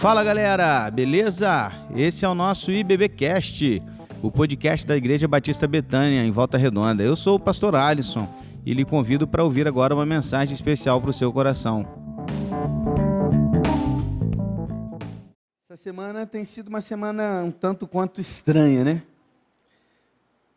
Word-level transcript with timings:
Fala 0.00 0.24
galera, 0.24 0.90
beleza? 0.90 1.70
Esse 1.94 2.24
é 2.24 2.28
o 2.28 2.34
nosso 2.34 2.72
IBBcast, 2.72 3.82
o 4.22 4.30
podcast 4.32 4.86
da 4.86 4.96
Igreja 4.96 5.28
Batista 5.28 5.68
Betânia, 5.68 6.24
em 6.24 6.30
Volta 6.30 6.56
Redonda. 6.56 7.02
Eu 7.02 7.14
sou 7.14 7.36
o 7.36 7.38
pastor 7.38 7.74
Alisson 7.74 8.26
e 8.64 8.72
lhe 8.72 8.82
convido 8.82 9.28
para 9.28 9.44
ouvir 9.44 9.68
agora 9.68 9.94
uma 9.94 10.06
mensagem 10.06 10.54
especial 10.54 11.02
para 11.02 11.10
o 11.10 11.12
seu 11.12 11.30
coração. 11.30 11.86
Essa 15.68 15.76
semana 15.76 16.26
tem 16.26 16.46
sido 16.46 16.68
uma 16.68 16.80
semana 16.80 17.42
um 17.44 17.50
tanto 17.50 17.86
quanto 17.86 18.22
estranha, 18.22 18.82
né? 18.82 19.02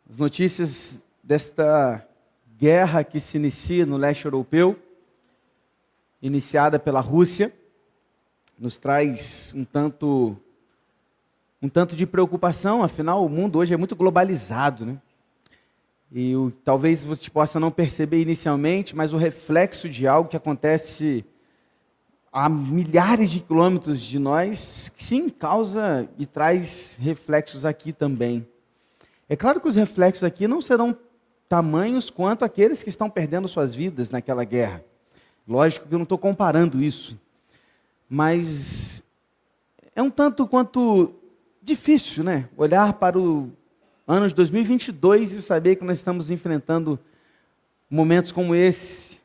As 0.08 0.16
notícias 0.16 1.04
desta 1.22 2.02
guerra 2.56 3.04
que 3.04 3.20
se 3.20 3.36
inicia 3.36 3.84
no 3.84 3.98
leste 3.98 4.24
europeu, 4.24 4.74
iniciada 6.22 6.78
pela 6.78 7.00
Rússia, 7.00 7.52
nos 8.58 8.76
traz 8.76 9.52
um 9.54 9.64
tanto 9.64 10.36
um 11.60 11.68
tanto 11.68 11.96
de 11.96 12.04
preocupação, 12.04 12.82
afinal 12.82 13.24
o 13.24 13.28
mundo 13.28 13.58
hoje 13.58 13.72
é 13.72 13.76
muito 13.76 13.96
globalizado, 13.96 14.84
né? 14.84 14.98
E 16.12 16.36
o, 16.36 16.52
talvez 16.62 17.02
você 17.02 17.30
possa 17.30 17.58
não 17.58 17.70
perceber 17.70 18.20
inicialmente, 18.20 18.94
mas 18.94 19.14
o 19.14 19.16
reflexo 19.16 19.88
de 19.88 20.06
algo 20.06 20.28
que 20.28 20.36
acontece 20.36 21.24
a 22.30 22.50
milhares 22.50 23.30
de 23.30 23.40
quilômetros 23.40 24.00
de 24.02 24.18
nós, 24.18 24.92
sim, 24.98 25.30
causa 25.30 26.06
e 26.18 26.26
traz 26.26 26.96
reflexos 26.98 27.64
aqui 27.64 27.94
também. 27.94 28.46
É 29.26 29.34
claro 29.34 29.58
que 29.58 29.68
os 29.68 29.74
reflexos 29.74 30.22
aqui 30.22 30.46
não 30.46 30.60
serão 30.60 30.94
tamanhos 31.48 32.10
quanto 32.10 32.44
aqueles 32.44 32.82
que 32.82 32.90
estão 32.90 33.08
perdendo 33.08 33.48
suas 33.48 33.74
vidas 33.74 34.10
naquela 34.10 34.44
guerra. 34.44 34.84
Lógico 35.48 35.88
que 35.88 35.94
eu 35.94 35.98
não 35.98 36.04
estou 36.04 36.18
comparando 36.18 36.82
isso 36.82 37.18
mas 38.14 39.02
é 39.92 40.00
um 40.00 40.08
tanto 40.08 40.46
quanto 40.46 41.12
difícil, 41.60 42.22
né? 42.22 42.48
Olhar 42.56 42.92
para 42.92 43.18
o 43.18 43.50
ano 44.06 44.28
de 44.28 44.34
2022 44.36 45.32
e 45.32 45.42
saber 45.42 45.74
que 45.74 45.84
nós 45.84 45.98
estamos 45.98 46.30
enfrentando 46.30 46.96
momentos 47.90 48.30
como 48.30 48.54
esse, 48.54 49.18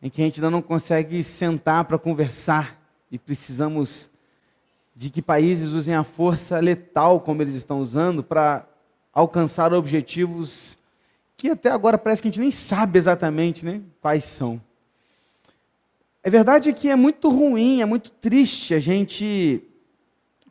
em 0.00 0.08
que 0.08 0.22
a 0.22 0.24
gente 0.24 0.40
ainda 0.40 0.50
não 0.50 0.62
consegue 0.62 1.22
sentar 1.22 1.84
para 1.84 1.98
conversar 1.98 2.80
e 3.12 3.18
precisamos 3.18 4.08
de 4.96 5.10
que 5.10 5.20
países 5.20 5.68
usem 5.68 5.94
a 5.94 6.02
força 6.02 6.58
letal 6.60 7.20
como 7.20 7.42
eles 7.42 7.54
estão 7.54 7.80
usando 7.80 8.24
para 8.24 8.66
alcançar 9.12 9.74
objetivos 9.74 10.78
que 11.36 11.50
até 11.50 11.70
agora 11.70 11.98
parece 11.98 12.22
que 12.22 12.28
a 12.28 12.30
gente 12.30 12.40
nem 12.40 12.50
sabe 12.50 12.98
exatamente 12.98 13.62
né, 13.62 13.82
quais 14.00 14.24
são. 14.24 14.58
É 16.28 16.30
verdade 16.30 16.74
que 16.74 16.90
é 16.90 16.94
muito 16.94 17.30
ruim, 17.30 17.80
é 17.80 17.86
muito 17.86 18.10
triste 18.10 18.74
a 18.74 18.78
gente 18.78 19.62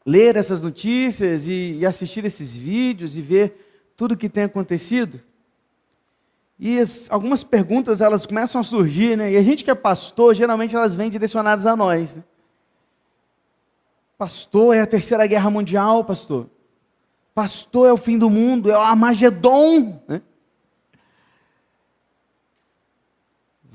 ler 0.04 0.36
essas 0.36 0.60
notícias 0.60 1.46
e, 1.46 1.78
e 1.80 1.86
assistir 1.86 2.26
esses 2.26 2.52
vídeos 2.52 3.16
e 3.16 3.22
ver 3.22 3.92
tudo 3.96 4.14
o 4.14 4.18
que 4.18 4.28
tem 4.28 4.46
acontecido. 4.46 5.22
E 6.58 6.80
as, 6.80 7.06
algumas 7.12 7.44
perguntas 7.44 8.02
elas 8.02 8.26
começam 8.26 8.60
a 8.60 8.64
surgir, 8.64 9.16
né? 9.16 9.34
E 9.34 9.38
a 9.38 9.44
gente 9.44 9.64
que 9.64 9.70
é 9.70 9.76
pastor, 9.76 10.34
geralmente 10.34 10.76
elas 10.76 10.96
vêm 10.96 11.12
direcionadas 11.12 11.68
a 11.68 11.76
nós. 11.76 12.16
Né? 12.16 12.24
Pastor, 14.18 14.76
é 14.76 14.82
a 14.82 14.88
terceira 14.88 15.28
guerra 15.28 15.52
mundial, 15.52 16.04
pastor. 16.04 16.50
Pastor, 17.36 17.88
é 17.88 17.94
o 17.94 17.98
fim 17.98 18.18
do 18.18 18.32
mundo, 18.32 18.72
é 18.72 18.76
o 18.76 18.82
Armagedon. 18.82 20.02
Né? 20.08 20.24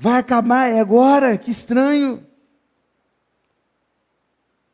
Vai 0.03 0.19
acabar, 0.19 0.69
é 0.69 0.81
agora, 0.81 1.37
que 1.37 1.49
estranho. 1.49 2.27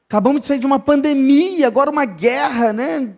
Acabamos 0.08 0.41
de 0.41 0.47
sair 0.47 0.58
de 0.58 0.66
uma 0.66 0.80
pandemia, 0.80 1.67
agora 1.67 1.91
uma 1.91 2.03
guerra, 2.03 2.73
né? 2.73 3.16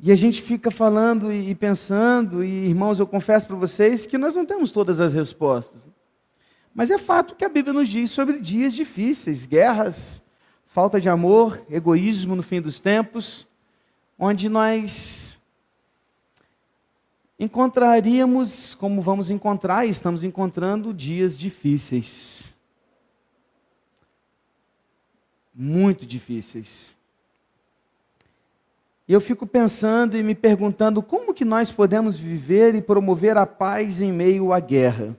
E 0.00 0.10
a 0.10 0.16
gente 0.16 0.42
fica 0.42 0.68
falando 0.68 1.32
e 1.32 1.54
pensando, 1.54 2.42
e 2.42 2.66
irmãos, 2.66 2.98
eu 2.98 3.06
confesso 3.06 3.46
para 3.46 3.54
vocês 3.54 4.04
que 4.04 4.18
nós 4.18 4.34
não 4.34 4.44
temos 4.44 4.72
todas 4.72 4.98
as 4.98 5.12
respostas. 5.12 5.86
Mas 6.74 6.90
é 6.90 6.98
fato 6.98 7.36
que 7.36 7.44
a 7.44 7.48
Bíblia 7.48 7.72
nos 7.72 7.88
diz 7.88 8.10
sobre 8.10 8.40
dias 8.40 8.74
difíceis, 8.74 9.46
guerras, 9.46 10.20
falta 10.66 11.00
de 11.00 11.08
amor, 11.08 11.64
egoísmo 11.70 12.34
no 12.34 12.42
fim 12.42 12.60
dos 12.60 12.80
tempos, 12.80 13.46
onde 14.18 14.48
nós 14.48 15.35
encontraríamos, 17.38 18.74
como 18.74 19.02
vamos 19.02 19.30
encontrar, 19.30 19.86
e 19.86 19.90
estamos 19.90 20.24
encontrando 20.24 20.92
dias 20.92 21.36
difíceis. 21.36 22.44
Muito 25.54 26.06
difíceis. 26.06 26.96
E 29.08 29.12
eu 29.12 29.20
fico 29.20 29.46
pensando 29.46 30.16
e 30.16 30.22
me 30.22 30.34
perguntando 30.34 31.00
como 31.00 31.32
que 31.32 31.44
nós 31.44 31.70
podemos 31.70 32.18
viver 32.18 32.74
e 32.74 32.82
promover 32.82 33.36
a 33.36 33.46
paz 33.46 34.00
em 34.00 34.12
meio 34.12 34.52
à 34.52 34.58
guerra. 34.58 35.16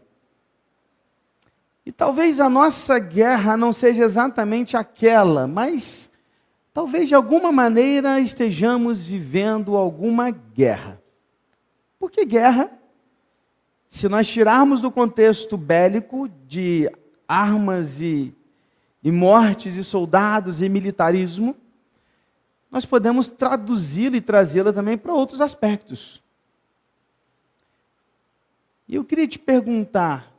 E 1.86 1.92
talvez 1.92 2.40
a 2.42 2.50
nossa 2.50 3.00
guerra 3.00 3.56
não 3.56 3.72
seja 3.72 4.04
exatamente 4.04 4.76
aquela, 4.76 5.48
mas 5.48 6.12
talvez 6.74 7.08
de 7.08 7.16
alguma 7.16 7.50
maneira 7.50 8.20
estejamos 8.20 9.06
vivendo 9.06 9.78
alguma 9.78 10.32
guerra. 10.32 11.02
Por 12.00 12.12
que 12.12 12.26
guerra? 12.26 12.72
Se 13.90 14.08
nós 14.08 14.28
tirarmos 14.28 14.82
do 14.82 14.92
contexto 14.92 15.58
bélico 15.58 16.30
de 16.48 16.92
armas 17.28 18.00
e, 18.00 18.34
e 19.04 19.12
mortes 19.12 19.76
e 19.76 19.84
soldados 19.84 20.62
e 20.62 20.70
militarismo, 20.70 21.56
nós 22.70 22.86
podemos 22.86 23.28
traduzi-la 23.28 24.18
e 24.18 24.22
trazê-la 24.22 24.74
também 24.74 24.98
para 24.98 25.14
outros 25.14 25.42
aspectos. 25.42 26.22
E 28.88 28.96
eu 28.96 29.04
queria 29.04 29.28
te 29.28 29.40
perguntar, 29.40 30.32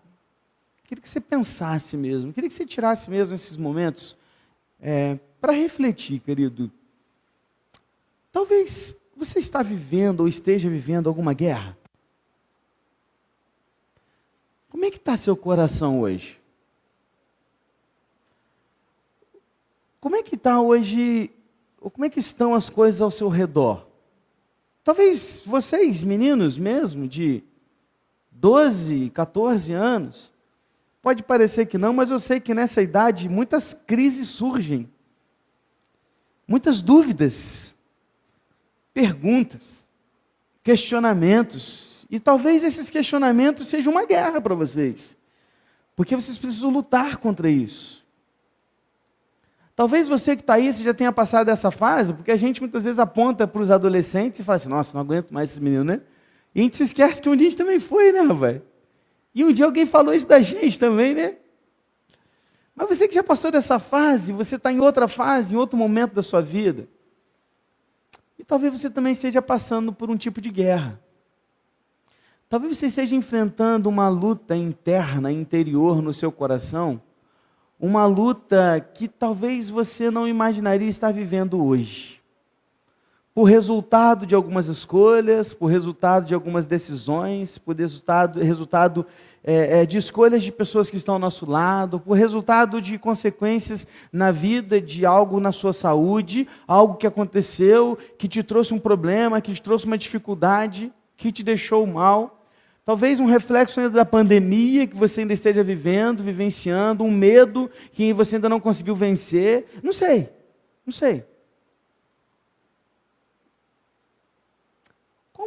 queria 0.84 1.02
que 1.02 1.10
você 1.10 1.20
pensasse 1.20 1.96
mesmo, 1.96 2.32
queria 2.32 2.48
que 2.48 2.54
você 2.54 2.64
tirasse 2.64 3.10
mesmo 3.10 3.34
esses 3.34 3.56
momentos 3.56 4.16
é, 4.80 5.18
para 5.40 5.52
refletir, 5.52 6.20
querido. 6.20 6.70
Talvez 8.32 8.97
você 9.18 9.40
está 9.40 9.62
vivendo 9.62 10.20
ou 10.20 10.28
esteja 10.28 10.70
vivendo 10.70 11.08
alguma 11.08 11.34
guerra? 11.34 11.76
Como 14.70 14.84
é 14.84 14.90
que 14.90 14.96
está 14.96 15.16
seu 15.16 15.36
coração 15.36 16.00
hoje? 16.00 16.38
Como 20.00 20.14
é 20.14 20.22
que 20.22 20.36
está 20.36 20.60
hoje, 20.60 21.32
ou 21.80 21.90
como 21.90 22.04
é 22.04 22.08
que 22.08 22.20
estão 22.20 22.54
as 22.54 22.70
coisas 22.70 23.00
ao 23.00 23.10
seu 23.10 23.28
redor? 23.28 23.88
Talvez 24.84 25.42
vocês, 25.44 26.04
meninos 26.04 26.56
mesmo, 26.56 27.08
de 27.08 27.42
12, 28.30 29.10
14 29.10 29.72
anos, 29.72 30.32
pode 31.02 31.24
parecer 31.24 31.66
que 31.66 31.76
não, 31.76 31.92
mas 31.92 32.10
eu 32.10 32.20
sei 32.20 32.38
que 32.38 32.54
nessa 32.54 32.80
idade 32.80 33.28
muitas 33.28 33.74
crises 33.74 34.28
surgem, 34.28 34.88
muitas 36.46 36.80
dúvidas, 36.80 37.74
perguntas, 38.98 39.88
questionamentos. 40.60 42.04
E 42.10 42.18
talvez 42.18 42.64
esses 42.64 42.90
questionamentos 42.90 43.68
sejam 43.68 43.92
uma 43.92 44.04
guerra 44.04 44.40
para 44.40 44.56
vocês. 44.56 45.16
Porque 45.94 46.16
vocês 46.16 46.36
precisam 46.36 46.68
lutar 46.68 47.18
contra 47.18 47.48
isso. 47.48 48.04
Talvez 49.76 50.08
você 50.08 50.34
que 50.34 50.42
está 50.42 50.54
aí, 50.54 50.72
você 50.72 50.82
já 50.82 50.92
tenha 50.92 51.12
passado 51.12 51.48
essa 51.48 51.70
fase, 51.70 52.12
porque 52.12 52.32
a 52.32 52.36
gente 52.36 52.60
muitas 52.60 52.82
vezes 52.82 52.98
aponta 52.98 53.46
para 53.46 53.62
os 53.62 53.70
adolescentes 53.70 54.40
e 54.40 54.42
fala 54.42 54.56
assim, 54.56 54.68
nossa, 54.68 54.92
não 54.94 55.00
aguento 55.00 55.30
mais 55.30 55.50
esses 55.50 55.60
meninos, 55.60 55.86
né? 55.86 56.00
E 56.52 56.58
a 56.58 56.62
gente 56.64 56.76
se 56.76 56.82
esquece 56.82 57.22
que 57.22 57.28
um 57.28 57.36
dia 57.36 57.46
a 57.46 57.50
gente 57.50 57.58
também 57.58 57.78
foi, 57.78 58.10
né, 58.10 58.22
rapaz? 58.22 58.60
E 59.32 59.44
um 59.44 59.52
dia 59.52 59.64
alguém 59.64 59.86
falou 59.86 60.12
isso 60.12 60.26
da 60.26 60.40
gente 60.40 60.76
também, 60.76 61.14
né? 61.14 61.36
Mas 62.74 62.88
você 62.88 63.06
que 63.06 63.14
já 63.14 63.22
passou 63.22 63.52
dessa 63.52 63.78
fase, 63.78 64.32
você 64.32 64.56
está 64.56 64.72
em 64.72 64.80
outra 64.80 65.06
fase, 65.06 65.54
em 65.54 65.56
outro 65.56 65.76
momento 65.76 66.14
da 66.14 66.22
sua 66.24 66.42
vida. 66.42 66.88
Talvez 68.48 68.72
você 68.72 68.88
também 68.88 69.12
esteja 69.12 69.42
passando 69.42 69.92
por 69.92 70.10
um 70.10 70.16
tipo 70.16 70.40
de 70.40 70.48
guerra. 70.48 70.98
Talvez 72.48 72.78
você 72.78 72.86
esteja 72.86 73.14
enfrentando 73.14 73.90
uma 73.90 74.08
luta 74.08 74.56
interna, 74.56 75.30
interior 75.30 76.00
no 76.00 76.14
seu 76.14 76.32
coração, 76.32 76.98
uma 77.78 78.06
luta 78.06 78.80
que 78.94 79.06
talvez 79.06 79.68
você 79.68 80.10
não 80.10 80.26
imaginaria 80.26 80.88
estar 80.88 81.12
vivendo 81.12 81.62
hoje. 81.62 82.17
Por 83.38 83.44
resultado 83.44 84.26
de 84.26 84.34
algumas 84.34 84.66
escolhas, 84.66 85.54
por 85.54 85.66
resultado 85.66 86.26
de 86.26 86.34
algumas 86.34 86.66
decisões, 86.66 87.56
por 87.56 87.76
resultado, 87.76 88.40
resultado 88.40 89.06
é, 89.44 89.82
é, 89.82 89.86
de 89.86 89.96
escolhas 89.96 90.42
de 90.42 90.50
pessoas 90.50 90.90
que 90.90 90.96
estão 90.96 91.14
ao 91.14 91.20
nosso 91.20 91.48
lado, 91.48 92.00
por 92.00 92.14
resultado 92.14 92.82
de 92.82 92.98
consequências 92.98 93.86
na 94.12 94.32
vida 94.32 94.80
de 94.80 95.06
algo 95.06 95.38
na 95.38 95.52
sua 95.52 95.72
saúde, 95.72 96.48
algo 96.66 96.96
que 96.96 97.06
aconteceu, 97.06 97.96
que 98.18 98.26
te 98.26 98.42
trouxe 98.42 98.74
um 98.74 98.78
problema, 98.80 99.40
que 99.40 99.54
te 99.54 99.62
trouxe 99.62 99.86
uma 99.86 99.96
dificuldade, 99.96 100.92
que 101.16 101.30
te 101.30 101.44
deixou 101.44 101.86
mal. 101.86 102.44
Talvez 102.84 103.20
um 103.20 103.26
reflexo 103.26 103.78
ainda 103.78 103.92
da 103.92 104.04
pandemia 104.04 104.84
que 104.84 104.96
você 104.96 105.20
ainda 105.20 105.32
esteja 105.32 105.62
vivendo, 105.62 106.24
vivenciando, 106.24 107.04
um 107.04 107.12
medo 107.12 107.70
que 107.92 108.12
você 108.12 108.34
ainda 108.34 108.48
não 108.48 108.58
conseguiu 108.58 108.96
vencer. 108.96 109.66
Não 109.80 109.92
sei, 109.92 110.28
não 110.84 110.92
sei. 110.92 111.24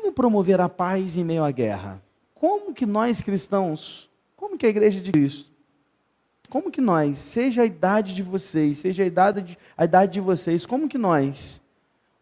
Como 0.01 0.11
promover 0.11 0.59
a 0.59 0.67
paz 0.67 1.15
em 1.15 1.23
meio 1.23 1.43
à 1.43 1.51
guerra? 1.51 2.01
Como 2.33 2.73
que 2.73 2.87
nós 2.87 3.21
cristãos, 3.21 4.09
como 4.35 4.57
que 4.57 4.65
a 4.65 4.69
igreja 4.69 4.99
de 4.99 5.11
Cristo, 5.11 5.47
como 6.49 6.71
que 6.71 6.81
nós, 6.81 7.19
seja 7.19 7.61
a 7.61 7.65
idade 7.65 8.15
de 8.15 8.23
vocês, 8.23 8.79
seja 8.79 9.03
a 9.03 9.05
idade 9.05 9.41
de, 9.41 9.57
a 9.77 9.85
idade 9.85 10.13
de 10.13 10.19
vocês, 10.19 10.65
como 10.65 10.89
que 10.89 10.97
nós 10.97 11.61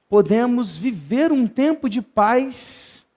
podemos 0.09 0.75
viver 0.75 1.31
um 1.31 1.47
tempo 1.47 1.87
de 1.87 2.01
paz 2.01 3.07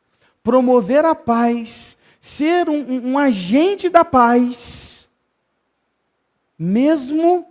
promover 0.44 1.04
a 1.04 1.14
paz, 1.14 1.96
ser 2.20 2.68
um, 2.68 2.78
um, 2.78 3.08
um 3.10 3.18
agente 3.18 3.88
da 3.88 4.04
paz, 4.04 5.10
mesmo 6.56 7.46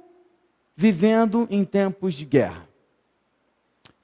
vivendo 0.78 1.46
em 1.50 1.66
tempos 1.66 2.16
de 2.16 2.24
guerra. 2.24 2.66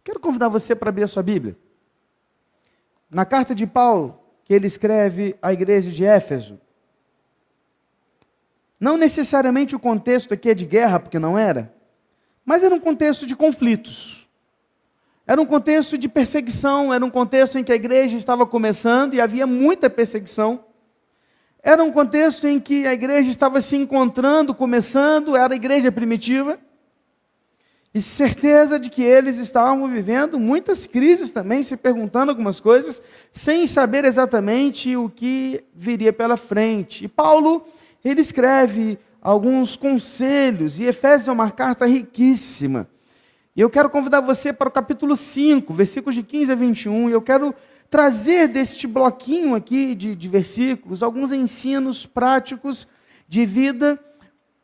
Quero 0.03 0.19
convidar 0.19 0.49
você 0.49 0.75
para 0.75 0.89
abrir 0.89 1.03
a 1.03 1.07
sua 1.07 1.23
Bíblia. 1.23 1.57
Na 3.09 3.25
carta 3.25 3.55
de 3.55 3.65
Paulo, 3.65 4.19
que 4.43 4.53
ele 4.53 4.67
escreve 4.67 5.35
à 5.41 5.53
igreja 5.53 5.89
de 5.89 6.03
Éfeso, 6.03 6.59
não 8.79 8.97
necessariamente 8.97 9.75
o 9.75 9.79
contexto 9.79 10.33
aqui 10.33 10.49
é 10.49 10.53
de 10.53 10.65
guerra, 10.65 10.99
porque 10.99 11.17
não 11.17 11.37
era, 11.37 11.73
mas 12.45 12.63
era 12.63 12.73
um 12.73 12.79
contexto 12.79 13.25
de 13.25 13.35
conflitos. 13.35 14.27
Era 15.25 15.41
um 15.41 15.45
contexto 15.45 15.97
de 15.97 16.07
perseguição, 16.07 16.93
era 16.93 17.03
um 17.03 17.09
contexto 17.09 17.57
em 17.57 17.63
que 17.63 17.71
a 17.71 17.75
igreja 17.75 18.15
estava 18.15 18.45
começando 18.45 19.13
e 19.13 19.19
havia 19.19 19.45
muita 19.45 19.89
perseguição. 19.89 20.63
Era 21.61 21.83
um 21.83 21.91
contexto 21.91 22.47
em 22.47 22.59
que 22.59 22.87
a 22.87 22.93
igreja 22.93 23.29
estava 23.29 23.59
se 23.59 23.75
encontrando, 23.75 24.55
começando, 24.55 25.35
era 25.35 25.53
a 25.53 25.57
igreja 25.57 25.91
primitiva. 25.91 26.57
E 27.97 28.01
certeza 28.01 28.79
de 28.79 28.89
que 28.89 29.03
eles 29.03 29.37
estavam 29.37 29.87
vivendo 29.87 30.39
muitas 30.39 30.85
crises 30.85 31.31
também, 31.31 31.63
se 31.63 31.75
perguntando 31.75 32.31
algumas 32.31 32.59
coisas, 32.59 33.01
sem 33.31 33.65
saber 33.65 34.05
exatamente 34.05 34.95
o 34.95 35.09
que 35.09 35.63
viria 35.73 36.13
pela 36.13 36.37
frente. 36.37 37.05
E 37.05 37.07
Paulo, 37.07 37.65
ele 38.03 38.21
escreve 38.21 38.99
alguns 39.21 39.75
conselhos, 39.75 40.79
e 40.79 40.85
Efésios 40.85 41.27
é 41.27 41.31
uma 41.31 41.51
carta 41.51 41.85
riquíssima 41.85 42.87
e 43.57 43.61
eu 43.61 43.71
quero 43.71 43.89
convidar 43.89 44.21
você 44.21 44.53
para 44.53 44.69
o 44.69 44.71
capítulo 44.71 45.15
5, 45.15 45.73
versículos 45.73 46.13
de 46.13 46.21
15 46.21 46.51
a 46.51 46.55
21, 46.55 47.09
e 47.09 47.13
eu 47.13 47.21
quero 47.23 47.55
trazer 47.89 48.47
deste 48.47 48.85
bloquinho 48.85 49.55
aqui 49.55 49.95
de, 49.95 50.15
de 50.15 50.27
versículos 50.27 51.01
alguns 51.01 51.31
ensinos 51.31 52.05
práticos 52.05 52.87
de 53.27 53.47
vida 53.47 53.99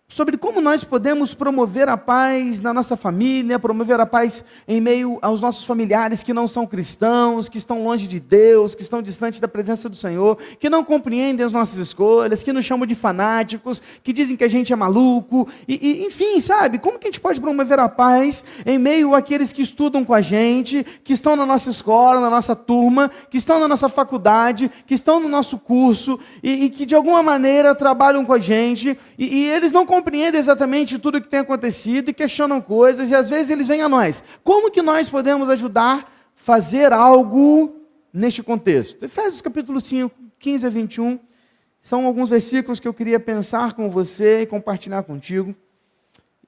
sobre 0.07 0.37
como 0.37 0.61
nós 0.61 0.83
podemos 0.83 1.33
promover 1.33 1.89
a 1.89 1.97
paz 1.97 2.61
na 2.61 2.73
nossa 2.73 2.95
família, 2.95 3.57
promover 3.57 3.99
a 3.99 4.05
paz 4.05 4.43
em 4.67 4.79
meio 4.79 5.17
aos 5.21 5.41
nossos 5.41 5.65
familiares 5.65 6.21
que 6.21 6.33
não 6.33 6.47
são 6.47 6.67
cristãos, 6.67 7.49
que 7.49 7.57
estão 7.57 7.83
longe 7.83 8.07
de 8.07 8.19
Deus, 8.19 8.75
que 8.75 8.83
estão 8.83 9.01
distantes 9.01 9.39
da 9.39 9.47
presença 9.47 9.89
do 9.89 9.95
Senhor, 9.95 10.37
que 10.59 10.69
não 10.69 10.83
compreendem 10.83 11.43
as 11.43 11.51
nossas 11.51 11.79
escolhas, 11.79 12.43
que 12.43 12.53
nos 12.53 12.63
chamam 12.63 12.85
de 12.85 12.93
fanáticos, 12.93 13.81
que 14.03 14.13
dizem 14.13 14.37
que 14.37 14.43
a 14.43 14.49
gente 14.49 14.71
é 14.71 14.75
maluco, 14.75 15.47
e, 15.67 15.79
e 15.81 16.05
enfim, 16.05 16.39
sabe? 16.39 16.77
Como 16.77 16.99
que 16.99 17.07
a 17.07 17.11
gente 17.11 17.21
pode 17.21 17.41
promover 17.41 17.79
a 17.79 17.89
paz 17.89 18.43
em 18.65 18.77
meio 18.77 19.15
àqueles 19.15 19.51
que 19.51 19.63
estudam 19.63 20.05
com 20.05 20.13
a 20.13 20.21
gente, 20.21 20.85
que 21.03 21.13
estão 21.13 21.35
na 21.35 21.45
nossa 21.45 21.71
escola, 21.71 22.19
na 22.19 22.29
nossa 22.29 22.55
turma, 22.55 23.09
que 23.31 23.37
estão 23.37 23.59
na 23.59 23.67
nossa 23.67 23.89
faculdade, 23.89 24.69
que 24.85 24.93
estão 24.93 25.19
no 25.19 25.27
nosso 25.27 25.57
curso, 25.57 26.19
e, 26.43 26.65
e 26.65 26.69
que 26.69 26.85
de 26.85 26.93
alguma 26.93 27.23
maneira 27.23 27.73
trabalham 27.73 28.23
com 28.23 28.33
a 28.33 28.39
gente, 28.39 28.95
e, 29.17 29.25
e 29.25 29.49
eles 29.49 29.71
não 29.71 29.87
compreendem 29.93 30.39
exatamente 30.39 30.97
tudo 30.97 31.19
o 31.19 31.21
que 31.21 31.27
tem 31.27 31.41
acontecido 31.41 32.09
e 32.09 32.13
questionam 32.13 32.59
coisas, 32.59 33.11
e 33.11 33.15
às 33.15 33.29
vezes 33.29 33.51
eles 33.51 33.67
vêm 33.67 33.83
a 33.83 33.87
nós. 33.87 34.23
Como 34.43 34.71
que 34.71 34.81
nós 34.81 35.07
podemos 35.07 35.51
ajudar 35.51 35.99
a 35.99 36.05
fazer 36.35 36.91
algo 36.91 37.75
neste 38.11 38.41
contexto? 38.41 39.05
Efésios 39.05 39.39
capítulo 39.39 39.79
5, 39.79 40.11
15 40.39 40.65
a 40.65 40.69
21, 40.71 41.19
são 41.79 42.07
alguns 42.07 42.29
versículos 42.29 42.79
que 42.79 42.87
eu 42.87 42.93
queria 42.93 43.19
pensar 43.19 43.73
com 43.73 43.87
você 43.87 44.41
e 44.41 44.45
compartilhar 44.47 45.03
contigo, 45.03 45.53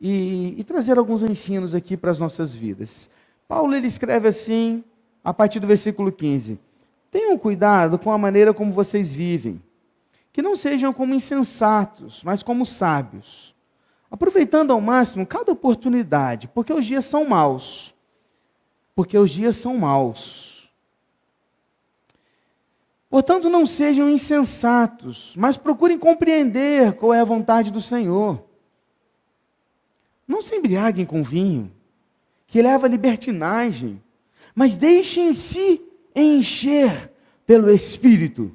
e, 0.01 0.55
e 0.57 0.63
trazer 0.63 0.97
alguns 0.97 1.21
ensinos 1.21 1.75
aqui 1.75 1.95
para 1.95 2.09
as 2.09 2.17
nossas 2.17 2.55
vidas. 2.55 3.11
Paulo 3.47 3.75
ele 3.75 3.85
escreve 3.85 4.27
assim, 4.27 4.83
a 5.23 5.31
partir 5.31 5.59
do 5.59 5.67
versículo 5.67 6.11
15: 6.11 6.57
Tenham 7.11 7.37
cuidado 7.37 7.99
com 7.99 8.11
a 8.11 8.17
maneira 8.17 8.55
como 8.55 8.73
vocês 8.73 9.13
vivem 9.13 9.61
que 10.35 10.41
não 10.41 10.53
sejam 10.53 10.91
como 10.91 11.15
insensatos, 11.15 12.21
mas 12.21 12.43
como 12.43 12.65
sábios, 12.65 13.55
aproveitando 14.11 14.71
ao 14.71 14.81
máximo 14.81 15.25
cada 15.25 15.49
oportunidade, 15.49 16.49
porque 16.49 16.73
os 16.73 16.85
dias 16.85 17.05
são 17.05 17.23
maus. 17.23 17.95
Porque 18.93 19.17
os 19.17 19.31
dias 19.31 19.55
são 19.55 19.77
maus. 19.77 20.69
Portanto, 23.09 23.49
não 23.49 23.65
sejam 23.65 24.09
insensatos, 24.09 25.33
mas 25.37 25.55
procurem 25.55 25.97
compreender 25.97 26.91
qual 26.97 27.13
é 27.13 27.21
a 27.21 27.23
vontade 27.23 27.71
do 27.71 27.79
Senhor. 27.79 28.43
Não 30.27 30.41
se 30.41 30.53
embriaguem 30.53 31.05
com 31.05 31.23
vinho, 31.23 31.71
que 32.45 32.61
leva 32.61 32.87
à 32.87 32.89
libertinagem, 32.89 34.03
mas 34.53 34.75
deixem-se 34.75 35.81
encher 36.13 37.09
pelo 37.45 37.69
Espírito 37.69 38.53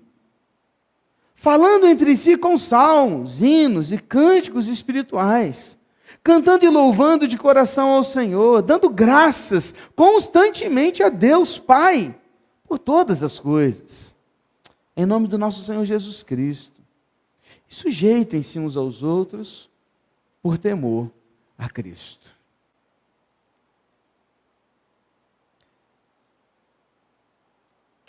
falando 1.41 1.87
entre 1.87 2.15
si 2.19 2.37
com 2.37 2.59
salmos, 2.59 3.41
hinos 3.41 3.91
e 3.91 3.97
cânticos 3.97 4.69
espirituais, 4.69 5.75
cantando 6.23 6.67
e 6.67 6.69
louvando 6.69 7.27
de 7.27 7.39
coração 7.39 7.89
ao 7.89 8.05
Senhor, 8.05 8.61
dando 8.61 8.91
graças 8.91 9.75
constantemente 9.97 11.03
a 11.03 11.09
Deus 11.09 11.59
Pai 11.59 12.15
por 12.63 12.79
todas 12.79 13.23
as 13.23 13.39
coisas, 13.39 14.15
em 14.95 15.07
nome 15.07 15.29
do 15.29 15.39
nosso 15.39 15.65
Senhor 15.65 15.83
Jesus 15.87 16.23
Cristo. 16.23 16.79
Sujeitem-se 17.67 18.59
uns 18.59 18.77
aos 18.77 19.03
outros 19.03 19.71
por 20.43 20.59
temor 20.59 21.11
a 21.57 21.71
Cristo. 21.71 22.37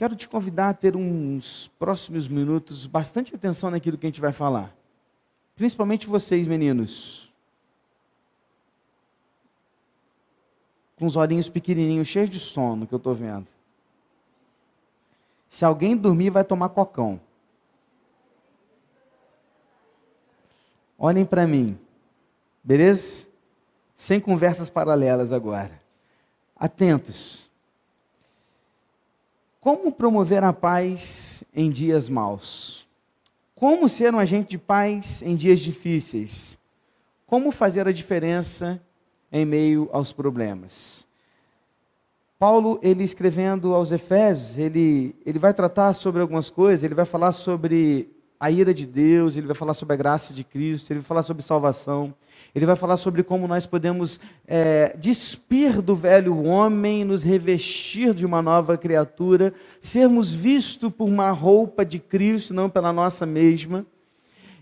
Quero 0.02 0.16
te 0.16 0.28
convidar 0.28 0.70
a 0.70 0.74
ter 0.74 0.96
uns 0.96 1.70
próximos 1.78 2.28
minutos 2.28 2.88
bastante 2.88 3.36
atenção 3.36 3.70
naquilo 3.70 4.00
que 4.00 4.08
a 4.08 4.10
gente 4.10 4.20
vai 4.20 4.32
falar. 4.32 4.76
Principalmente 5.56 6.08
vocês, 6.08 6.48
meninos. 6.48 7.32
Com 10.96 11.06
os 11.06 11.16
olhinhos 11.16 11.50
pequenininhos, 11.50 12.08
cheios 12.08 12.32
de 12.32 12.40
sono, 12.40 12.88
que 12.88 12.96
eu 12.96 12.98
estou 12.98 13.14
vendo. 13.14 13.46
Se 15.48 15.64
alguém 15.64 15.96
dormir, 15.96 16.32
vai 16.32 16.44
tomar 16.44 16.70
cocão. 16.70 17.22
Olhem 20.98 21.26
para 21.26 21.46
mim. 21.46 21.78
Beleza? 22.64 23.28
Sem 23.94 24.20
conversas 24.20 24.68
paralelas 24.68 25.32
agora. 25.32 25.80
Atentos. 26.56 27.51
Como 29.62 29.92
promover 29.92 30.44
a 30.44 30.52
paz 30.52 31.44
em 31.54 31.70
dias 31.70 32.10
maus? 32.10 32.88
Como 33.54 33.88
ser 33.88 34.12
um 34.12 34.18
agente 34.18 34.50
de 34.50 34.58
paz 34.58 35.22
em 35.22 35.36
dias 35.36 35.60
difíceis? 35.60 36.58
Como 37.28 37.52
fazer 37.52 37.88
a 37.88 37.92
diferença 37.92 38.82
em 39.32 39.46
meio 39.46 39.88
aos 39.94 40.12
problemas? 40.12 41.06
Paulo, 42.40 42.80
ele 42.82 43.04
escrevendo 43.04 43.76
aos 43.76 43.92
Efésios, 43.92 44.58
ele, 44.58 45.16
ele 45.24 45.38
vai 45.38 45.54
tratar 45.54 45.94
sobre 45.94 46.24
algumas 46.24 46.50
coisas, 46.50 46.82
ele 46.84 46.96
vai 46.96 47.06
falar 47.06 47.32
sobre 47.32 48.10
a 48.42 48.50
ira 48.50 48.74
de 48.74 48.88
Deus, 48.88 49.38
ele 49.38 49.46
vai 49.46 49.56
falar 49.56 49.76
sobre 49.76 49.94
a 49.94 49.96
graça 49.96 50.34
de 50.34 50.44
Cristo, 50.44 50.92
ele 50.92 51.00
vai 51.00 51.08
falar 51.08 51.22
sobre 51.22 51.44
salvação, 51.44 52.12
ele 52.56 52.66
vai 52.66 52.76
falar 52.76 52.98
sobre 52.98 53.22
como 53.22 53.48
nós 53.48 53.68
podemos 53.68 54.20
é, 54.48 54.98
despir 54.98 55.80
do 55.80 55.96
velho 55.96 56.44
homem, 56.44 57.06
nos 57.06 57.22
revestir 57.22 58.16
de 58.16 58.26
uma 58.26 58.42
nova 58.42 58.80
criatura, 58.80 59.54
sermos 59.80 60.34
vistos 60.34 60.92
por 60.92 61.08
uma 61.08 61.30
roupa 61.30 61.86
de 61.86 62.00
Cristo, 62.00 62.52
não 62.52 62.68
pela 62.68 62.92
nossa 62.92 63.28
mesma. 63.28 63.86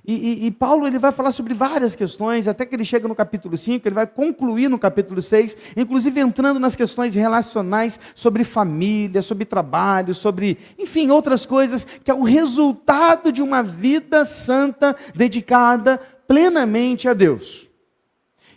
E, 0.06 0.14
e, 0.14 0.46
e, 0.48 0.52
Paulo 0.52 0.88
ele 0.88 0.98
vai 0.98 1.12
falar 1.12 1.32
sobre 1.32 1.54
várias 1.54 1.96
questões, 1.96 2.48
até 2.48 2.66
que 2.66 2.74
ele 2.74 2.86
chega 2.86 3.08
no 3.08 3.14
capítulo 3.14 3.58
5, 3.58 3.88
ele 3.88 3.96
vai 3.96 4.08
concluir 4.08 4.70
no 4.70 4.80
capítulo 4.80 5.22
6, 5.22 5.58
inclusive 5.76 6.20
entrando 6.20 6.60
nas 6.60 6.76
questões 6.76 7.14
relacionais 7.14 8.00
sobre 8.16 8.44
família, 8.44 9.22
sobre 9.22 9.46
trabalho, 9.46 10.16
sobre, 10.16 10.58
enfim, 10.78 11.10
outras 11.10 11.46
coisas, 11.46 11.84
que 11.84 12.10
é 12.10 12.14
o 12.14 12.24
resultado 12.24 13.32
de 13.32 13.42
uma 13.42 13.62
vida 13.62 14.24
santa 14.26 14.96
dedicada 15.14 16.00
plenamente 16.28 17.08
a 17.08 17.14
Deus. 17.14 17.68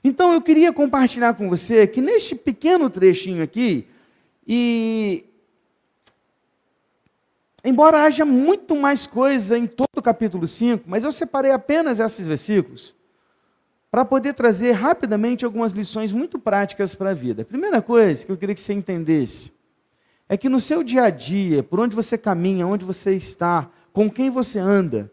Então 0.05 0.33
eu 0.33 0.41
queria 0.41 0.73
compartilhar 0.73 1.35
com 1.35 1.49
você 1.49 1.87
que 1.87 2.01
neste 2.01 2.35
pequeno 2.35 2.89
trechinho 2.89 3.43
aqui, 3.43 3.87
e 4.47 5.25
embora 7.65 8.03
haja 8.03 8.25
muito 8.25 8.75
mais 8.77 9.07
coisa 9.07 9.57
em 9.57 9.67
todo 9.67 9.89
o 9.97 10.03
capítulo 10.03 10.47
5, 10.49 10.85
mas 10.87 11.05
eu 11.05 11.13
separei 11.13 11.53
apenas 11.53 11.99
esses 11.99 12.27
versículos 12.27 12.95
para 13.91 14.05
poder 14.05 14.33
trazer 14.33 14.73
rapidamente 14.73 15.45
algumas 15.45 15.73
lições 15.73 16.13
muito 16.13 16.39
práticas 16.39 16.95
para 16.95 17.11
a 17.11 17.15
vida. 17.15 17.43
A 17.43 17.45
primeira 17.45 17.83
coisa 17.83 18.25
que 18.25 18.33
eu 18.33 18.37
queria 18.39 18.55
que 18.55 18.61
você 18.61 18.73
entendesse 18.73 19.53
é 20.29 20.37
que 20.37 20.49
no 20.49 20.63
seu 20.63 20.83
dia 20.83 21.05
a 21.05 21.11
dia, 21.11 21.63
por 21.63 21.79
onde 21.79 21.95
você 21.95 22.17
caminha, 22.17 22.67
onde 22.67 22.87
você 22.87 23.15
está, 23.15 23.69
com 23.93 24.11
quem 24.11 24.31
você 24.31 24.59
anda, 24.59 25.11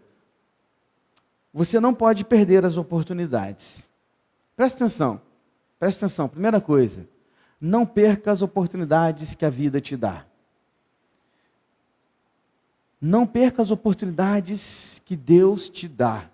você 1.54 1.78
não 1.78 1.94
pode 1.94 2.24
perder 2.24 2.64
as 2.64 2.78
oportunidades. 2.78 3.90
Presta 4.56 4.86
atenção, 4.86 5.22
presta 5.78 6.06
atenção. 6.06 6.30
Primeira 6.30 6.62
coisa, 6.62 7.06
não 7.60 7.86
perca 7.86 8.32
as 8.32 8.42
oportunidades 8.42 9.36
que 9.36 9.44
a 9.44 9.50
vida 9.50 9.82
te 9.82 9.98
dá. 9.98 10.26
Não 13.02 13.26
perca 13.26 13.62
as 13.62 13.72
oportunidades 13.72 15.02
que 15.06 15.16
Deus 15.16 15.70
te 15.70 15.88
dá. 15.88 16.26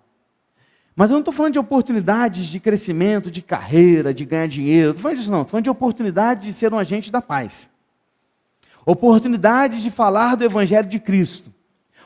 Mas 0.96 1.10
eu 1.10 1.14
não 1.14 1.20
estou 1.20 1.34
falando 1.34 1.52
de 1.52 1.58
oportunidades 1.58 2.46
de 2.46 2.58
crescimento, 2.58 3.30
de 3.30 3.42
carreira, 3.42 4.14
de 4.14 4.24
ganhar 4.24 4.48
dinheiro. 4.48 4.86
Não 4.86 4.90
estou 4.92 5.02
falando 5.02 5.18
disso, 5.18 5.30
não. 5.30 5.40
Estou 5.42 5.50
falando 5.50 5.64
de 5.64 5.70
oportunidades 5.70 6.46
de 6.46 6.52
ser 6.54 6.72
um 6.72 6.78
agente 6.78 7.12
da 7.12 7.20
paz. 7.20 7.68
Oportunidades 8.84 9.82
de 9.82 9.90
falar 9.90 10.36
do 10.36 10.44
Evangelho 10.44 10.88
de 10.88 10.98
Cristo. 10.98 11.52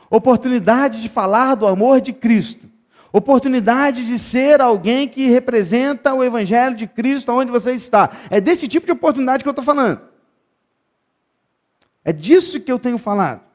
Oportunidades 0.09 1.01
de 1.01 1.07
falar 1.07 1.55
do 1.55 1.65
amor 1.65 2.01
de 2.01 2.11
Cristo. 2.11 2.69
Oportunidade 3.13 4.05
de 4.05 4.19
ser 4.19 4.61
alguém 4.61 5.07
que 5.07 5.29
representa 5.29 6.13
o 6.13 6.23
Evangelho 6.23 6.75
de 6.75 6.87
Cristo 6.87 7.31
onde 7.31 7.51
você 7.51 7.71
está. 7.71 8.09
É 8.29 8.41
desse 8.41 8.67
tipo 8.67 8.85
de 8.85 8.91
oportunidade 8.91 9.43
que 9.43 9.47
eu 9.47 9.51
estou 9.51 9.63
falando. 9.63 10.01
É 12.03 12.11
disso 12.11 12.59
que 12.59 12.71
eu 12.71 12.79
tenho 12.79 12.97
falado. 12.97 13.50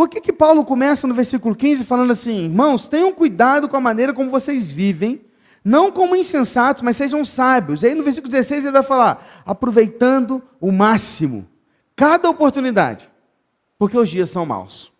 Por 0.00 0.08
que, 0.08 0.18
que 0.18 0.32
Paulo 0.32 0.64
começa 0.64 1.06
no 1.06 1.12
versículo 1.12 1.54
15 1.54 1.84
falando 1.84 2.12
assim: 2.12 2.44
irmãos, 2.44 2.88
tenham 2.88 3.12
cuidado 3.12 3.68
com 3.68 3.76
a 3.76 3.80
maneira 3.82 4.14
como 4.14 4.30
vocês 4.30 4.70
vivem, 4.70 5.20
não 5.62 5.92
como 5.92 6.16
insensatos, 6.16 6.82
mas 6.82 6.96
sejam 6.96 7.22
sábios. 7.22 7.82
E 7.82 7.88
aí 7.88 7.94
no 7.94 8.02
versículo 8.02 8.32
16 8.32 8.64
ele 8.64 8.72
vai 8.72 8.82
falar: 8.82 9.42
aproveitando 9.44 10.42
o 10.58 10.72
máximo, 10.72 11.46
cada 11.94 12.30
oportunidade, 12.30 13.10
porque 13.78 13.98
os 13.98 14.08
dias 14.08 14.30
são 14.30 14.46
maus. 14.46 14.90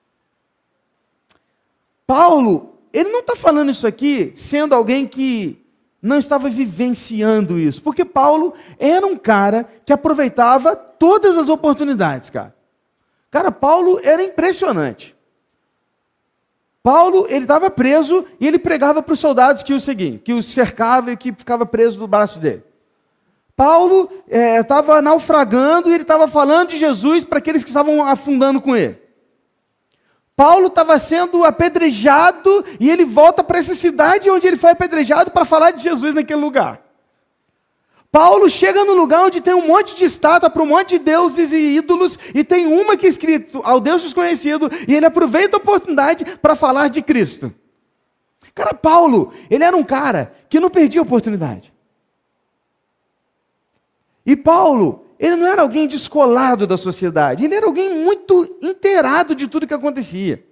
Paulo 2.07 2.75
ele 2.93 3.09
não 3.09 3.21
está 3.21 3.35
falando 3.35 3.71
isso 3.71 3.87
aqui 3.87 4.35
sendo 4.37 4.75
alguém 4.75 5.07
que 5.07 5.65
não 6.03 6.19
estava 6.19 6.51
vivenciando 6.51 7.59
isso, 7.59 7.83
porque 7.83 8.05
Paulo 8.05 8.53
era 8.79 9.07
um 9.07 9.17
cara 9.17 9.67
que 9.83 9.95
aproveitava 9.95 10.77
todas 10.77 11.39
as 11.39 11.49
oportunidades, 11.49 12.29
cara. 12.29 12.60
Cara, 13.31 13.53
Paulo 13.53 14.01
era 14.03 14.23
impressionante. 14.23 15.15
Paulo, 16.83 17.27
ele 17.29 17.45
estava 17.45 17.71
preso 17.71 18.25
e 18.41 18.47
ele 18.47 18.59
pregava 18.59 19.03
para 19.03 19.13
os 19.13 19.21
soldados 19.21 19.63
que 19.63 19.75
o 19.75 19.81
seguiam, 19.81 20.19
que 20.19 20.33
o 20.33 20.43
cercavam 20.43 21.13
e 21.13 21.17
que 21.17 21.33
ficava 21.33 21.67
preso 21.67 21.99
no 21.99 22.09
braço 22.09 22.41
dele. 22.41 22.65
Paulo 23.55 24.11
estava 24.27 24.99
é, 24.99 25.03
naufragando 25.03 25.91
e 25.91 25.93
ele 25.93 26.03
estava 26.03 26.27
falando 26.27 26.71
de 26.71 26.79
Jesus 26.79 27.25
para 27.25 27.39
aqueles 27.39 27.63
que 27.63 27.69
estavam 27.69 28.03
afundando 28.03 28.61
com 28.61 28.75
ele. 28.75 28.99
Paulo 30.35 30.69
estava 30.69 30.99
sendo 30.99 31.45
apedrejado 31.45 32.65
e 32.81 32.91
ele 32.91 33.05
volta 33.05 33.45
para 33.45 33.59
essa 33.59 33.75
cidade 33.75 34.31
onde 34.31 34.47
ele 34.47 34.57
foi 34.57 34.71
apedrejado 34.71 35.31
para 35.31 35.45
falar 35.45 35.73
de 35.73 35.83
Jesus 35.83 36.15
naquele 36.15 36.41
lugar. 36.41 36.81
Paulo 38.13 38.51
chega 38.51 38.85
no 38.85 38.95
lugar 38.95 39.25
onde 39.25 39.41
tem 39.41 39.55
um 39.55 39.69
monte 39.69 39.95
de 39.95 40.05
estátua 40.05 40.51
para 40.51 40.63
um 40.63 40.67
monte 40.67 40.99
de 40.99 41.05
deuses 41.05 41.53
e 41.53 41.77
ídolos, 41.77 42.19
e 42.35 42.43
tem 42.43 42.67
uma 42.67 42.97
que 42.97 43.07
é 43.07 43.09
escrito 43.09 43.61
ao 43.63 43.79
Deus 43.79 44.03
desconhecido, 44.03 44.71
e 44.89 44.95
ele 44.95 45.07
aproveita 45.07 45.57
a 45.57 45.61
oportunidade 45.61 46.25
para 46.39 46.57
falar 46.57 46.89
de 46.89 47.03
Cristo. 47.03 47.55
Cara, 48.53 48.75
Paulo, 48.75 49.33
ele 49.49 49.63
era 49.63 49.77
um 49.77 49.85
cara 49.85 50.35
que 50.49 50.59
não 50.59 50.69
perdia 50.69 51.01
a 51.01 51.05
oportunidade. 51.05 51.73
E 54.27 54.35
Paulo, 54.35 55.07
ele 55.19 55.37
não 55.37 55.47
era 55.47 55.63
alguém 55.63 55.87
descolado 55.87 56.67
da 56.67 56.77
sociedade, 56.77 57.45
ele 57.45 57.55
era 57.55 57.67
alguém 57.67 57.95
muito 57.95 58.59
inteirado 58.61 59.37
de 59.37 59.47
tudo 59.47 59.69
que 59.69 59.75
acontecia. 59.75 60.45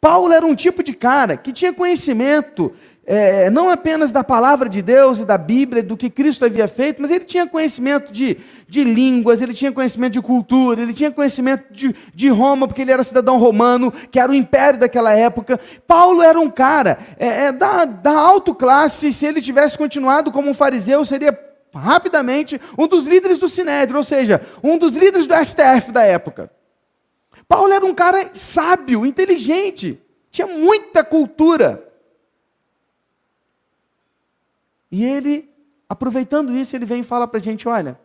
Paulo 0.00 0.32
era 0.32 0.44
um 0.44 0.54
tipo 0.54 0.82
de 0.82 0.92
cara 0.92 1.36
que 1.36 1.52
tinha 1.52 1.72
conhecimento, 1.72 2.72
é, 3.06 3.48
não 3.50 3.70
apenas 3.70 4.10
da 4.10 4.24
palavra 4.24 4.68
de 4.68 4.82
Deus 4.82 5.20
e 5.20 5.24
da 5.24 5.38
Bíblia, 5.38 5.80
do 5.80 5.96
que 5.96 6.10
Cristo 6.10 6.44
havia 6.44 6.66
feito, 6.66 7.00
mas 7.00 7.12
ele 7.12 7.24
tinha 7.24 7.46
conhecimento 7.46 8.12
de, 8.12 8.36
de 8.68 8.82
línguas, 8.82 9.40
ele 9.40 9.54
tinha 9.54 9.70
conhecimento 9.70 10.14
de 10.14 10.20
cultura, 10.20 10.82
ele 10.82 10.92
tinha 10.92 11.12
conhecimento 11.12 11.72
de, 11.72 11.94
de 12.12 12.28
Roma, 12.28 12.66
porque 12.66 12.82
ele 12.82 12.90
era 12.90 13.04
cidadão 13.04 13.38
romano, 13.38 13.92
que 14.10 14.18
era 14.18 14.32
o 14.32 14.34
império 14.34 14.80
daquela 14.80 15.12
época. 15.12 15.60
Paulo 15.86 16.20
era 16.20 16.40
um 16.40 16.50
cara 16.50 16.98
é, 17.16 17.44
é 17.44 17.52
da, 17.52 17.84
da 17.84 18.18
alta 18.18 18.52
classe, 18.52 19.12
se 19.12 19.24
ele 19.24 19.40
tivesse 19.40 19.78
continuado 19.78 20.32
como 20.32 20.50
um 20.50 20.54
fariseu, 20.54 21.04
seria 21.04 21.38
rapidamente 21.72 22.60
um 22.76 22.88
dos 22.88 23.06
líderes 23.06 23.38
do 23.38 23.48
Sinédrio, 23.48 23.98
ou 23.98 24.04
seja, 24.04 24.40
um 24.62 24.76
dos 24.76 24.96
líderes 24.96 25.28
do 25.28 25.34
STF 25.34 25.92
da 25.92 26.02
época. 26.02 26.50
Paulo 27.46 27.72
era 27.72 27.86
um 27.86 27.94
cara 27.94 28.30
sábio, 28.32 29.06
inteligente, 29.06 30.00
tinha 30.30 30.48
muita 30.48 31.04
cultura. 31.04 31.85
E 34.90 35.04
ele, 35.04 35.48
aproveitando 35.88 36.52
isso, 36.52 36.76
ele 36.76 36.86
vem 36.86 37.00
e 37.00 37.04
fala 37.04 37.26
para 37.26 37.40
a 37.40 37.42
gente: 37.42 37.68
olha, 37.68 37.98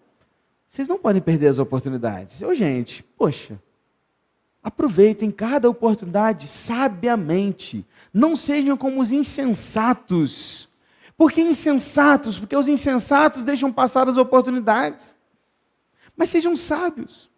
vocês 0.67 0.87
não 0.87 0.97
podem 0.97 1.21
perder 1.21 1.47
as 1.47 1.57
oportunidades. 1.57 2.41
Ô, 2.41 2.53
gente, 2.53 3.03
poxa, 3.17 3.59
aproveitem 4.63 5.31
cada 5.31 5.69
oportunidade 5.69 6.47
sabiamente. 6.47 7.85
Não 8.13 8.35
sejam 8.35 8.75
como 8.75 9.01
os 9.01 9.11
insensatos 9.11 10.71
por 11.21 11.31
que 11.31 11.39
insensatos? 11.43 12.39
Porque 12.39 12.55
os 12.55 12.67
insensatos 12.67 13.43
deixam 13.43 13.71
passar 13.71 14.09
as 14.09 14.17
oportunidades. 14.17 15.15
Mas 16.17 16.31
sejam 16.31 16.55
sábios. 16.55 17.29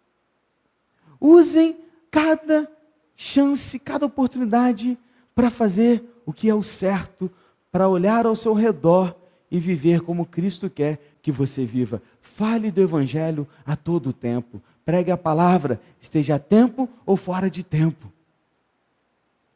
Usem 1.20 1.76
cada 2.10 2.66
chance, 3.14 3.78
cada 3.78 4.06
oportunidade 4.06 4.98
para 5.34 5.50
fazer 5.50 6.02
o 6.24 6.32
que 6.32 6.48
é 6.48 6.54
o 6.54 6.62
certo, 6.62 7.30
para 7.70 7.86
olhar 7.86 8.24
ao 8.24 8.34
seu 8.34 8.54
redor 8.54 9.14
e 9.54 9.60
viver 9.60 10.00
como 10.00 10.26
Cristo 10.26 10.68
quer 10.68 10.98
que 11.22 11.30
você 11.30 11.64
viva. 11.64 12.02
Fale 12.20 12.72
do 12.72 12.82
Evangelho 12.82 13.46
a 13.64 13.76
todo 13.76 14.12
tempo. 14.12 14.60
Pregue 14.84 15.12
a 15.12 15.16
palavra, 15.16 15.80
esteja 16.02 16.34
a 16.34 16.38
tempo 16.40 16.88
ou 17.06 17.16
fora 17.16 17.48
de 17.48 17.62
tempo. 17.62 18.12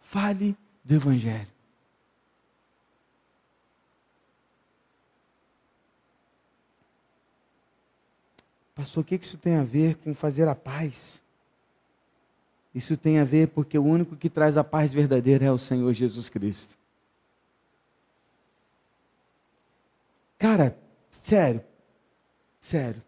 Fale 0.01 0.57
do 0.85 0.95
Evangelho. 0.95 1.49
Pastor, 8.73 9.03
o 9.03 9.05
que 9.05 9.17
isso 9.17 9.37
tem 9.37 9.57
a 9.57 9.65
ver 9.65 9.97
com 9.97 10.15
fazer 10.15 10.47
a 10.47 10.55
paz? 10.55 11.21
Isso 12.73 12.97
tem 12.97 13.19
a 13.19 13.25
ver 13.25 13.49
porque 13.49 13.77
o 13.77 13.83
único 13.83 14.15
que 14.15 14.31
traz 14.31 14.57
a 14.57 14.63
paz 14.63 14.95
verdadeira 14.95 15.47
é 15.47 15.51
o 15.51 15.59
Senhor 15.59 15.93
Jesus 15.93 16.29
Cristo. 16.29 16.78
Cara, 20.39 20.79
sério, 21.11 21.65
sério, 22.61 23.03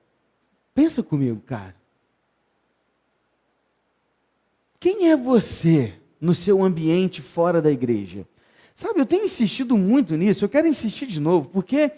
pensa 0.75 1.03
comigo, 1.03 1.41
cara. 1.41 1.77
Quem 4.81 5.11
é 5.11 5.17
você 5.17 5.95
no 6.21 6.35
seu 6.35 6.63
ambiente 6.63 7.23
fora 7.23 7.63
da 7.63 7.71
igreja? 7.71 8.27
Sabe, 8.75 8.99
eu 8.99 9.07
tenho 9.07 9.25
insistido 9.25 9.77
muito 9.77 10.17
nisso, 10.17 10.45
eu 10.45 10.49
quero 10.49 10.67
insistir 10.67 11.07
de 11.07 11.21
novo, 11.21 11.51
porque 11.51 11.93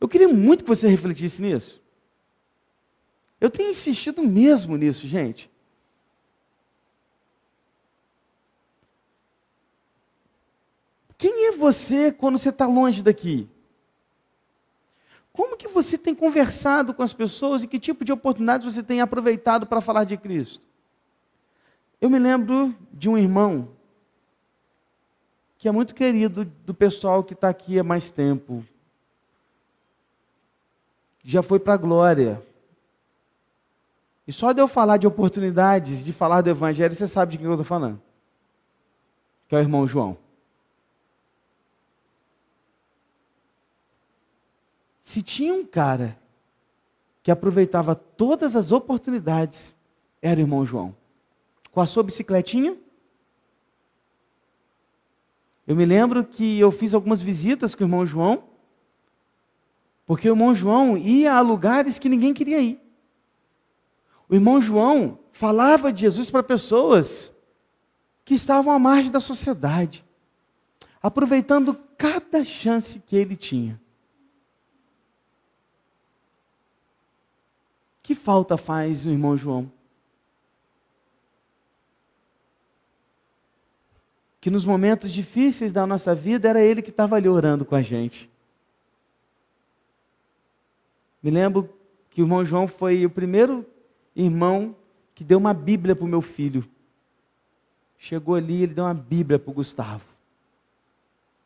eu 0.00 0.08
queria 0.08 0.28
muito 0.28 0.64
que 0.64 0.70
você 0.70 0.88
refletisse 0.88 1.42
nisso. 1.42 1.82
Eu 3.38 3.50
tenho 3.50 3.68
insistido 3.68 4.22
mesmo 4.22 4.76
nisso, 4.76 5.06
gente. 5.06 5.50
Quem 11.18 11.48
é 11.48 11.52
você 11.52 12.12
quando 12.12 12.38
você 12.38 12.50
está 12.50 12.66
longe 12.66 13.02
daqui? 13.02 13.48
Como 15.36 15.54
que 15.54 15.68
você 15.68 15.98
tem 15.98 16.14
conversado 16.14 16.94
com 16.94 17.02
as 17.02 17.12
pessoas 17.12 17.62
e 17.62 17.68
que 17.68 17.78
tipo 17.78 18.06
de 18.06 18.10
oportunidades 18.10 18.72
você 18.72 18.82
tem 18.82 19.02
aproveitado 19.02 19.66
para 19.66 19.82
falar 19.82 20.04
de 20.04 20.16
Cristo? 20.16 20.64
Eu 22.00 22.08
me 22.08 22.18
lembro 22.18 22.74
de 22.90 23.06
um 23.06 23.18
irmão 23.18 23.68
que 25.58 25.68
é 25.68 25.72
muito 25.72 25.94
querido 25.94 26.46
do 26.64 26.72
pessoal 26.72 27.22
que 27.22 27.34
está 27.34 27.50
aqui 27.50 27.78
há 27.78 27.84
mais 27.84 28.08
tempo. 28.08 28.64
Já 31.22 31.42
foi 31.42 31.58
para 31.58 31.74
a 31.74 31.78
glória. 31.78 32.42
E 34.26 34.32
só 34.32 34.52
de 34.52 34.62
eu 34.62 34.66
falar 34.66 34.96
de 34.96 35.06
oportunidades, 35.06 36.02
de 36.02 36.14
falar 36.14 36.40
do 36.40 36.48
Evangelho, 36.48 36.94
você 36.94 37.06
sabe 37.06 37.32
de 37.32 37.38
quem 37.38 37.46
eu 37.46 37.52
estou 37.52 37.64
falando. 37.64 38.00
Que 39.48 39.54
é 39.54 39.58
o 39.58 39.60
irmão 39.60 39.86
João. 39.86 40.16
Se 45.06 45.22
tinha 45.22 45.54
um 45.54 45.64
cara 45.64 46.18
que 47.22 47.30
aproveitava 47.30 47.94
todas 47.94 48.56
as 48.56 48.72
oportunidades, 48.72 49.72
era 50.20 50.40
o 50.40 50.42
irmão 50.42 50.66
João. 50.66 50.96
com 51.70 51.80
a 51.80 51.86
sua 51.86 52.02
bicicletinha? 52.02 52.76
Eu 55.64 55.76
me 55.76 55.86
lembro 55.86 56.24
que 56.24 56.58
eu 56.58 56.72
fiz 56.72 56.92
algumas 56.92 57.22
visitas 57.22 57.72
com 57.72 57.84
o 57.84 57.86
irmão 57.86 58.04
João, 58.04 58.42
porque 60.04 60.28
o 60.28 60.32
irmão 60.32 60.52
João 60.56 60.98
ia 60.98 61.34
a 61.34 61.40
lugares 61.40 62.00
que 62.00 62.08
ninguém 62.08 62.34
queria 62.34 62.60
ir. 62.60 62.80
O 64.28 64.34
irmão 64.34 64.60
João 64.60 65.20
falava 65.30 65.92
de 65.92 66.00
Jesus 66.00 66.32
para 66.32 66.42
pessoas 66.42 67.32
que 68.24 68.34
estavam 68.34 68.72
à 68.72 68.78
margem 68.78 69.12
da 69.12 69.20
sociedade, 69.20 70.04
aproveitando 71.00 71.78
cada 71.96 72.44
chance 72.44 72.98
que 73.06 73.14
ele 73.14 73.36
tinha. 73.36 73.80
Que 78.06 78.14
falta 78.14 78.56
faz 78.56 79.04
o 79.04 79.08
irmão 79.08 79.36
João? 79.36 79.68
Que 84.40 84.48
nos 84.48 84.64
momentos 84.64 85.10
difíceis 85.10 85.72
da 85.72 85.84
nossa 85.84 86.14
vida 86.14 86.48
era 86.48 86.60
ele 86.60 86.82
que 86.82 86.90
estava 86.90 87.16
ali 87.16 87.28
orando 87.28 87.64
com 87.64 87.74
a 87.74 87.82
gente. 87.82 88.30
Me 91.20 91.32
lembro 91.32 91.68
que 92.08 92.22
o 92.22 92.24
irmão 92.24 92.44
João 92.44 92.68
foi 92.68 93.04
o 93.04 93.10
primeiro 93.10 93.66
irmão 94.14 94.76
que 95.12 95.24
deu 95.24 95.38
uma 95.38 95.52
Bíblia 95.52 95.96
para 95.96 96.04
o 96.04 96.08
meu 96.08 96.22
filho. 96.22 96.64
Chegou 97.98 98.36
ali, 98.36 98.62
ele 98.62 98.74
deu 98.74 98.84
uma 98.84 98.94
Bíblia 98.94 99.36
para 99.36 99.50
o 99.50 99.54
Gustavo. 99.54 100.06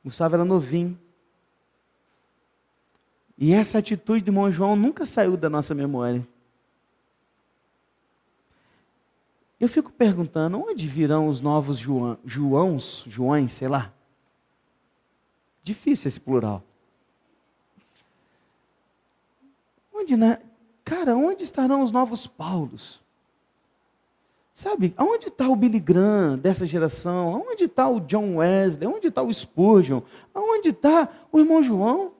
Gustavo 0.05 0.35
era 0.35 0.45
novinho. 0.45 1.00
E 3.38 3.55
essa 3.55 3.79
atitude 3.79 4.23
do 4.25 4.29
irmão 4.29 4.52
João 4.52 4.76
nunca 4.76 5.07
saiu 5.07 5.38
da 5.38 5.49
nossa 5.49 5.75
memória. 5.75 6.29
Eu 9.61 9.69
fico 9.69 9.93
perguntando, 9.93 10.59
onde 10.59 10.87
virão 10.87 11.29
os 11.29 11.43
novos 11.43 11.76
João, 11.76 12.17
Joãos, 12.25 13.05
Joões, 13.07 13.52
sei 13.52 13.69
lá? 13.69 13.93
Difícil 15.62 16.09
esse 16.09 16.19
plural. 16.19 16.62
Onde, 19.93 20.17
né? 20.17 20.40
Cara, 20.83 21.14
onde 21.14 21.45
estarão 21.45 21.83
os 21.83 21.93
novos 21.93 22.26
Paulos? 22.26 23.02
Sabe, 24.55 24.95
aonde 24.97 25.29
está 25.29 25.49
o 25.49 25.57
Billy 25.57 25.79
Graham 25.79 26.38
dessa 26.38 26.67
geração? 26.67 27.35
Aonde 27.35 27.64
está 27.64 27.88
o 27.88 28.00
John 28.00 28.37
Wesley? 28.37 28.87
Aonde 28.87 29.09
está 29.09 29.23
o 29.23 29.33
Spurgeon? 29.33 30.00
Aonde 30.35 30.71
está 30.71 31.09
o 31.31 31.38
irmão 31.38 31.62
João? 31.62 32.12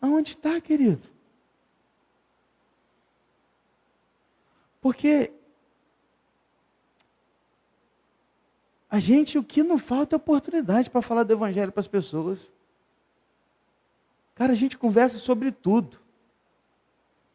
Aonde 0.00 0.30
está, 0.30 0.60
querido? 0.60 1.08
Porque 4.88 5.30
a 8.88 8.98
gente, 8.98 9.36
o 9.36 9.44
que 9.44 9.62
não 9.62 9.76
falta 9.76 10.16
é 10.16 10.16
oportunidade 10.16 10.88
para 10.88 11.02
falar 11.02 11.24
do 11.24 11.32
Evangelho 11.34 11.70
para 11.70 11.80
as 11.80 11.86
pessoas. 11.86 12.50
Cara, 14.34 14.54
a 14.54 14.56
gente 14.56 14.78
conversa 14.78 15.18
sobre 15.18 15.52
tudo. 15.52 15.98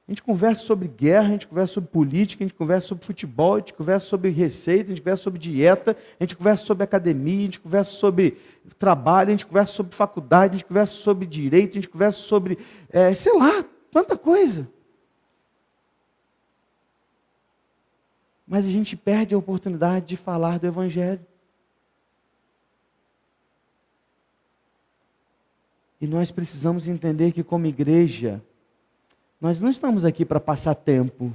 A 0.07 0.11
gente 0.11 0.23
conversa 0.23 0.63
sobre 0.63 0.87
guerra, 0.87 1.27
a 1.27 1.31
gente 1.33 1.45
conversa 1.45 1.73
sobre 1.75 1.91
política, 1.91 2.43
a 2.43 2.47
gente 2.47 2.57
conversa 2.57 2.87
sobre 2.87 3.05
futebol, 3.05 3.53
a 3.53 3.59
gente 3.59 3.75
conversa 3.75 4.07
sobre 4.07 4.31
receita, 4.31 4.85
a 4.85 4.95
gente 4.95 5.03
conversa 5.03 5.21
sobre 5.21 5.39
dieta, 5.39 5.95
a 6.19 6.23
gente 6.23 6.35
conversa 6.35 6.65
sobre 6.65 6.83
academia, 6.83 7.37
a 7.37 7.43
gente 7.43 7.59
conversa 7.59 7.91
sobre 7.91 8.35
trabalho, 8.79 9.27
a 9.27 9.31
gente 9.33 9.45
conversa 9.45 9.73
sobre 9.73 9.95
faculdade, 9.95 10.55
a 10.55 10.57
gente 10.57 10.67
conversa 10.67 10.95
sobre 10.95 11.27
direito, 11.27 11.73
a 11.73 11.75
gente 11.75 11.89
conversa 11.89 12.17
sobre, 12.17 12.57
é, 12.89 13.13
sei 13.13 13.37
lá, 13.37 13.63
tanta 13.91 14.17
coisa. 14.17 14.67
Mas 18.47 18.65
a 18.65 18.69
gente 18.69 18.95
perde 18.95 19.33
a 19.33 19.37
oportunidade 19.37 20.05
de 20.05 20.17
falar 20.17 20.59
do 20.59 20.67
Evangelho. 20.67 21.25
E 25.99 26.07
nós 26.07 26.31
precisamos 26.31 26.87
entender 26.87 27.31
que, 27.31 27.43
como 27.43 27.65
igreja, 27.65 28.43
nós 29.39 29.61
não 29.61 29.69
estamos 29.69 30.03
aqui 30.03 30.25
para 30.25 30.39
passar 30.39 30.75
tempo, 30.75 31.31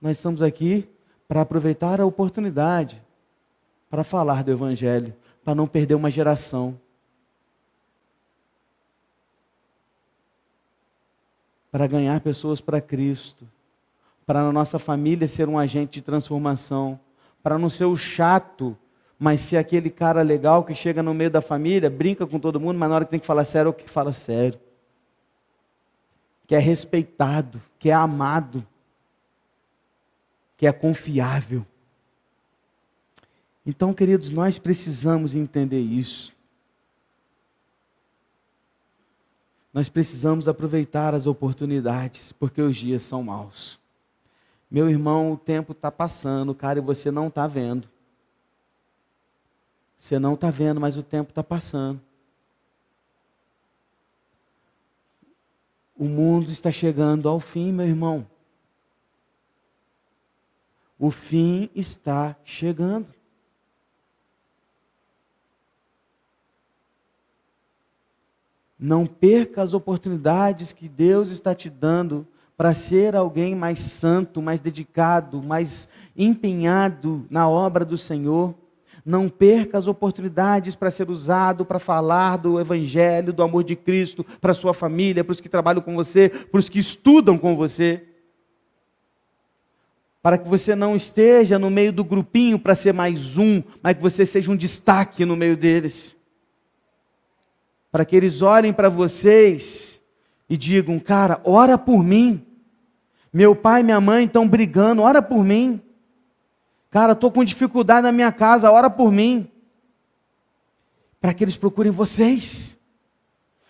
nós 0.00 0.18
estamos 0.18 0.42
aqui 0.42 0.86
para 1.26 1.40
aproveitar 1.40 2.00
a 2.00 2.06
oportunidade 2.06 3.02
para 3.88 4.04
falar 4.04 4.44
do 4.44 4.50
Evangelho, 4.50 5.14
para 5.42 5.54
não 5.54 5.66
perder 5.66 5.94
uma 5.94 6.10
geração. 6.10 6.78
Para 11.70 11.86
ganhar 11.86 12.20
pessoas 12.20 12.60
para 12.60 12.80
Cristo 12.80 13.48
para 14.26 14.42
na 14.42 14.52
nossa 14.52 14.78
família 14.78 15.28
ser 15.28 15.48
um 15.48 15.58
agente 15.58 15.94
de 15.94 16.02
transformação, 16.02 16.98
para 17.42 17.58
não 17.58 17.68
ser 17.68 17.84
o 17.84 17.96
chato, 17.96 18.76
mas 19.18 19.40
ser 19.40 19.56
aquele 19.56 19.90
cara 19.90 20.22
legal 20.22 20.64
que 20.64 20.74
chega 20.74 21.02
no 21.02 21.14
meio 21.14 21.30
da 21.30 21.40
família, 21.40 21.90
brinca 21.90 22.26
com 22.26 22.38
todo 22.38 22.60
mundo, 22.60 22.78
mas 22.78 22.88
na 22.88 22.94
hora 22.94 23.04
que 23.04 23.10
tem 23.10 23.20
que 23.20 23.26
falar 23.26 23.44
sério, 23.44 23.68
é 23.68 23.70
o 23.70 23.74
que 23.74 23.88
fala 23.88 24.12
sério. 24.12 24.58
Que 26.46 26.54
é 26.54 26.58
respeitado, 26.58 27.62
que 27.78 27.90
é 27.90 27.94
amado, 27.94 28.66
que 30.56 30.66
é 30.66 30.72
confiável. 30.72 31.64
Então, 33.66 33.94
queridos, 33.94 34.30
nós 34.30 34.58
precisamos 34.58 35.34
entender 35.34 35.80
isso. 35.80 36.32
Nós 39.72 39.88
precisamos 39.88 40.46
aproveitar 40.46 41.14
as 41.14 41.26
oportunidades, 41.26 42.30
porque 42.32 42.62
os 42.62 42.76
dias 42.76 43.02
são 43.02 43.22
maus. 43.22 43.78
Meu 44.74 44.90
irmão, 44.90 45.30
o 45.30 45.36
tempo 45.36 45.70
está 45.70 45.88
passando, 45.88 46.52
cara, 46.52 46.80
e 46.80 46.82
você 46.82 47.08
não 47.08 47.28
está 47.28 47.46
vendo. 47.46 47.88
Você 49.96 50.18
não 50.18 50.34
está 50.34 50.50
vendo, 50.50 50.80
mas 50.80 50.96
o 50.96 51.02
tempo 51.04 51.30
está 51.30 51.44
passando. 51.44 52.00
O 55.96 56.06
mundo 56.06 56.50
está 56.50 56.72
chegando 56.72 57.28
ao 57.28 57.38
fim, 57.38 57.70
meu 57.70 57.86
irmão. 57.86 58.26
O 60.98 61.12
fim 61.12 61.70
está 61.72 62.34
chegando. 62.44 63.14
Não 68.76 69.06
perca 69.06 69.62
as 69.62 69.72
oportunidades 69.72 70.72
que 70.72 70.88
Deus 70.88 71.30
está 71.30 71.54
te 71.54 71.70
dando 71.70 72.26
para 72.56 72.74
ser 72.74 73.16
alguém 73.16 73.54
mais 73.54 73.80
santo, 73.80 74.40
mais 74.40 74.60
dedicado, 74.60 75.42
mais 75.42 75.88
empenhado 76.16 77.26
na 77.28 77.48
obra 77.48 77.84
do 77.84 77.98
Senhor. 77.98 78.54
Não 79.04 79.28
perca 79.28 79.76
as 79.76 79.86
oportunidades 79.86 80.74
para 80.74 80.90
ser 80.90 81.10
usado 81.10 81.64
para 81.64 81.78
falar 81.78 82.36
do 82.38 82.58
Evangelho, 82.58 83.32
do 83.32 83.42
amor 83.42 83.64
de 83.64 83.76
Cristo 83.76 84.24
para 84.40 84.54
sua 84.54 84.72
família, 84.72 85.24
para 85.24 85.32
os 85.32 85.40
que 85.40 85.48
trabalham 85.48 85.82
com 85.82 85.94
você, 85.94 86.28
para 86.28 86.58
os 86.58 86.68
que 86.68 86.78
estudam 86.78 87.36
com 87.36 87.56
você. 87.56 88.02
Para 90.22 90.38
que 90.38 90.48
você 90.48 90.74
não 90.74 90.96
esteja 90.96 91.58
no 91.58 91.68
meio 91.68 91.92
do 91.92 92.02
grupinho 92.02 92.58
para 92.58 92.74
ser 92.74 92.94
mais 92.94 93.36
um, 93.36 93.62
mas 93.82 93.96
que 93.96 94.00
você 94.02 94.24
seja 94.24 94.50
um 94.50 94.56
destaque 94.56 95.24
no 95.26 95.36
meio 95.36 95.56
deles. 95.56 96.16
Para 97.92 98.06
que 98.06 98.16
eles 98.16 98.40
olhem 98.40 98.72
para 98.72 98.88
vocês 98.88 99.93
e 100.48 100.56
digam: 100.56 100.98
Cara, 100.98 101.40
ora 101.44 101.76
por 101.78 102.02
mim. 102.02 102.44
Meu 103.32 103.56
pai 103.56 103.80
e 103.80 103.84
minha 103.84 104.00
mãe 104.00 104.26
estão 104.26 104.48
brigando, 104.48 105.02
ora 105.02 105.20
por 105.20 105.42
mim. 105.42 105.80
Cara, 106.90 107.12
estou 107.12 107.32
com 107.32 107.42
dificuldade 107.42 108.02
na 108.02 108.12
minha 108.12 108.30
casa, 108.30 108.70
ora 108.70 108.88
por 108.88 109.10
mim. 109.10 109.50
Para 111.20 111.34
que 111.34 111.42
eles 111.42 111.56
procurem 111.56 111.90
vocês. 111.90 112.76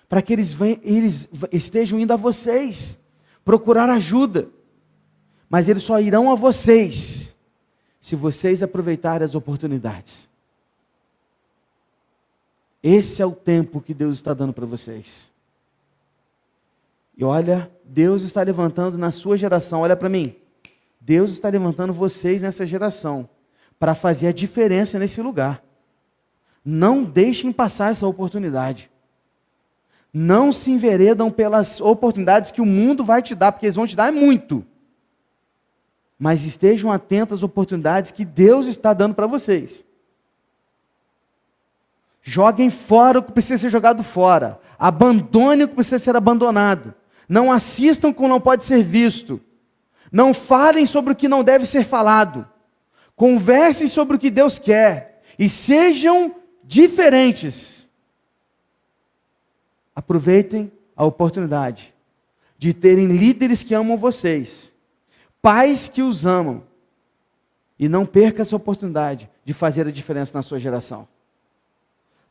Para 0.08 0.20
que 0.20 0.32
eles, 0.34 0.54
eles 0.82 1.28
estejam 1.50 1.98
indo 1.98 2.12
a 2.12 2.16
vocês. 2.16 2.98
Procurar 3.42 3.88
ajuda. 3.88 4.48
Mas 5.48 5.68
eles 5.68 5.82
só 5.82 5.98
irão 5.98 6.30
a 6.30 6.34
vocês 6.34 7.34
se 8.00 8.14
vocês 8.14 8.62
aproveitarem 8.62 9.24
as 9.24 9.34
oportunidades. 9.34 10.28
Esse 12.82 13.22
é 13.22 13.26
o 13.26 13.32
tempo 13.32 13.80
que 13.80 13.94
Deus 13.94 14.14
está 14.14 14.34
dando 14.34 14.52
para 14.52 14.66
vocês. 14.66 15.32
E 17.16 17.24
olha, 17.24 17.70
Deus 17.84 18.22
está 18.22 18.42
levantando 18.42 18.98
na 18.98 19.10
sua 19.10 19.36
geração, 19.36 19.80
olha 19.80 19.96
para 19.96 20.08
mim. 20.08 20.34
Deus 21.00 21.30
está 21.32 21.48
levantando 21.48 21.92
vocês 21.92 22.40
nessa 22.40 22.66
geração 22.66 23.28
para 23.78 23.94
fazer 23.94 24.28
a 24.28 24.32
diferença 24.32 24.98
nesse 24.98 25.20
lugar. 25.20 25.62
Não 26.64 27.04
deixem 27.04 27.52
passar 27.52 27.92
essa 27.92 28.06
oportunidade. 28.06 28.90
Não 30.12 30.52
se 30.52 30.70
enveredam 30.70 31.30
pelas 31.30 31.80
oportunidades 31.80 32.50
que 32.50 32.62
o 32.62 32.66
mundo 32.66 33.04
vai 33.04 33.20
te 33.20 33.34
dar, 33.34 33.52
porque 33.52 33.66
eles 33.66 33.76
vão 33.76 33.86
te 33.86 33.96
dar 33.96 34.12
muito. 34.12 34.64
Mas 36.18 36.44
estejam 36.44 36.90
atentos 36.90 37.38
às 37.38 37.42
oportunidades 37.42 38.10
que 38.10 38.24
Deus 38.24 38.66
está 38.66 38.94
dando 38.94 39.14
para 39.14 39.26
vocês. 39.26 39.84
Joguem 42.22 42.70
fora 42.70 43.18
o 43.18 43.22
que 43.22 43.32
precisa 43.32 43.58
ser 43.58 43.70
jogado 43.70 44.02
fora. 44.02 44.58
Abandone 44.78 45.64
o 45.64 45.68
que 45.68 45.74
precisa 45.74 45.98
ser 45.98 46.16
abandonado. 46.16 46.94
Não 47.28 47.50
assistam 47.50 48.12
com 48.12 48.28
não 48.28 48.40
pode 48.40 48.64
ser 48.64 48.82
visto. 48.82 49.40
Não 50.10 50.32
falem 50.32 50.86
sobre 50.86 51.12
o 51.12 51.16
que 51.16 51.28
não 51.28 51.42
deve 51.42 51.66
ser 51.66 51.84
falado. 51.84 52.48
Conversem 53.16 53.86
sobre 53.86 54.16
o 54.16 54.18
que 54.18 54.30
Deus 54.30 54.58
quer 54.58 55.22
e 55.38 55.48
sejam 55.48 56.34
diferentes. 56.62 57.88
Aproveitem 59.94 60.70
a 60.96 61.04
oportunidade 61.04 61.94
de 62.58 62.72
terem 62.72 63.06
líderes 63.08 63.62
que 63.62 63.74
amam 63.74 63.96
vocês, 63.96 64.72
pais 65.42 65.88
que 65.88 66.02
os 66.02 66.24
amam, 66.24 66.62
e 67.78 67.88
não 67.88 68.06
perca 68.06 68.42
essa 68.42 68.56
oportunidade 68.56 69.28
de 69.44 69.52
fazer 69.52 69.86
a 69.86 69.90
diferença 69.90 70.32
na 70.34 70.42
sua 70.42 70.58
geração. 70.58 71.06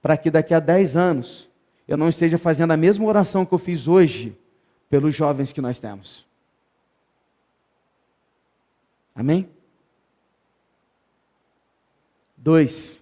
Para 0.02 0.18
que 0.18 0.32
daqui 0.32 0.54
a 0.54 0.60
10 0.60 0.96
anos 0.96 1.50
eu 1.88 1.98
não 1.98 2.10
esteja 2.10 2.38
fazendo 2.38 2.72
a 2.72 2.78
mesma 2.78 3.06
oração 3.06 3.46
que 3.46 3.54
eu 3.54 3.60
fiz 3.60 3.88
hoje 3.88 4.38
pelos 4.94 5.16
jovens 5.16 5.52
que 5.52 5.60
nós 5.60 5.80
temos. 5.80 6.24
Amém? 9.16 9.50
Dois, 12.38 13.00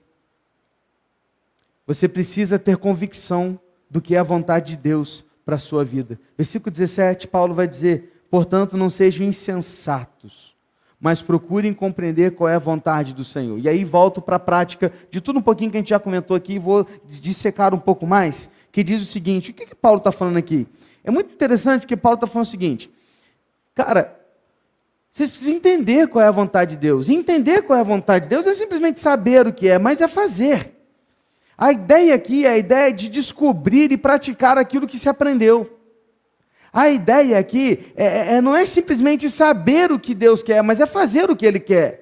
você 1.86 2.08
precisa 2.08 2.58
ter 2.58 2.78
convicção 2.78 3.60
do 3.90 4.00
que 4.00 4.16
é 4.16 4.20
a 4.20 4.24
vontade 4.24 4.78
de 4.78 4.82
Deus 4.82 5.26
para 5.44 5.58
a 5.58 5.60
sua 5.60 5.84
vida. 5.84 6.18
Versículo 6.38 6.72
17, 6.72 7.28
Paulo 7.28 7.54
vai 7.54 7.68
dizer: 7.68 8.24
portanto, 8.32 8.78
não 8.78 8.90
sejam 8.90 9.28
insensatos, 9.28 10.56
mas 10.98 11.22
procurem 11.22 11.74
compreender 11.74 12.36
qual 12.36 12.48
é 12.48 12.56
a 12.56 12.60
vontade 12.60 13.14
do 13.14 13.26
Senhor. 13.26 13.60
E 13.60 13.68
aí 13.68 13.84
volto 13.84 14.22
para 14.22 14.38
a 14.38 14.40
prática 14.40 14.94
de 15.10 15.20
tudo 15.20 15.40
um 15.40 15.44
pouquinho 15.44 15.70
que 15.70 15.76
a 15.76 15.82
gente 15.82 15.90
já 15.90 16.00
comentou 16.00 16.38
aqui, 16.38 16.58
vou 16.58 16.88
dissecar 17.04 17.74
um 17.74 17.80
pouco 17.80 18.08
mais, 18.08 18.50
que 18.72 18.82
diz 18.82 19.02
o 19.02 19.06
seguinte: 19.06 19.52
o 19.52 19.54
que, 19.54 19.66
que 19.66 19.76
Paulo 19.76 19.98
está 19.98 20.14
falando 20.14 20.38
aqui? 20.38 20.66
É 21.04 21.12
muito 21.12 21.34
interessante 21.34 21.88
que 21.88 21.98
Paulo 21.98 22.16
está 22.16 22.28
falando 22.28 22.46
o 22.46 22.50
seguinte, 22.50 22.92
cara, 23.74 24.20
vocês 25.12 25.30
precisam 25.30 25.56
entender 25.56 26.08
qual 26.08 26.24
é 26.24 26.28
a 26.28 26.32
vontade 26.32 26.72
de 26.72 26.78
Deus. 26.78 27.10
E 27.10 27.14
entender 27.14 27.64
qual 27.64 27.78
é 27.78 27.82
a 27.82 27.86
vontade 27.86 28.26
de 28.26 28.30
Deus 28.30 28.46
não 28.46 28.52
é 28.52 28.56
simplesmente 28.56 29.00
saber 29.00 29.46
o 29.46 29.54
que 29.54 29.68
é, 29.68 29.78
mas 29.78 30.00
é 30.00 30.08
fazer. 30.08 30.72
A 31.58 31.72
ideia 31.72 32.16
aqui 32.16 32.46
é 32.46 32.52
a 32.52 32.58
ideia 32.58 32.94
de 32.94 33.10
descobrir 33.10 33.92
e 33.92 33.98
praticar 33.98 34.58
aquilo 34.58 34.88
que 34.88 34.98
se 34.98 35.10
aprendeu. 35.10 35.80
A 36.72 36.90
ideia 36.90 37.38
aqui 37.38 37.92
é, 37.96 38.06
é, 38.06 38.34
é 38.36 38.42
não 38.42 38.56
é 38.56 38.66
simplesmente 38.66 39.30
saber 39.30 39.92
o 39.92 40.00
que 40.00 40.16
Deus 40.16 40.42
quer, 40.42 40.64
mas 40.64 40.80
é 40.80 40.86
fazer 40.86 41.30
o 41.30 41.36
que 41.36 41.46
Ele 41.46 41.60
quer. 41.60 42.02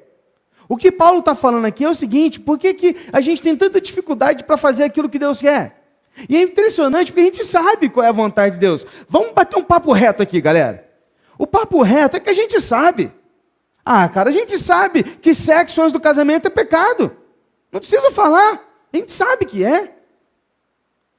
O 0.68 0.78
que 0.78 0.92
Paulo 0.92 1.20
está 1.20 1.34
falando 1.34 1.66
aqui 1.66 1.84
é 1.84 1.90
o 1.90 1.96
seguinte: 1.96 2.40
por 2.40 2.60
que, 2.60 2.76
que 2.76 2.96
a 3.12 3.20
gente 3.20 3.42
tem 3.42 3.56
tanta 3.56 3.82
dificuldade 3.82 4.44
para 4.44 4.56
fazer 4.56 4.84
aquilo 4.84 5.10
que 5.10 5.18
Deus 5.18 5.42
quer? 5.42 5.79
E 6.28 6.36
é 6.36 6.42
impressionante 6.42 7.12
porque 7.12 7.22
a 7.22 7.26
gente 7.26 7.46
sabe 7.46 7.90
qual 7.90 8.06
é 8.06 8.10
a 8.10 8.14
vontade 8.14 8.56
de 8.56 8.60
Deus. 8.60 8.86
Vamos 9.08 9.34
bater 9.34 9.58
um 9.58 9.64
papo 9.64 9.92
reto 9.94 10.24
aqui, 10.24 10.42
galera. 10.42 10.88
O 11.38 11.48
papo 11.48 11.82
reto 11.82 12.18
é 12.18 12.20
que 12.20 12.30
a 12.30 12.34
gente 12.34 12.60
sabe. 12.60 13.12
Ah, 13.86 14.08
cara, 14.10 14.30
a 14.30 14.34
gente 14.34 14.58
sabe 14.58 15.04
que 15.04 15.34
sexo 15.34 15.82
antes 15.82 15.94
do 15.94 16.00
casamento 16.00 16.48
é 16.48 16.50
pecado. 16.50 17.16
Não 17.72 17.80
precisa 17.80 18.12
falar. 18.12 18.62
A 18.92 18.98
gente 18.98 19.12
sabe 19.12 19.46
que 19.46 19.64
é. 19.64 19.96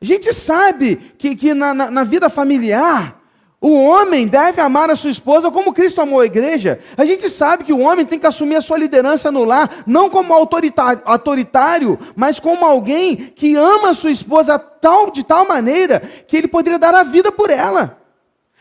A 0.00 0.04
gente 0.04 0.32
sabe 0.32 0.96
que, 0.96 1.36
que 1.36 1.54
na, 1.54 1.74
na, 1.74 1.90
na 1.90 2.04
vida 2.04 2.28
familiar, 2.28 3.19
o 3.60 3.84
homem 3.84 4.26
deve 4.26 4.60
amar 4.60 4.88
a 4.88 4.96
sua 4.96 5.10
esposa 5.10 5.50
como 5.50 5.74
Cristo 5.74 6.00
amou 6.00 6.20
a 6.20 6.26
igreja. 6.26 6.80
A 6.96 7.04
gente 7.04 7.28
sabe 7.28 7.62
que 7.62 7.72
o 7.72 7.80
homem 7.80 8.06
tem 8.06 8.18
que 8.18 8.26
assumir 8.26 8.56
a 8.56 8.62
sua 8.62 8.78
liderança 8.78 9.30
no 9.30 9.44
lar, 9.44 9.82
não 9.86 10.08
como 10.08 10.32
autoritário, 10.32 11.98
mas 12.16 12.40
como 12.40 12.64
alguém 12.64 13.16
que 13.16 13.56
ama 13.56 13.90
a 13.90 13.94
sua 13.94 14.10
esposa 14.10 14.58
tal, 14.58 15.10
de 15.10 15.22
tal 15.22 15.46
maneira 15.46 16.00
que 16.26 16.38
ele 16.38 16.48
poderia 16.48 16.78
dar 16.78 16.94
a 16.94 17.02
vida 17.02 17.30
por 17.30 17.50
ela. 17.50 17.99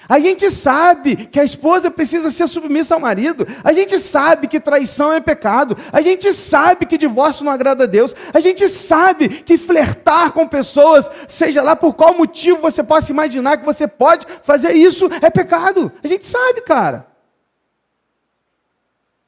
A 0.07 0.19
gente 0.19 0.49
sabe 0.49 1.15
que 1.15 1.39
a 1.39 1.43
esposa 1.43 1.91
precisa 1.91 2.31
ser 2.31 2.47
submissa 2.47 2.95
ao 2.95 2.99
marido. 2.99 3.45
A 3.63 3.73
gente 3.73 3.99
sabe 3.99 4.47
que 4.47 4.59
traição 4.59 5.13
é 5.13 5.19
pecado. 5.19 5.77
A 5.91 6.01
gente 6.01 6.33
sabe 6.33 6.85
que 6.85 6.97
divórcio 6.97 7.45
não 7.45 7.51
agrada 7.51 7.83
a 7.83 7.88
Deus. 7.88 8.15
A 8.33 8.39
gente 8.39 8.67
sabe 8.69 9.29
que 9.29 9.57
flertar 9.57 10.31
com 10.31 10.47
pessoas, 10.47 11.09
seja 11.27 11.62
lá 11.62 11.75
por 11.75 11.93
qual 11.93 12.15
motivo 12.15 12.59
você 12.59 12.81
possa 12.81 13.12
imaginar 13.12 13.57
que 13.57 13.65
você 13.65 13.88
pode 13.88 14.25
fazer 14.43 14.73
isso, 14.73 15.09
é 15.21 15.29
pecado. 15.29 15.91
A 16.03 16.07
gente 16.07 16.25
sabe, 16.25 16.62
cara. 16.62 17.07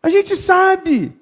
A 0.02 0.10
gente 0.10 0.36
sabe 0.36 1.21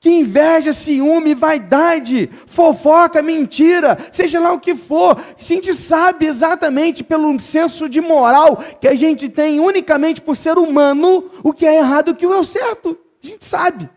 que 0.00 0.10
inveja, 0.10 0.72
ciúme, 0.72 1.34
vaidade, 1.34 2.30
fofoca, 2.46 3.20
mentira, 3.20 3.98
seja 4.12 4.38
lá 4.38 4.52
o 4.52 4.60
que 4.60 4.76
for, 4.76 5.18
a 5.18 5.42
gente 5.42 5.74
sabe 5.74 6.26
exatamente 6.26 7.02
pelo 7.02 7.38
senso 7.40 7.88
de 7.88 8.00
moral 8.00 8.62
que 8.80 8.86
a 8.86 8.94
gente 8.94 9.28
tem 9.28 9.58
unicamente 9.58 10.20
por 10.20 10.36
ser 10.36 10.56
humano 10.56 11.28
o 11.42 11.52
que 11.52 11.66
é 11.66 11.78
errado 11.78 12.08
e 12.08 12.12
o 12.12 12.16
que 12.16 12.24
é 12.24 12.28
o 12.28 12.44
certo. 12.44 12.96
A 13.22 13.26
gente 13.26 13.44
sabe. 13.44 13.90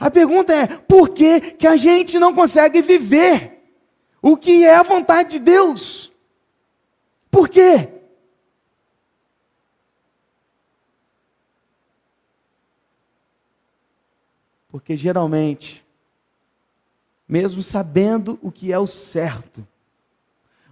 A 0.00 0.10
pergunta 0.10 0.52
é: 0.52 0.66
por 0.66 1.10
que, 1.10 1.40
que 1.40 1.66
a 1.66 1.76
gente 1.76 2.18
não 2.18 2.34
consegue 2.34 2.82
viver 2.82 3.62
o 4.20 4.36
que 4.36 4.64
é 4.64 4.74
a 4.74 4.82
vontade 4.82 5.30
de 5.30 5.38
Deus? 5.38 6.12
Por 7.30 7.48
quê? 7.48 7.88
Porque 14.72 14.96
geralmente, 14.96 15.84
mesmo 17.28 17.62
sabendo 17.62 18.38
o 18.40 18.50
que 18.50 18.72
é 18.72 18.78
o 18.78 18.86
certo, 18.86 19.64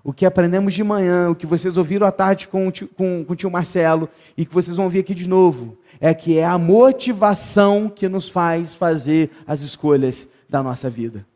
o 0.02 0.10
que 0.10 0.24
aprendemos 0.24 0.72
de 0.72 0.82
manhã, 0.82 1.28
o 1.28 1.34
que 1.34 1.44
vocês 1.44 1.76
ouviram 1.76 2.06
à 2.06 2.10
tarde 2.10 2.48
com 2.48 2.66
o, 2.66 2.72
tio, 2.72 2.88
com, 2.88 3.22
com 3.22 3.32
o 3.34 3.36
tio 3.36 3.50
Marcelo 3.50 4.08
e 4.38 4.46
que 4.46 4.54
vocês 4.54 4.74
vão 4.74 4.86
ouvir 4.86 5.00
aqui 5.00 5.14
de 5.14 5.28
novo, 5.28 5.76
é 6.00 6.14
que 6.14 6.38
é 6.38 6.46
a 6.46 6.56
motivação 6.56 7.90
que 7.90 8.08
nos 8.08 8.26
faz 8.26 8.72
fazer 8.72 9.30
as 9.46 9.60
escolhas 9.60 10.26
da 10.48 10.62
nossa 10.62 10.88
vida. 10.88 11.26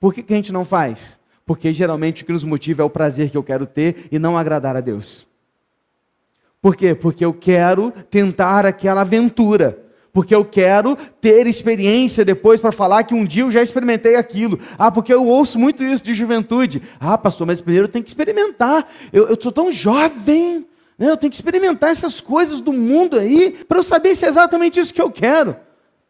Por 0.00 0.12
que, 0.12 0.20
que 0.20 0.32
a 0.32 0.36
gente 0.36 0.52
não 0.52 0.64
faz? 0.64 1.16
Porque 1.46 1.72
geralmente 1.72 2.24
o 2.24 2.26
que 2.26 2.32
nos 2.32 2.42
motiva 2.42 2.82
é 2.82 2.84
o 2.84 2.90
prazer 2.90 3.30
que 3.30 3.36
eu 3.36 3.44
quero 3.44 3.68
ter 3.68 4.08
e 4.10 4.18
não 4.18 4.36
agradar 4.36 4.74
a 4.76 4.80
Deus. 4.80 5.24
Por 6.60 6.74
quê? 6.74 6.92
Porque 6.92 7.24
eu 7.24 7.32
quero 7.32 7.92
tentar 8.10 8.66
aquela 8.66 9.02
aventura 9.02 9.86
porque 10.18 10.34
eu 10.34 10.44
quero 10.44 10.96
ter 11.20 11.46
experiência 11.46 12.24
depois 12.24 12.58
para 12.58 12.72
falar 12.72 13.04
que 13.04 13.14
um 13.14 13.24
dia 13.24 13.44
eu 13.44 13.52
já 13.52 13.62
experimentei 13.62 14.16
aquilo. 14.16 14.58
Ah, 14.76 14.90
porque 14.90 15.14
eu 15.14 15.24
ouço 15.24 15.60
muito 15.60 15.80
isso 15.84 16.02
de 16.02 16.12
juventude. 16.12 16.82
Ah, 16.98 17.16
pastor, 17.16 17.46
mas 17.46 17.60
primeiro 17.60 17.86
eu 17.86 17.88
tenho 17.88 18.04
que 18.04 18.10
experimentar. 18.10 18.90
Eu 19.12 19.32
estou 19.32 19.52
tão 19.52 19.70
jovem, 19.70 20.66
né? 20.98 21.08
eu 21.08 21.16
tenho 21.16 21.30
que 21.30 21.36
experimentar 21.36 21.90
essas 21.90 22.20
coisas 22.20 22.60
do 22.60 22.72
mundo 22.72 23.16
aí 23.16 23.52
para 23.68 23.78
eu 23.78 23.82
saber 23.84 24.16
se 24.16 24.24
é 24.24 24.28
exatamente 24.28 24.80
isso 24.80 24.92
que 24.92 25.00
eu 25.00 25.08
quero. 25.08 25.56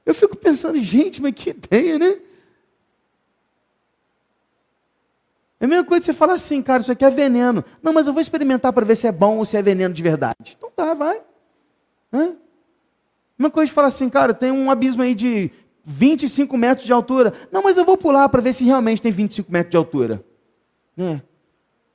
Eu 0.06 0.14
fico 0.14 0.38
pensando, 0.38 0.82
gente, 0.82 1.20
mas 1.20 1.34
que 1.34 1.50
ideia, 1.50 1.98
né? 1.98 2.16
É 5.60 5.66
a 5.66 5.68
mesma 5.68 5.84
coisa 5.84 6.00
que 6.00 6.06
você 6.06 6.14
falar 6.14 6.32
assim, 6.32 6.62
cara, 6.62 6.80
isso 6.80 6.92
aqui 6.92 7.04
é 7.04 7.10
veneno. 7.10 7.62
Não, 7.82 7.92
mas 7.92 8.06
eu 8.06 8.14
vou 8.14 8.22
experimentar 8.22 8.72
para 8.72 8.86
ver 8.86 8.96
se 8.96 9.06
é 9.06 9.12
bom 9.12 9.36
ou 9.36 9.44
se 9.44 9.54
é 9.54 9.60
veneno 9.60 9.92
de 9.92 10.02
verdade. 10.02 10.56
Então 10.56 10.70
tá, 10.74 10.94
vai. 10.94 11.20
Hã? 12.10 12.36
Uma 13.38 13.50
coisa 13.50 13.68
de 13.68 13.72
falar 13.72 13.88
assim, 13.88 14.08
cara, 14.08 14.34
tem 14.34 14.50
um 14.50 14.70
abismo 14.70 15.02
aí 15.02 15.14
de 15.14 15.50
25 15.84 16.56
metros 16.56 16.86
de 16.86 16.92
altura. 16.92 17.32
Não, 17.52 17.62
mas 17.62 17.76
eu 17.76 17.84
vou 17.84 17.96
pular 17.96 18.28
para 18.28 18.42
ver 18.42 18.52
se 18.52 18.64
realmente 18.64 19.00
tem 19.00 19.12
25 19.12 19.50
metros 19.52 19.70
de 19.70 19.76
altura. 19.76 20.24
É. 20.98 21.20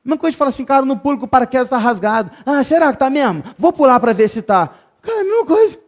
Uma 0.06 0.18
coisa 0.18 0.32
de 0.32 0.38
falar 0.38 0.50
assim, 0.50 0.66
cara, 0.66 0.86
no 0.86 1.00
que 1.00 1.26
o 1.26 1.28
paraquedas 1.28 1.68
está 1.68 1.78
rasgado. 1.78 2.32
Ah, 2.46 2.64
será 2.64 2.88
que 2.88 2.96
está 2.96 3.10
mesmo? 3.10 3.44
Vou 3.58 3.74
pular 3.74 4.00
para 4.00 4.14
ver 4.14 4.30
se 4.30 4.40
está. 4.40 4.68
Cara, 5.02 5.18
é 5.18 5.22
a 5.22 5.24
mesma 5.24 5.46
coisa. 5.46 5.80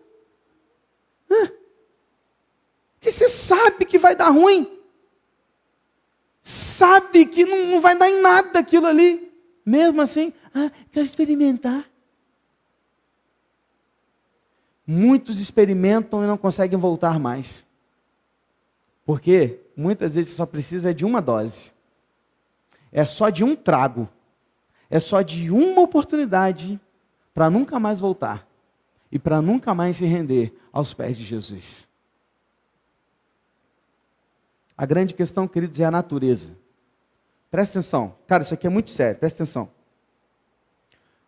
É. 1.31 1.51
Porque 2.95 3.11
você 3.11 3.29
sabe 3.29 3.85
que 3.85 3.97
vai 3.97 4.15
dar 4.15 4.29
ruim. 4.29 4.69
Sabe 6.43 7.25
que 7.25 7.45
não, 7.45 7.65
não 7.67 7.81
vai 7.81 7.97
dar 7.97 8.09
em 8.09 8.21
nada 8.21 8.59
aquilo 8.59 8.87
ali. 8.87 9.31
Mesmo 9.65 10.01
assim, 10.01 10.31
ah, 10.53 10.69
quero 10.91 11.05
experimentar. 11.05 11.85
Muitos 14.85 15.39
experimentam 15.39 16.23
e 16.23 16.27
não 16.27 16.37
conseguem 16.37 16.77
voltar 16.77 17.19
mais. 17.19 17.65
Porque 19.05 19.59
muitas 19.75 20.15
vezes 20.15 20.33
só 20.33 20.45
precisa 20.45 20.93
de 20.93 21.05
uma 21.05 21.21
dose. 21.21 21.71
É 22.91 23.05
só 23.05 23.29
de 23.29 23.43
um 23.43 23.55
trago. 23.55 24.07
É 24.89 24.99
só 24.99 25.21
de 25.21 25.49
uma 25.49 25.81
oportunidade 25.81 26.79
para 27.33 27.49
nunca 27.49 27.79
mais 27.79 27.99
voltar 27.99 28.47
e 29.11 29.19
para 29.19 29.41
nunca 29.41 29.73
mais 29.73 29.97
se 29.97 30.05
render 30.05 30.57
aos 30.71 30.93
pés 30.93 31.17
de 31.17 31.23
Jesus. 31.23 31.87
A 34.77 34.85
grande 34.85 35.13
questão, 35.13 35.47
queridos, 35.47 35.79
é 35.79 35.85
a 35.85 35.91
natureza. 35.91 36.55
Presta 37.49 37.79
atenção. 37.79 38.15
Cara, 38.27 38.43
isso 38.43 38.53
aqui 38.53 38.67
é 38.67 38.69
muito 38.69 38.91
sério, 38.91 39.19
presta 39.19 39.43
atenção. 39.43 39.69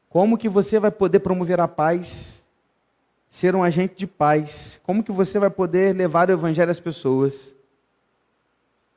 Como 0.09 0.37
que 0.37 0.49
você 0.49 0.79
vai 0.79 0.91
poder 0.91 1.19
promover 1.19 1.59
a 1.59 1.67
paz 1.67 2.36
ser 3.29 3.55
um 3.55 3.63
agente 3.63 3.95
de 3.95 4.07
paz? 4.07 4.79
Como 4.83 5.03
que 5.03 5.11
você 5.11 5.39
vai 5.39 5.49
poder 5.49 5.95
levar 5.95 6.29
o 6.29 6.33
evangelho 6.33 6.71
às 6.71 6.79
pessoas 6.79 7.55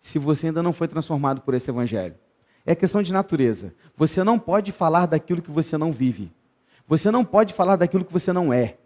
se 0.00 0.18
você 0.18 0.46
ainda 0.46 0.62
não 0.62 0.72
foi 0.72 0.88
transformado 0.88 1.40
por 1.40 1.54
esse 1.54 1.70
evangelho? 1.70 2.14
É 2.64 2.74
questão 2.74 3.02
de 3.02 3.12
natureza. 3.12 3.74
Você 3.96 4.22
não 4.22 4.38
pode 4.38 4.72
falar 4.72 5.06
daquilo 5.06 5.42
que 5.42 5.50
você 5.50 5.76
não 5.76 5.92
vive. 5.92 6.32
Você 6.86 7.10
não 7.10 7.24
pode 7.24 7.54
falar 7.54 7.76
daquilo 7.76 8.04
que 8.04 8.12
você 8.12 8.32
não 8.32 8.52
é. 8.52 8.76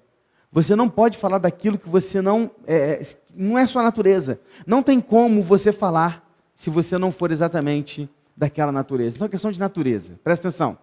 Você 0.53 0.77
não 0.77 0.89
pode 0.89 1.19
falar 1.19 1.39
daquilo 1.39 1.77
que 1.77 1.89
você 1.89 2.23
não 2.23 2.49
é, 2.67 3.03
não 3.35 3.59
é 3.59 3.67
sua 3.67 3.83
natureza. 3.83 4.39
Não 4.65 4.85
tem 4.85 5.01
como 5.01 5.43
você 5.43 5.73
falar 5.73 6.25
se 6.55 6.71
você 6.71 6.97
não 6.97 7.11
for 7.11 7.33
exatamente 7.33 8.09
daquela 8.37 8.71
natureza. 8.71 9.17
Então 9.17 9.27
é 9.27 9.29
questão 9.29 9.51
de 9.51 9.59
natureza. 9.59 10.19
Presta 10.23 10.49
atenção. 10.49 10.79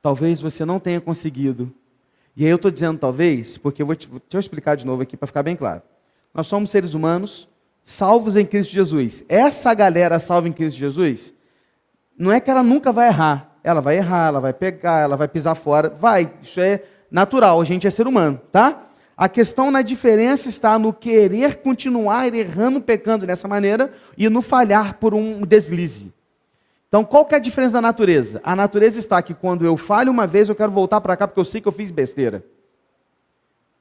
Talvez 0.00 0.40
você 0.40 0.64
não 0.64 0.78
tenha 0.78 1.00
conseguido. 1.00 1.72
E 2.36 2.44
aí 2.44 2.50
eu 2.50 2.56
estou 2.56 2.70
dizendo 2.70 2.98
talvez, 2.98 3.56
porque 3.56 3.80
eu 3.80 3.86
vou 3.86 3.94
te, 3.94 4.06
deixa 4.06 4.22
eu 4.34 4.40
explicar 4.40 4.76
de 4.76 4.84
novo 4.84 5.02
aqui 5.02 5.16
para 5.16 5.26
ficar 5.26 5.42
bem 5.42 5.56
claro. 5.56 5.82
Nós 6.34 6.46
somos 6.46 6.70
seres 6.70 6.92
humanos 6.92 7.48
salvos 7.82 8.36
em 8.36 8.44
Cristo 8.44 8.72
Jesus. 8.72 9.24
Essa 9.28 9.72
galera 9.72 10.18
salva 10.18 10.48
em 10.48 10.52
Cristo 10.52 10.76
Jesus, 10.76 11.32
não 12.18 12.32
é 12.32 12.40
que 12.40 12.50
ela 12.50 12.62
nunca 12.62 12.92
vai 12.92 13.08
errar. 13.08 13.56
Ela 13.62 13.80
vai 13.80 13.96
errar, 13.96 14.28
ela 14.28 14.40
vai 14.40 14.52
pegar, 14.52 15.00
ela 15.00 15.16
vai 15.16 15.28
pisar 15.28 15.54
fora. 15.54 15.88
Vai, 15.88 16.30
isso 16.42 16.60
é 16.60 16.82
natural, 17.10 17.60
a 17.60 17.64
gente 17.64 17.86
é 17.86 17.90
ser 17.90 18.06
humano, 18.06 18.40
tá? 18.52 18.82
A 19.16 19.28
questão 19.28 19.70
na 19.70 19.80
diferença 19.80 20.48
está 20.48 20.78
no 20.78 20.92
querer 20.92 21.56
continuar 21.62 22.32
errando, 22.34 22.80
pecando 22.82 23.26
dessa 23.26 23.48
maneira 23.48 23.92
e 24.16 24.28
no 24.28 24.42
falhar 24.42 24.98
por 24.98 25.14
um 25.14 25.40
deslize. 25.46 26.12
Então, 26.96 27.04
qual 27.04 27.26
que 27.26 27.34
é 27.34 27.36
a 27.36 27.40
diferença 27.40 27.74
da 27.74 27.82
natureza? 27.82 28.40
A 28.42 28.56
natureza 28.56 28.98
está 28.98 29.20
que 29.20 29.34
quando 29.34 29.66
eu 29.66 29.76
falho 29.76 30.10
uma 30.10 30.26
vez, 30.26 30.48
eu 30.48 30.54
quero 30.54 30.72
voltar 30.72 30.98
para 30.98 31.14
cá 31.14 31.28
porque 31.28 31.38
eu 31.38 31.44
sei 31.44 31.60
que 31.60 31.68
eu 31.68 31.72
fiz 31.72 31.90
besteira. 31.90 32.42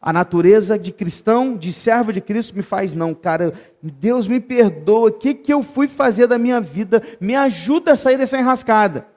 A 0.01 0.12
natureza 0.12 0.78
de 0.78 0.91
cristão, 0.91 1.56
de 1.56 1.71
servo 1.71 2.12
de 2.12 2.19
Cristo, 2.19 2.54
me 2.54 2.62
faz 2.62 2.93
não, 2.93 3.13
cara. 3.13 3.54
Deus 3.82 4.28
me 4.28 4.41
perdoa. 4.41 5.08
O 5.08 5.13
que, 5.13 5.34
que 5.34 5.54
eu 5.54 5.63
fui 5.63 5.88
fazer 5.88 6.28
da 6.28 6.38
minha 6.38 6.60
vida? 6.60 7.01
Me 7.17 7.38
ajuda 7.38 7.93
a 7.93 7.95
sair 7.95 8.17
dessa 8.17 8.38
enrascada. 8.38 9.08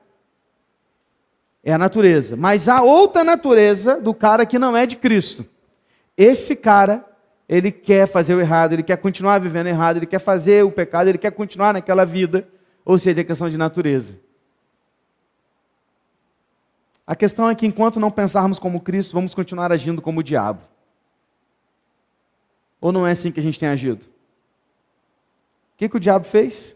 É 1.65 1.73
a 1.73 1.79
natureza. 1.79 2.37
Mas 2.37 2.69
há 2.69 2.81
outra 2.81 3.25
natureza 3.25 4.01
do 4.01 4.15
cara 4.15 4.47
que 4.47 4.61
não 4.61 4.77
é 4.77 4.87
de 4.87 4.95
Cristo. 4.95 5.45
Esse 6.17 6.55
cara, 6.55 7.05
ele 7.49 7.73
quer 7.73 8.07
fazer 8.07 8.37
o 8.37 8.41
errado, 8.41 8.75
ele 8.75 8.85
quer 8.85 8.99
continuar 8.99 9.41
vivendo 9.41 9.67
errado, 9.67 9.97
ele 9.97 10.07
quer 10.07 10.21
fazer 10.21 10.65
o 10.65 10.71
pecado, 10.71 11.09
ele 11.09 11.19
quer 11.19 11.33
continuar 11.33 11.73
naquela 11.73 12.05
vida. 12.05 12.47
Ou 12.89 12.99
seja, 12.99 13.21
é 13.21 13.25
questão 13.25 13.51
de 13.51 13.59
natureza. 13.59 14.19
A 17.07 17.15
questão 17.15 17.51
é 17.51 17.55
que 17.55 17.67
enquanto 17.67 18.01
não 18.01 18.11
pensarmos 18.11 18.59
como 18.59 18.81
Cristo, 18.81 19.13
vamos 19.13 19.35
continuar 19.35 19.71
agindo 19.71 20.01
como 20.01 20.21
o 20.21 20.23
diabo. 20.23 20.63
Ou 22.81 22.91
não 22.91 23.07
é 23.07 23.11
assim 23.11 23.31
que 23.31 23.41
a 23.41 23.43
gente 23.43 23.61
tem 23.61 23.69
agido? 23.69 24.01
O 24.01 25.77
que, 25.77 25.87
que 25.87 25.99
o 25.99 26.01
diabo 26.01 26.25
fez? 26.25 26.75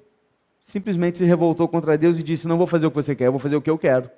Simplesmente 0.63 1.17
se 1.17 1.25
revoltou 1.25 1.67
contra 1.67 1.97
Deus 1.97 2.19
e 2.19 2.23
disse: 2.23 2.47
Não 2.47 2.59
vou 2.59 2.67
fazer 2.67 2.85
o 2.85 2.91
que 2.91 2.97
você 2.97 3.17
quer, 3.17 3.29
eu 3.29 3.33
vou 3.33 3.41
fazer 3.41 3.57
o 3.57 3.63
que 3.63 3.71
eu 3.71 3.79
quero. 3.79 4.11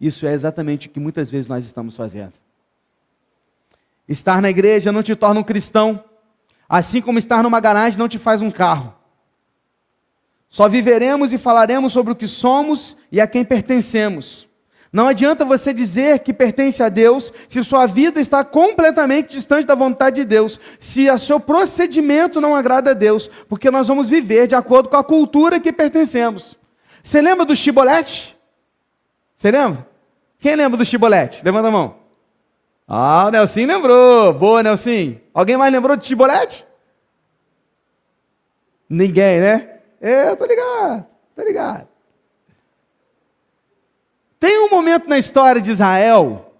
Isso 0.00 0.24
é 0.24 0.32
exatamente 0.32 0.86
o 0.86 0.90
que 0.90 1.00
muitas 1.00 1.28
vezes 1.28 1.48
nós 1.48 1.64
estamos 1.64 1.96
fazendo. 1.96 2.34
Estar 4.08 4.40
na 4.40 4.50
igreja 4.50 4.92
não 4.92 5.02
te 5.02 5.16
torna 5.16 5.40
um 5.40 5.44
cristão, 5.44 6.04
assim 6.68 7.02
como 7.02 7.18
estar 7.18 7.42
numa 7.42 7.58
garagem 7.58 7.98
não 7.98 8.08
te 8.08 8.20
faz 8.20 8.40
um 8.40 8.52
carro. 8.52 8.95
Só 10.48 10.68
viveremos 10.68 11.32
e 11.32 11.38
falaremos 11.38 11.92
sobre 11.92 12.12
o 12.12 12.16
que 12.16 12.28
somos 12.28 12.96
e 13.10 13.20
a 13.20 13.26
quem 13.26 13.44
pertencemos. 13.44 14.46
Não 14.92 15.08
adianta 15.08 15.44
você 15.44 15.74
dizer 15.74 16.20
que 16.20 16.32
pertence 16.32 16.82
a 16.82 16.88
Deus 16.88 17.32
se 17.48 17.62
sua 17.62 17.84
vida 17.86 18.20
está 18.20 18.44
completamente 18.44 19.28
distante 19.28 19.66
da 19.66 19.74
vontade 19.74 20.16
de 20.16 20.24
Deus, 20.24 20.58
se 20.80 21.10
o 21.10 21.18
seu 21.18 21.38
procedimento 21.38 22.40
não 22.40 22.56
agrada 22.56 22.92
a 22.92 22.94
Deus, 22.94 23.28
porque 23.48 23.70
nós 23.70 23.88
vamos 23.88 24.08
viver 24.08 24.46
de 24.46 24.54
acordo 24.54 24.88
com 24.88 24.96
a 24.96 25.04
cultura 25.04 25.60
que 25.60 25.72
pertencemos. 25.72 26.56
Você 27.02 27.20
lembra 27.20 27.44
do 27.44 27.54
chibolete? 27.54 28.36
Você 29.36 29.50
lembra? 29.50 29.86
Quem 30.38 30.56
lembra 30.56 30.78
do 30.78 30.84
chibolete? 30.84 31.44
Levanta 31.44 31.68
a 31.68 31.70
mão. 31.70 31.96
Ah, 32.88 33.26
o 33.26 33.30
Nelson 33.30 33.66
lembrou. 33.66 34.32
Boa, 34.32 34.62
Nelson. 34.62 35.16
Alguém 35.34 35.56
mais 35.56 35.72
lembrou 35.72 35.96
de 35.96 36.06
chibolete? 36.06 36.64
Ninguém, 38.88 39.40
né? 39.40 39.75
É, 40.00 40.34
tô 40.36 40.44
ligado, 40.44 41.06
tô 41.34 41.42
ligado. 41.42 41.88
Tem 44.38 44.58
um 44.60 44.70
momento 44.70 45.08
na 45.08 45.18
história 45.18 45.60
de 45.60 45.70
Israel 45.70 46.52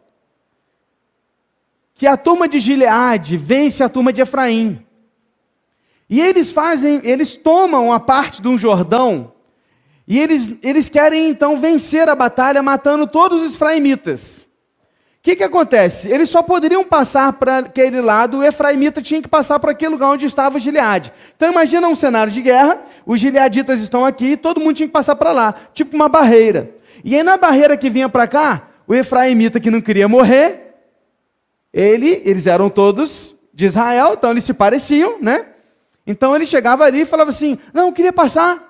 que 1.94 2.07
a 2.07 2.16
turma 2.16 2.49
de 2.49 2.61
Gileade 2.61 3.37
vence 3.37 3.83
a 3.83 3.88
turma 3.88 4.12
de 4.12 4.20
Efraim. 4.20 4.87
E 6.09 6.20
eles 6.20 6.53
fazem, 6.53 7.01
eles 7.03 7.35
tomam 7.35 7.92
a 7.92 7.99
parte 7.99 8.40
de 8.40 8.49
um 8.49 8.57
Jordão 8.57 9.33
e 10.07 10.20
eles, 10.20 10.57
eles 10.62 10.88
querem 10.88 11.29
então 11.29 11.59
vencer 11.59 12.09
a 12.09 12.14
batalha 12.14 12.62
matando 12.62 13.07
todos 13.07 13.42
os 13.42 13.55
efraimitas. 13.55 14.45
Que, 15.27 15.35
que 15.35 15.43
acontece? 15.43 16.09
Eles 16.09 16.29
só 16.31 16.41
poderiam 16.41 16.85
passar 16.85 17.33
para 17.33 17.59
aquele 17.59 18.01
lado, 18.01 18.39
o 18.39 18.45
efraimita 18.45 19.03
tinha 19.03 19.21
que 19.21 19.27
passar 19.27 19.59
para 19.59 19.73
aquele 19.73 19.91
lugar 19.91 20.11
onde 20.11 20.25
estava 20.25 20.57
o 20.57 20.61
Gileade. 20.61 21.12
Então 21.37 21.51
imagina 21.51 21.89
um 21.89 21.97
cenário 21.97 22.33
de 22.33 22.41
guerra, 22.41 22.79
os 23.05 23.19
gileaditas 23.19 23.81
estão 23.81 24.05
aqui 24.05 24.25
e 24.27 24.37
todo 24.37 24.61
mundo 24.61 24.77
tinha 24.77 24.87
que 24.87 24.93
passar 24.93 25.17
para 25.17 25.33
lá, 25.33 25.53
tipo 25.75 25.97
uma 25.97 26.09
barreira. 26.09 26.71
E 27.03 27.17
aí 27.17 27.25
na 27.25 27.37
barreira 27.37 27.77
que 27.77 27.91
vinha 27.91 28.09
para 28.09 28.29
cá, 28.29 28.69
o 28.87 28.95
efraimita 28.95 29.59
que 29.59 29.69
não 29.69 29.81
queria 29.81 30.07
morrer, 30.07 30.77
ele, 31.75 32.23
eles 32.25 32.47
eram 32.47 32.71
todos 32.71 33.35
de 33.53 33.67
Israel, 33.67 34.15
então 34.17 34.31
eles 34.31 34.45
se 34.45 34.55
pareciam, 34.55 35.19
né? 35.21 35.45
Então 36.07 36.37
ele 36.37 36.47
chegava 36.47 36.85
ali 36.85 37.01
e 37.01 37.05
falava 37.05 37.31
assim: 37.31 37.59
Não, 37.75 37.87
eu 37.87 37.93
queria 37.93 38.12
passar. 38.12 38.62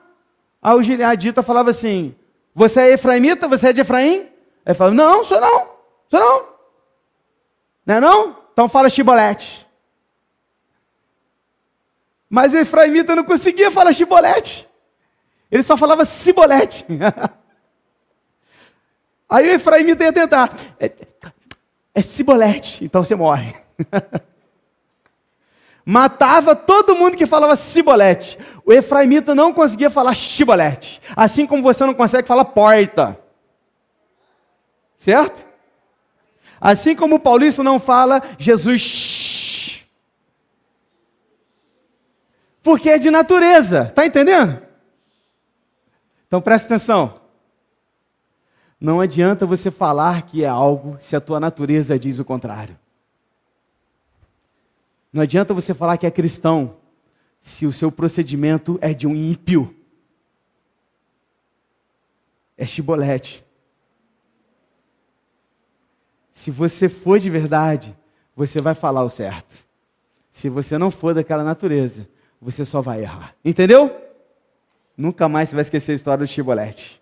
Aí 0.63 0.75
o 0.75 0.83
gileadita 0.83 1.43
falava 1.43 1.69
assim: 1.69 2.15
Você 2.55 2.81
é 2.81 2.93
efraimita? 2.95 3.47
Você 3.47 3.69
é 3.69 3.73
de 3.75 3.83
Efraim? 3.83 4.25
Ele 4.65 4.75
falava: 4.75 4.97
Não, 4.97 5.23
sou 5.23 5.39
não, 5.39 5.76
sou 6.11 6.21
não. 6.21 6.47
Não 7.87 7.95
é 7.95 8.01
não? 8.01 8.37
Então 8.53 8.69
fala 8.69 8.89
chibolete. 8.89 9.67
Mas 12.29 12.53
o 12.53 12.59
efraimita 12.59 13.15
não 13.15 13.25
conseguia 13.25 13.71
falar 13.71 13.93
chibolete. 13.93 14.69
Ele 15.51 15.63
só 15.63 15.77
falava 15.77 16.05
cibolete. 16.05 16.85
Aí 19.29 19.49
o 19.49 19.55
efraimita 19.55 20.05
ia 20.05 20.13
tentar. 20.13 20.55
É, 20.79 20.93
é 21.95 22.03
cibolete, 22.03 22.85
então 22.85 23.05
você 23.05 23.15
morre. 23.15 23.55
matava 25.89 26.57
todo 26.57 26.97
mundo 26.97 27.17
que 27.17 27.27
falava 27.27 27.55
cibolete. 27.55 28.37
O 28.65 28.73
efraimita 28.73 29.37
não 29.37 29.53
conseguia 29.53 29.89
falar 29.89 30.15
chibolete. 30.17 31.01
Assim 31.15 31.47
como 31.47 31.63
você 31.63 31.87
não 31.87 31.95
consegue 31.95 32.27
falar 32.27 32.45
porta. 32.47 33.17
Certo? 34.99 35.46
Assim 36.61 36.97
como 36.97 37.17
o 37.17 37.21
paulista 37.21 37.63
não 37.63 37.79
fala 37.79 38.23
Jesus. 38.39 39.85
Porque 42.63 42.91
é 42.91 42.99
de 42.99 43.11
natureza. 43.11 43.93
Tá 43.95 44.05
entendendo? 44.05 44.61
Então 46.27 46.41
presta 46.41 46.75
atenção. 46.75 47.21
Não 48.81 49.01
adianta 49.01 49.47
você 49.47 49.71
falar 49.71 50.23
que 50.23 50.45
é 50.45 50.49
algo 50.49 50.99
se 51.01 51.15
a 51.15 51.21
tua 51.21 51.39
natureza 51.39 51.99
diz 51.99 52.19
o 52.19 52.25
contrário. 52.25 52.79
Não 55.13 55.23
adianta 55.23 55.55
você 55.55 55.73
falar 55.73 55.97
que 55.97 56.07
é 56.07 56.11
cristão 56.11 56.77
se 57.41 57.65
o 57.65 57.73
seu 57.73 57.93
procedimento 57.93 58.79
é 58.83 58.93
de 58.93 59.07
um 59.07 59.15
ímpio. 59.15 59.75
É 62.59 62.67
chibolete. 62.67 63.46
Se 66.37 66.51
você 66.51 66.87
for 66.87 67.19
de 67.19 67.31
verdade, 67.31 67.97
você 68.37 68.61
vai 68.61 68.75
falar 68.75 69.03
o 69.03 69.09
certo. 69.09 69.57
Se 70.31 70.51
você 70.51 70.77
não 70.77 70.91
for 70.91 71.15
daquela 71.15 71.43
natureza, 71.43 72.07
você 72.39 72.63
só 72.63 72.83
vai 72.83 73.01
errar. 73.01 73.35
Entendeu? 73.43 73.91
Nunca 74.95 75.31
mais 75.31 75.49
você 75.49 75.57
vai 75.57 75.63
esquecer 75.63 75.93
a 75.93 75.95
história 75.95 76.27
do 76.27 76.31
chibolete. 76.31 77.01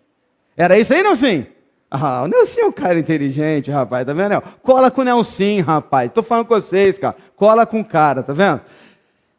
Era 0.55 0.79
isso 0.79 0.93
aí, 0.93 1.03
não 1.03 1.17
sim? 1.17 1.45
Ah, 1.91 2.23
o 2.23 2.27
Nelson 2.27 2.61
é 2.61 2.65
um 2.65 2.71
cara 2.71 2.97
inteligente, 2.97 3.69
rapaz, 3.69 4.05
tá 4.05 4.13
vendo? 4.13 4.41
Cola 4.63 4.89
com 4.89 5.01
o 5.01 5.03
Nelson, 5.03 5.61
rapaz. 5.65 6.09
Tô 6.13 6.23
falando 6.23 6.45
com 6.45 6.55
vocês, 6.55 6.97
cara. 6.97 7.17
Cola 7.35 7.65
com 7.65 7.81
o 7.81 7.85
cara, 7.85 8.23
tá 8.23 8.31
vendo? 8.31 8.61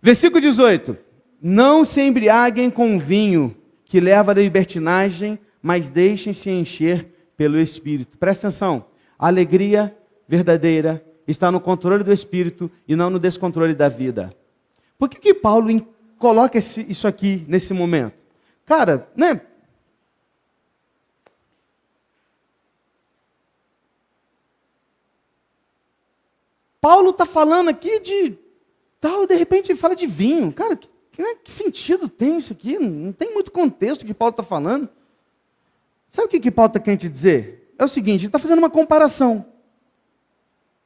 Versículo 0.03 0.43
18. 0.43 0.95
Não 1.41 1.87
se 1.87 2.03
embriaguem 2.03 2.69
com 2.69 2.99
vinho 2.99 3.57
que 3.83 3.99
leva 3.99 4.33
à 4.33 4.35
libertinagem, 4.35 5.39
mas 5.63 5.89
deixem-se 5.89 6.51
encher 6.51 7.33
pelo 7.35 7.59
Espírito. 7.59 8.19
Presta 8.19 8.49
atenção. 8.49 8.85
A 9.19 9.29
alegria 9.29 9.97
verdadeira 10.29 11.05
está 11.27 11.51
no 11.51 11.61
controle 11.61 12.05
do 12.05 12.13
Espírito 12.13 12.71
e 12.87 12.95
não 12.95 13.11
no 13.11 13.19
descontrole 13.19 13.75
da 13.75 13.89
vida. 13.89 14.35
Por 14.99 15.09
que, 15.09 15.19
que 15.19 15.35
Paulo 15.35 15.69
coloca 16.19 16.59
esse, 16.59 16.81
isso 16.91 17.07
aqui 17.07 17.45
nesse 17.49 17.73
momento? 17.75 18.15
Cara, 18.65 19.09
né? 19.17 19.41
Paulo 26.81 27.11
está 27.11 27.27
falando 27.27 27.69
aqui 27.69 27.99
de 28.01 28.39
tal, 29.01 29.27
de 29.27 29.35
repente 29.35 29.75
fala 29.75 29.97
de 29.97 30.07
vinho. 30.07 30.53
Cara, 30.53 30.79
que, 31.17 31.35
que 31.37 31.51
sentido 31.51 32.09
tem 32.09 32.37
isso 32.37 32.53
aqui? 32.53 32.79
Não 32.79 33.13
tem 33.13 33.33
muito 33.33 33.51
contexto 33.51 34.05
que 34.05 34.15
Paulo 34.15 34.31
está 34.31 34.43
falando. 34.43 34.89
Sabe 36.11 36.27
o 36.27 36.31
que, 36.31 36.41
que 36.41 36.51
Paulo 36.51 36.69
está 36.69 36.79
querendo 36.79 37.09
dizer? 37.09 37.66
É 37.79 37.85
o 37.85 37.89
seguinte: 37.89 38.23
ele 38.23 38.27
está 38.27 38.39
fazendo 38.39 38.59
uma 38.59 38.71
comparação. 38.71 39.47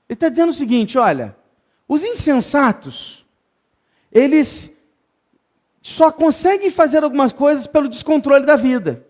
Ele 0.08 0.14
está 0.14 0.28
dizendo 0.28 0.50
o 0.50 0.54
seguinte: 0.54 0.98
olha, 0.98 1.36
os 1.88 2.04
insensatos, 2.04 3.24
eles 4.12 4.76
só 5.82 6.10
conseguem 6.10 6.70
fazer 6.70 7.02
algumas 7.02 7.32
coisas 7.32 7.66
pelo 7.66 7.88
descontrole 7.88 8.44
da 8.44 8.56
vida. 8.56 9.06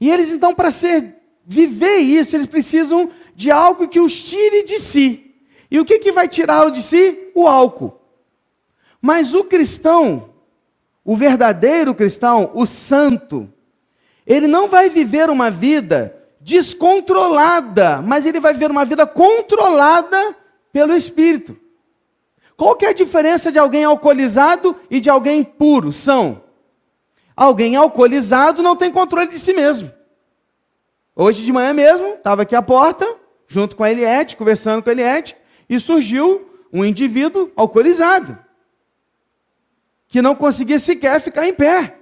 E 0.00 0.10
eles, 0.10 0.30
então, 0.30 0.54
para 0.54 0.70
ser 0.70 1.16
viver 1.44 1.98
isso, 1.98 2.36
eles 2.36 2.46
precisam 2.46 3.10
de 3.34 3.50
algo 3.50 3.88
que 3.88 4.00
os 4.00 4.22
tire 4.22 4.64
de 4.64 4.78
si. 4.78 5.34
E 5.70 5.78
o 5.80 5.84
que, 5.84 5.98
que 5.98 6.12
vai 6.12 6.28
tirá-lo 6.28 6.70
de 6.70 6.82
si? 6.82 7.30
O 7.34 7.46
álcool. 7.46 7.98
Mas 9.00 9.32
o 9.34 9.44
cristão, 9.44 10.30
o 11.04 11.16
verdadeiro 11.16 11.94
cristão, 11.94 12.50
o 12.54 12.66
santo, 12.66 13.48
ele 14.26 14.46
não 14.46 14.68
vai 14.68 14.88
viver 14.88 15.30
uma 15.30 15.50
vida 15.50 16.17
descontrolada, 16.48 18.00
mas 18.00 18.24
ele 18.24 18.40
vai 18.40 18.54
viver 18.54 18.70
uma 18.70 18.86
vida 18.86 19.06
controlada 19.06 20.34
pelo 20.72 20.96
Espírito. 20.96 21.54
Qual 22.56 22.74
que 22.74 22.86
é 22.86 22.88
a 22.88 22.94
diferença 22.94 23.52
de 23.52 23.58
alguém 23.58 23.84
alcoolizado 23.84 24.74
e 24.90 24.98
de 24.98 25.10
alguém 25.10 25.44
puro? 25.44 25.92
São. 25.92 26.42
Alguém 27.36 27.76
alcoolizado 27.76 28.62
não 28.62 28.74
tem 28.74 28.90
controle 28.90 29.28
de 29.28 29.38
si 29.38 29.52
mesmo. 29.52 29.92
Hoje 31.14 31.44
de 31.44 31.52
manhã 31.52 31.74
mesmo, 31.74 32.14
estava 32.14 32.42
aqui 32.42 32.56
à 32.56 32.62
porta, 32.62 33.06
junto 33.46 33.76
com 33.76 33.84
a 33.84 33.90
Eliette, 33.90 34.34
conversando 34.34 34.82
com 34.82 34.88
a 34.88 34.92
Eliette, 34.92 35.36
e 35.68 35.78
surgiu 35.78 36.50
um 36.72 36.82
indivíduo 36.82 37.52
alcoolizado, 37.54 38.38
que 40.06 40.22
não 40.22 40.34
conseguia 40.34 40.78
sequer 40.78 41.20
ficar 41.20 41.46
em 41.46 41.52
pé, 41.52 41.98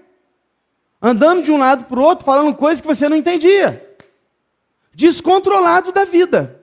andando 1.02 1.42
de 1.42 1.50
um 1.50 1.59
lado 1.59 1.85
para 1.87 1.98
o 1.98 2.02
outro, 2.02 2.24
falando 2.24 2.54
coisas 2.54 2.80
que 2.80 2.87
você 2.87 3.09
não 3.09 3.16
entendia, 3.16 3.86
descontrolado 4.96 5.92
da 5.92 6.06
vida. 6.06 6.62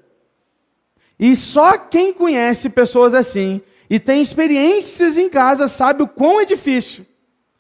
E 1.20 1.36
só 1.36 1.78
quem 1.78 2.12
conhece 2.12 2.68
pessoas 2.68 3.14
assim 3.14 3.62
e 3.88 4.00
tem 4.00 4.24
experiências 4.24 5.18
em 5.18 5.30
casa 5.30 5.68
sabe 5.68 6.02
o 6.02 6.08
quão 6.08 6.42
é 6.42 6.46
difícil 6.46 7.06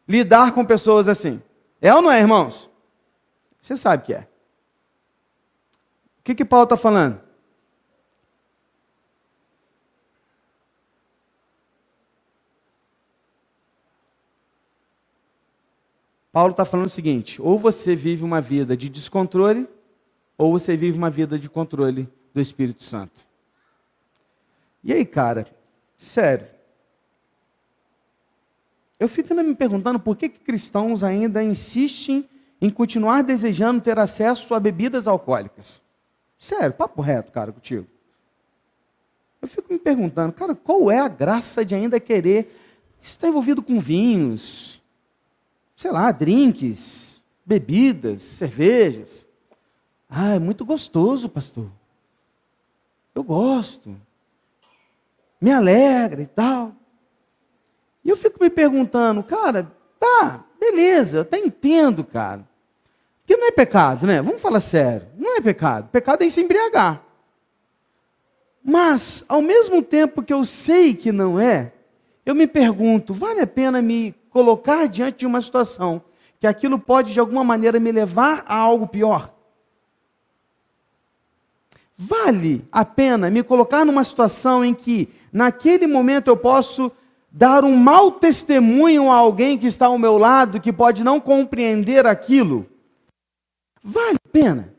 lidar 0.07 0.51
com 0.51 0.65
pessoas 0.65 1.07
assim. 1.07 1.39
É 1.79 1.93
ou 1.93 2.01
não 2.01 2.12
é, 2.12 2.19
irmãos? 2.19 2.71
Você 3.59 3.77
sabe 3.77 4.03
que 4.03 4.13
é. 4.15 4.27
O 6.19 6.23
que, 6.23 6.33
que 6.33 6.43
Paulo 6.43 6.63
está 6.63 6.75
falando? 6.75 7.21
Paulo 16.31 16.49
está 16.49 16.65
falando 16.65 16.88
o 16.88 16.89
seguinte: 16.89 17.39
ou 17.39 17.59
você 17.59 17.95
vive 17.95 18.23
uma 18.23 18.41
vida 18.41 18.75
de 18.75 18.89
descontrole, 18.89 19.67
ou 20.43 20.51
você 20.51 20.75
vive 20.75 20.97
uma 20.97 21.10
vida 21.10 21.39
de 21.39 21.47
controle 21.47 22.10
do 22.34 22.41
Espírito 22.41 22.84
Santo. 22.84 23.25
E 24.84 24.91
aí, 24.91 25.06
cara, 25.06 25.47
sério. 25.97 26.47
Eu 28.99 29.08
fico 29.08 29.34
me 29.34 29.56
perguntando 29.56 29.99
por 29.99 30.17
que, 30.17 30.27
que 30.27 30.39
cristãos 30.39 31.01
ainda 31.01 31.41
insistem 31.41 32.27
em 32.60 32.69
continuar 32.69 33.21
desejando 33.21 33.79
ter 33.79 33.97
acesso 33.97 34.53
a 34.53 34.60
bebidas 34.60 35.08
alcoólicas. 35.08 35.82
Sério, 36.38 36.73
papo 36.73 37.01
reto, 37.01 37.32
cara, 37.32 37.53
contigo. 37.53 37.88
Eu 39.41 39.47
fico 39.47 39.71
me 39.71 39.79
perguntando, 39.79 40.34
cara, 40.34 40.53
qual 40.53 40.91
é 40.91 40.99
a 40.99 41.08
graça 41.08 41.63
de 41.63 41.73
ainda 41.73 42.01
querer 42.01 42.53
estar 43.01 43.29
envolvido 43.29 43.62
com 43.62 43.79
vinhos, 43.79 44.82
sei 45.75 45.91
lá, 45.91 46.12
drinks, 46.12 47.23
bebidas, 47.45 48.21
cervejas. 48.21 49.22
Ah, 50.15 50.36
é 50.36 50.39
muito 50.39 50.63
gostoso, 50.63 51.28
pastor. 51.28 51.65
Eu 53.15 53.23
gosto. 53.23 53.95
Me 55.41 55.52
alegra 55.52 56.21
e 56.21 56.28
tal. 56.28 56.71
E 58.06 58.10
eu 58.12 58.15
fico 58.15 58.38
me 58.39 58.49
perguntando, 58.49 59.23
cara, 59.23 59.71
tá, 59.99 60.43
beleza, 60.60 61.17
eu 61.17 61.21
até 61.21 61.39
entendo, 61.39 62.04
cara. 62.04 62.47
Porque 63.21 63.36
não 63.36 63.47
é 63.47 63.52
pecado, 63.52 64.06
né? 64.06 64.21
Vamos 64.21 64.39
falar 64.39 64.62
sério. 64.62 65.08
Não 65.17 65.36
é 65.36 65.41
pecado. 65.41 65.89
Pecado 65.89 66.23
é 66.23 66.30
se 66.30 66.41
embriagar. 66.41 67.02
Mas, 68.63 69.26
ao 69.28 69.41
mesmo 69.41 69.82
tempo 69.82 70.21
que 70.21 70.34
eu 70.34 70.45
sei 70.45 70.93
que 70.93 71.12
não 71.12 71.39
é, 71.39 71.73
eu 72.23 72.36
me 72.36 72.45
pergunto, 72.45 73.15
vale 73.15 73.41
a 73.41 73.47
pena 73.47 73.82
me 73.82 74.13
colocar 74.30 74.88
diante 74.88 75.19
de 75.19 75.26
uma 75.26 75.41
situação 75.41 76.04
que 76.39 76.45
aquilo 76.45 76.78
pode 76.78 77.13
de 77.13 77.19
alguma 77.19 77.43
maneira 77.43 77.80
me 77.80 77.91
levar 77.91 78.43
a 78.45 78.56
algo 78.56 78.88
pior? 78.88 79.34
Vale 81.97 82.65
a 82.71 82.84
pena 82.84 83.29
me 83.29 83.43
colocar 83.43 83.86
numa 83.86 84.03
situação 84.03 84.63
em 84.63 84.73
que, 84.73 85.10
naquele 85.32 85.88
momento, 85.88 86.27
eu 86.27 86.38
posso 86.38 86.91
dar 87.32 87.63
um 87.63 87.75
mau 87.75 88.12
testemunho 88.12 89.12
a 89.12 89.15
alguém 89.15 89.58
que 89.58 89.67
está 89.67 89.88
ao 89.88 89.97
meu 89.97 90.17
lado, 90.17 90.60
que 90.60 90.73
pode 90.73 91.03
não 91.03 91.19
compreender 91.19 92.06
aquilo? 92.06 92.65
Vale 93.84 94.17
a 94.25 94.29
pena? 94.29 94.73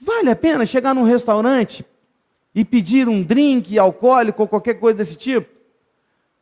Vale 0.00 0.30
a 0.30 0.36
pena 0.36 0.64
chegar 0.64 0.94
num 0.94 1.02
restaurante 1.02 1.84
e 2.54 2.64
pedir 2.64 3.08
um 3.08 3.22
drink 3.22 3.78
alcoólico 3.78 4.42
ou 4.42 4.48
qualquer 4.48 4.74
coisa 4.74 4.98
desse 4.98 5.16
tipo? 5.16 5.56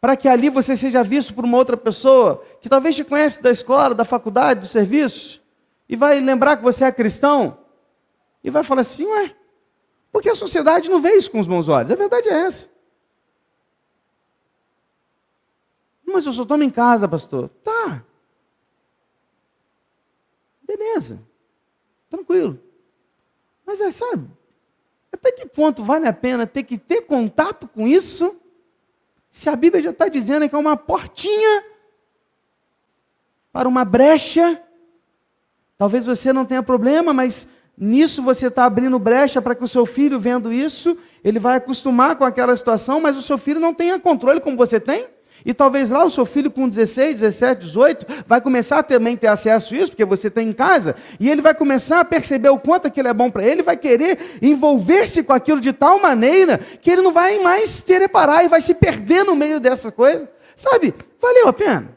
para 0.04 0.18
que 0.18 0.28
ali 0.28 0.50
você 0.50 0.76
seja 0.76 1.02
visto 1.02 1.32
por 1.32 1.46
uma 1.46 1.56
outra 1.56 1.78
pessoa 1.78 2.44
que 2.60 2.68
talvez 2.68 2.94
te 2.94 3.02
conhece 3.02 3.42
da 3.42 3.50
escola, 3.50 3.94
da 3.94 4.04
faculdade, 4.04 4.60
do 4.60 4.66
serviço, 4.66 5.40
e 5.88 5.96
vai 5.96 6.20
lembrar 6.20 6.58
que 6.58 6.62
você 6.62 6.84
é 6.84 6.92
cristão, 6.92 7.56
e 8.44 8.50
vai 8.50 8.62
falar 8.62 8.82
assim: 8.82 9.06
ué, 9.06 9.34
porque 10.12 10.28
a 10.28 10.34
sociedade 10.34 10.90
não 10.90 11.00
vê 11.00 11.16
isso 11.16 11.30
com 11.30 11.40
os 11.40 11.46
bons 11.46 11.66
olhos. 11.66 11.90
A 11.90 11.96
verdade 11.96 12.28
é 12.28 12.46
essa. 12.46 12.68
Mas 16.06 16.26
eu 16.26 16.32
só 16.32 16.44
tomo 16.44 16.62
em 16.62 16.70
casa, 16.70 17.08
pastor. 17.08 17.48
Tá. 17.64 18.04
Beleza. 20.62 21.20
Tranquilo. 22.08 22.60
Mas 23.66 23.80
é, 23.80 23.90
sabe, 23.90 24.28
até 25.10 25.32
que 25.32 25.46
ponto 25.46 25.82
vale 25.82 26.06
a 26.06 26.12
pena 26.12 26.46
ter 26.46 26.62
que 26.62 26.78
ter 26.78 27.02
contato 27.02 27.66
com 27.66 27.88
isso? 27.88 28.38
Se 29.30 29.48
a 29.48 29.56
Bíblia 29.56 29.82
já 29.82 29.90
está 29.90 30.06
dizendo 30.06 30.48
que 30.48 30.54
é 30.54 30.58
uma 30.58 30.76
portinha 30.76 31.64
para 33.50 33.68
uma 33.68 33.84
brecha, 33.84 34.62
talvez 35.76 36.04
você 36.04 36.32
não 36.32 36.44
tenha 36.44 36.62
problema, 36.62 37.12
mas 37.12 37.48
nisso 37.76 38.22
você 38.22 38.46
está 38.46 38.64
abrindo 38.64 38.98
brecha 38.98 39.42
para 39.42 39.54
que 39.54 39.64
o 39.64 39.68
seu 39.68 39.84
filho, 39.86 40.18
vendo 40.18 40.52
isso, 40.52 40.96
ele 41.22 41.38
vai 41.38 41.56
acostumar 41.56 42.16
com 42.16 42.24
aquela 42.24 42.56
situação, 42.56 43.00
mas 43.00 43.16
o 43.16 43.22
seu 43.22 43.38
filho 43.38 43.60
não 43.60 43.74
tenha 43.74 43.98
controle 43.98 44.40
como 44.40 44.56
você 44.56 44.78
tem. 44.78 45.06
E 45.44 45.52
talvez 45.52 45.90
lá 45.90 46.02
o 46.04 46.10
seu 46.10 46.24
filho 46.24 46.50
com 46.50 46.66
16, 46.68 47.20
17, 47.20 47.66
18 47.66 48.06
vai 48.26 48.40
começar 48.40 48.78
a 48.78 48.82
também 48.82 49.14
ter 49.14 49.26
acesso 49.26 49.74
a 49.74 49.76
isso, 49.76 49.90
porque 49.90 50.04
você 50.04 50.30
tem 50.30 50.48
em 50.48 50.52
casa, 50.52 50.96
e 51.20 51.28
ele 51.28 51.42
vai 51.42 51.54
começar 51.54 52.00
a 52.00 52.04
perceber 52.04 52.48
o 52.48 52.58
quanto 52.58 52.86
aquilo 52.86 53.08
é 53.08 53.12
bom 53.12 53.30
para 53.30 53.44
ele, 53.44 53.62
vai 53.62 53.76
querer 53.76 54.18
envolver-se 54.40 55.22
com 55.22 55.34
aquilo 55.34 55.60
de 55.60 55.72
tal 55.72 56.00
maneira 56.00 56.58
que 56.80 56.90
ele 56.90 57.02
não 57.02 57.12
vai 57.12 57.38
mais 57.40 57.82
ter 57.82 58.00
reparar 58.00 58.42
e 58.42 58.48
vai 58.48 58.62
se 58.62 58.74
perder 58.74 59.24
no 59.24 59.36
meio 59.36 59.60
dessa 59.60 59.92
coisa. 59.92 60.28
Sabe? 60.56 60.94
Valeu 61.20 61.48
a 61.48 61.52
pena. 61.52 61.93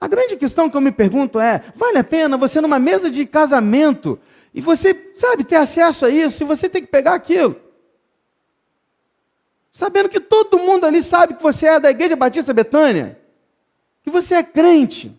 A 0.00 0.06
grande 0.08 0.36
questão 0.36 0.68
que 0.68 0.76
eu 0.76 0.80
me 0.80 0.92
pergunto 0.92 1.40
é: 1.40 1.64
vale 1.74 1.98
a 1.98 2.04
pena 2.04 2.36
você 2.36 2.60
numa 2.60 2.78
mesa 2.78 3.10
de 3.10 3.24
casamento 3.26 4.18
e 4.54 4.60
você, 4.60 5.12
sabe, 5.14 5.44
ter 5.44 5.56
acesso 5.56 6.06
a 6.06 6.10
isso, 6.10 6.42
e 6.42 6.46
você 6.46 6.68
tem 6.68 6.82
que 6.82 6.88
pegar 6.88 7.14
aquilo? 7.14 7.66
sabendo 9.76 10.08
que 10.08 10.20
todo 10.20 10.58
mundo 10.58 10.86
ali 10.86 11.02
sabe 11.02 11.34
que 11.34 11.42
você 11.42 11.66
é 11.66 11.78
da 11.78 11.90
Igreja 11.90 12.16
Batista 12.16 12.54
Betânia, 12.54 13.20
que 14.02 14.08
você 14.08 14.36
é 14.36 14.42
crente. 14.42 15.14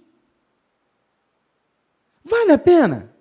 Vale 2.26 2.54
a 2.54 2.58
pena? 2.58 3.14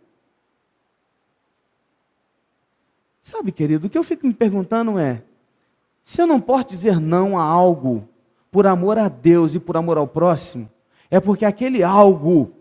Sabe, 3.22 3.52
querido, 3.52 3.86
o 3.86 3.90
que 3.90 3.98
eu 3.98 4.02
fico 4.02 4.26
me 4.26 4.32
perguntando 4.32 4.98
é: 4.98 5.22
se 6.02 6.22
eu 6.22 6.26
não 6.26 6.40
posso 6.40 6.68
dizer 6.68 6.98
não 6.98 7.38
a 7.38 7.42
algo 7.42 8.08
por 8.50 8.66
amor 8.66 8.96
a 8.96 9.06
Deus 9.06 9.54
e 9.54 9.60
por 9.60 9.76
amor 9.76 9.98
ao 9.98 10.08
próximo, 10.08 10.70
é 11.10 11.20
porque 11.20 11.44
aquele 11.44 11.82
algo 11.82 12.52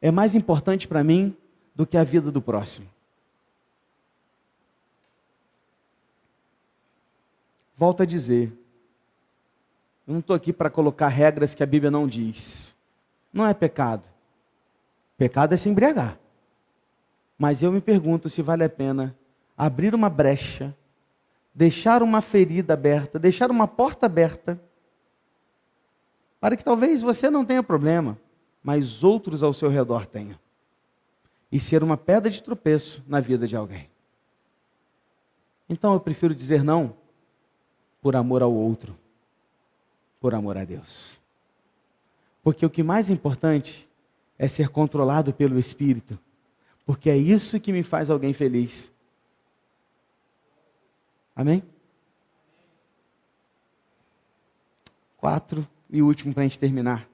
é 0.00 0.10
mais 0.10 0.34
importante 0.34 0.88
para 0.88 1.04
mim 1.04 1.36
do 1.74 1.86
que 1.86 1.96
a 1.96 2.04
vida 2.04 2.30
do 2.30 2.40
próximo. 2.40 2.86
Volto 7.76 8.02
a 8.02 8.06
dizer, 8.06 8.52
eu 10.06 10.12
não 10.12 10.20
estou 10.20 10.36
aqui 10.36 10.52
para 10.52 10.68
colocar 10.68 11.08
regras 11.08 11.54
que 11.54 11.62
a 11.62 11.66
Bíblia 11.66 11.90
não 11.90 12.06
diz. 12.06 12.74
Não 13.32 13.46
é 13.46 13.54
pecado. 13.54 14.02
Pecado 15.16 15.54
é 15.54 15.56
se 15.56 15.68
embriagar. 15.68 16.18
Mas 17.38 17.62
eu 17.62 17.72
me 17.72 17.80
pergunto 17.80 18.28
se 18.28 18.42
vale 18.42 18.64
a 18.64 18.68
pena 18.68 19.16
abrir 19.56 19.94
uma 19.94 20.10
brecha, 20.10 20.74
deixar 21.54 22.02
uma 22.02 22.20
ferida 22.20 22.74
aberta, 22.74 23.18
deixar 23.18 23.50
uma 23.50 23.68
porta 23.68 24.06
aberta, 24.06 24.60
para 26.40 26.56
que 26.56 26.64
talvez 26.64 27.02
você 27.02 27.28
não 27.28 27.44
tenha 27.44 27.62
problema, 27.62 28.18
mas 28.62 29.04
outros 29.04 29.42
ao 29.42 29.52
seu 29.52 29.68
redor 29.68 30.06
tenham. 30.06 30.38
e 31.52 31.58
ser 31.58 31.82
uma 31.82 31.96
pedra 31.96 32.30
de 32.30 32.40
tropeço 32.40 33.02
na 33.08 33.18
vida 33.18 33.44
de 33.44 33.56
alguém. 33.56 33.90
Então 35.68 35.92
eu 35.92 36.00
prefiro 36.00 36.32
dizer 36.32 36.62
não 36.62 36.96
por 38.00 38.14
amor 38.14 38.40
ao 38.40 38.52
outro, 38.52 38.96
por 40.20 40.32
amor 40.32 40.56
a 40.56 40.64
Deus. 40.64 41.18
Porque 42.40 42.64
o 42.64 42.70
que 42.70 42.84
mais 42.84 43.10
importante 43.10 43.88
é 44.38 44.46
ser 44.46 44.68
controlado 44.68 45.32
pelo 45.34 45.58
Espírito, 45.58 46.16
porque 46.86 47.10
é 47.10 47.16
isso 47.16 47.58
que 47.58 47.72
me 47.72 47.82
faz 47.82 48.10
alguém 48.10 48.32
feliz. 48.32 48.90
Amém? 51.34 51.64
Quatro 55.16 55.66
e 55.92 56.02
último 56.02 56.32
para 56.32 56.42
a 56.42 56.46
gente 56.46 56.58
terminar. 56.58 57.08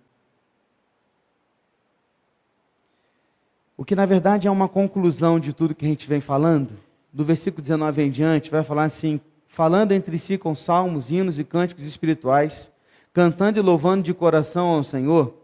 O 3.77 3.85
que 3.85 3.95
na 3.95 4.07
verdade 4.07 4.49
é 4.49 4.51
uma 4.51 4.68
conclusão 4.68 5.39
de 5.39 5.53
tudo 5.53 5.74
que 5.74 5.85
a 5.85 5.89
gente 5.89 6.09
vem 6.09 6.20
falando, 6.20 6.79
do 7.12 7.24
versículo 7.24 7.62
19 7.62 8.03
em 8.03 8.11
diante, 8.11 8.51
vai 8.51 8.64
falar 8.64 8.85
assim: 8.85 9.20
falando 9.49 9.93
entre 9.93 10.18
si 10.18 10.39
com 10.39 10.55
salmos, 10.55 11.11
hinos 11.11 11.39
e 11.39 11.45
cânticos 11.45 11.85
espirituais, 11.85 12.70
cantando 13.12 13.59
e 13.59 13.62
louvando 13.62 14.03
de 14.03 14.14
coração 14.14 14.68
ao 14.68 14.85
Senhor, 14.85 15.35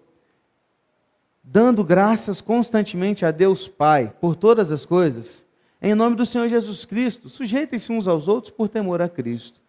dando 1.42 1.84
graças 1.84 2.40
constantemente 2.40 3.24
a 3.24 3.30
Deus 3.30 3.68
Pai 3.68 4.12
por 4.20 4.36
todas 4.36 4.70
as 4.70 4.84
coisas, 4.84 5.42
em 5.80 5.94
nome 5.94 6.14
do 6.14 6.24
Senhor 6.24 6.48
Jesus 6.48 6.84
Cristo, 6.84 7.28
sujeitem-se 7.28 7.90
uns 7.90 8.06
aos 8.06 8.28
outros 8.28 8.54
por 8.54 8.68
temor 8.68 9.02
a 9.02 9.08
Cristo. 9.08 9.60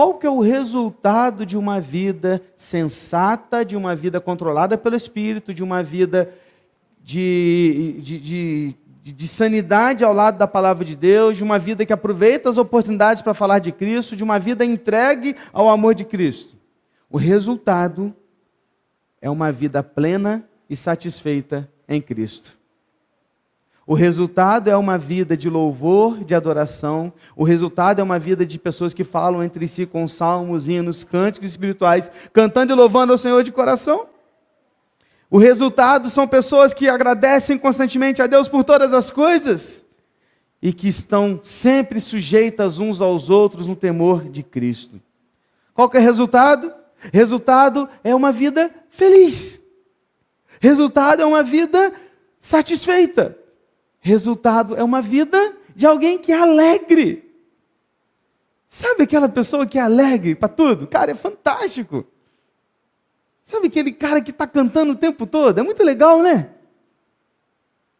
Qual 0.00 0.14
que 0.14 0.26
é 0.26 0.30
o 0.30 0.40
resultado 0.40 1.44
de 1.44 1.58
uma 1.58 1.78
vida 1.78 2.40
sensata, 2.56 3.62
de 3.62 3.76
uma 3.76 3.94
vida 3.94 4.18
controlada 4.18 4.78
pelo 4.78 4.96
Espírito, 4.96 5.52
de 5.52 5.62
uma 5.62 5.82
vida 5.82 6.32
de, 7.04 8.00
de, 8.00 8.18
de, 8.18 8.76
de, 9.12 9.28
sanidade 9.28 10.02
ao 10.02 10.14
lado 10.14 10.38
da 10.38 10.46
palavra 10.46 10.86
de 10.86 10.96
Deus, 10.96 11.36
de 11.36 11.44
uma 11.44 11.58
vida 11.58 11.84
que 11.84 11.92
aproveita 11.92 12.48
as 12.48 12.56
oportunidades 12.56 13.20
para 13.20 13.34
falar 13.34 13.58
de 13.58 13.72
Cristo, 13.72 14.16
de 14.16 14.24
uma 14.24 14.38
vida 14.38 14.64
entregue 14.64 15.36
ao 15.52 15.68
amor 15.68 15.94
de 15.94 16.06
Cristo. 16.06 16.56
O 17.10 17.18
resultado 17.18 18.16
é 19.20 19.28
uma 19.28 19.52
vida 19.52 19.82
plena 19.82 20.42
e 20.70 20.76
satisfeita 20.76 21.70
em 21.86 22.00
Cristo. 22.00 22.58
O 23.90 23.94
resultado 23.94 24.70
é 24.70 24.76
uma 24.76 24.96
vida 24.96 25.36
de 25.36 25.50
louvor, 25.50 26.22
de 26.22 26.32
adoração. 26.32 27.12
O 27.34 27.42
resultado 27.42 27.98
é 27.98 28.04
uma 28.04 28.20
vida 28.20 28.46
de 28.46 28.56
pessoas 28.56 28.94
que 28.94 29.02
falam 29.02 29.42
entre 29.42 29.66
si 29.66 29.84
com 29.84 30.06
salmos, 30.06 30.68
hinos, 30.68 31.02
cânticos 31.02 31.50
espirituais, 31.50 32.08
cantando 32.32 32.72
e 32.72 32.76
louvando 32.76 33.10
ao 33.12 33.18
Senhor 33.18 33.42
de 33.42 33.50
coração. 33.50 34.06
O 35.28 35.38
resultado 35.38 36.08
são 36.08 36.28
pessoas 36.28 36.72
que 36.72 36.88
agradecem 36.88 37.58
constantemente 37.58 38.22
a 38.22 38.28
Deus 38.28 38.46
por 38.46 38.62
todas 38.62 38.94
as 38.94 39.10
coisas 39.10 39.84
e 40.62 40.72
que 40.72 40.86
estão 40.86 41.40
sempre 41.42 41.98
sujeitas 41.98 42.78
uns 42.78 43.00
aos 43.00 43.28
outros 43.28 43.66
no 43.66 43.74
temor 43.74 44.22
de 44.22 44.44
Cristo. 44.44 45.00
Qual 45.74 45.90
é 45.94 45.98
o 45.98 46.00
resultado? 46.00 46.72
Resultado 47.12 47.88
é 48.04 48.14
uma 48.14 48.30
vida 48.30 48.70
feliz. 48.88 49.58
Resultado 50.60 51.22
é 51.22 51.26
uma 51.26 51.42
vida 51.42 51.92
satisfeita. 52.40 53.39
Resultado 54.00 54.74
é 54.76 54.82
uma 54.82 55.02
vida 55.02 55.56
de 55.76 55.86
alguém 55.86 56.18
que 56.18 56.32
é 56.32 56.38
alegre. 56.38 57.30
Sabe 58.68 59.02
aquela 59.02 59.28
pessoa 59.28 59.66
que 59.66 59.78
é 59.78 59.82
alegre 59.82 60.34
para 60.34 60.48
tudo? 60.48 60.86
Cara, 60.86 61.10
é 61.10 61.14
fantástico. 61.14 62.06
Sabe 63.44 63.66
aquele 63.66 63.92
cara 63.92 64.20
que 64.20 64.30
está 64.30 64.46
cantando 64.46 64.92
o 64.92 64.96
tempo 64.96 65.26
todo? 65.26 65.58
É 65.58 65.62
muito 65.62 65.82
legal, 65.82 66.22
né? 66.22 66.50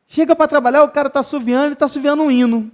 Chega 0.07 0.35
para 0.35 0.49
trabalhar, 0.49 0.83
o 0.83 0.91
cara 0.91 1.09
está 1.09 1.21
assoviando 1.21 1.71
e 1.71 1.73
está 1.73 1.87
assoviando 1.87 2.23
um 2.23 2.31
hino. 2.31 2.71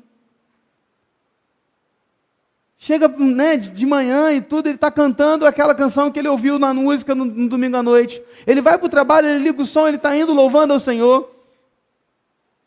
Chega 2.78 3.08
né, 3.08 3.56
de 3.56 3.86
manhã 3.86 4.32
e 4.32 4.40
tudo, 4.40 4.66
ele 4.66 4.74
está 4.74 4.90
cantando 4.90 5.46
aquela 5.46 5.74
canção 5.74 6.10
que 6.10 6.18
ele 6.18 6.28
ouviu 6.28 6.58
na 6.58 6.74
música 6.74 7.14
no, 7.14 7.24
no 7.24 7.48
domingo 7.48 7.76
à 7.76 7.82
noite. 7.82 8.22
Ele 8.46 8.60
vai 8.60 8.76
para 8.78 8.86
o 8.86 8.90
trabalho, 8.90 9.28
ele 9.28 9.44
liga 9.44 9.62
o 9.62 9.66
som, 9.66 9.88
ele 9.88 9.96
está 9.96 10.16
indo 10.16 10.34
louvando 10.34 10.72
ao 10.72 10.80
Senhor. 10.80 11.35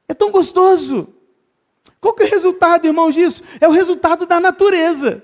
É 0.10 0.14
tão 0.16 0.32
gostoso. 0.32 1.08
Qual 2.02 2.16
que 2.16 2.24
é 2.24 2.26
o 2.26 2.30
resultado, 2.30 2.88
irmãos, 2.88 3.14
disso? 3.14 3.44
É 3.62 3.68
o 3.68 3.72
resultado 3.72 4.26
da 4.26 4.40
natureza. 4.40 5.24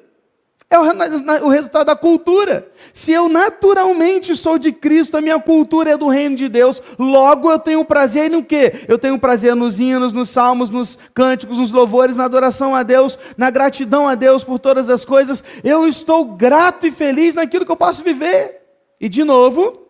É 0.69 0.79
o, 0.79 1.45
o 1.45 1.49
resultado 1.49 1.87
da 1.87 1.95
cultura. 1.95 2.71
Se 2.93 3.11
eu 3.11 3.27
naturalmente 3.27 4.35
sou 4.35 4.57
de 4.59 4.71
Cristo, 4.71 5.17
a 5.17 5.21
minha 5.21 5.39
cultura 5.39 5.91
é 5.91 5.97
do 5.97 6.07
reino 6.07 6.35
de 6.35 6.49
Deus, 6.49 6.81
logo 6.99 7.51
eu 7.51 7.57
tenho 7.57 7.85
prazer 7.85 8.29
no 8.29 8.43
quê? 8.43 8.85
Eu 8.87 8.97
tenho 8.97 9.17
prazer 9.17 9.55
nos 9.55 9.79
hinos, 9.79 10.13
nos 10.13 10.29
salmos, 10.29 10.69
nos 10.69 10.97
cânticos, 11.13 11.57
nos 11.57 11.71
louvores, 11.71 12.15
na 12.15 12.25
adoração 12.25 12.75
a 12.75 12.83
Deus, 12.83 13.17
na 13.37 13.49
gratidão 13.49 14.07
a 14.07 14.15
Deus 14.15 14.43
por 14.43 14.59
todas 14.59 14.89
as 14.89 15.05
coisas. 15.05 15.43
Eu 15.63 15.87
estou 15.87 16.25
grato 16.25 16.85
e 16.85 16.91
feliz 16.91 17.35
naquilo 17.35 17.65
que 17.65 17.71
eu 17.71 17.77
posso 17.77 18.03
viver. 18.03 18.61
E 18.99 19.07
de 19.09 19.23
novo, 19.23 19.84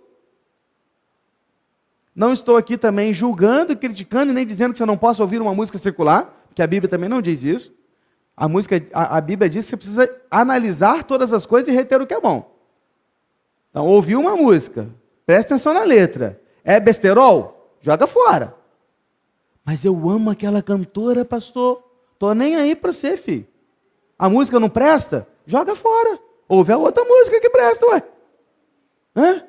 não 2.15 2.31
estou 2.31 2.55
aqui 2.55 2.77
também 2.77 3.13
julgando, 3.13 3.75
criticando 3.75 4.31
e 4.31 4.33
nem 4.33 4.45
dizendo 4.45 4.71
que 4.71 4.77
você 4.77 4.85
não 4.85 4.97
possa 4.97 5.21
ouvir 5.21 5.41
uma 5.41 5.53
música 5.53 5.77
secular, 5.77 6.33
que 6.53 6.61
a 6.61 6.67
Bíblia 6.67 6.89
também 6.89 7.09
não 7.09 7.21
diz 7.21 7.43
isso. 7.43 7.73
A 8.37 8.47
música, 8.47 8.81
a, 8.93 9.17
a, 9.17 9.21
Bíblia 9.21 9.49
diz 9.49 9.65
que 9.65 9.71
você 9.71 9.77
precisa 9.77 10.21
analisar 10.31 11.03
todas 11.03 11.33
as 11.33 11.45
coisas 11.45 11.67
e 11.67 11.75
reter 11.75 12.01
o 12.01 12.07
que 12.07 12.13
é 12.13 12.19
bom. 12.19 12.55
Então, 13.69 13.85
ouviu 13.85 14.19
uma 14.21 14.35
música, 14.35 14.87
presta 15.25 15.53
atenção 15.53 15.73
na 15.73 15.83
letra. 15.83 16.41
É 16.63 16.79
besterol? 16.79 17.75
Joga 17.81 18.07
fora. 18.07 18.55
Mas 19.63 19.83
eu 19.83 20.09
amo 20.09 20.29
aquela 20.29 20.61
cantora, 20.61 21.25
pastor. 21.25 21.83
Tô 22.17 22.33
nem 22.33 22.55
aí 22.55 22.75
para 22.75 22.93
você, 22.93 23.17
filho. 23.17 23.47
A 24.17 24.29
música 24.29 24.59
não 24.59 24.69
presta? 24.69 25.27
Joga 25.45 25.75
fora. 25.75 26.17
Ouve 26.47 26.71
a 26.71 26.77
outra 26.77 27.03
música 27.03 27.39
que 27.41 27.49
presta, 27.49 27.85
ué. 27.87 28.03
Hã? 29.15 29.43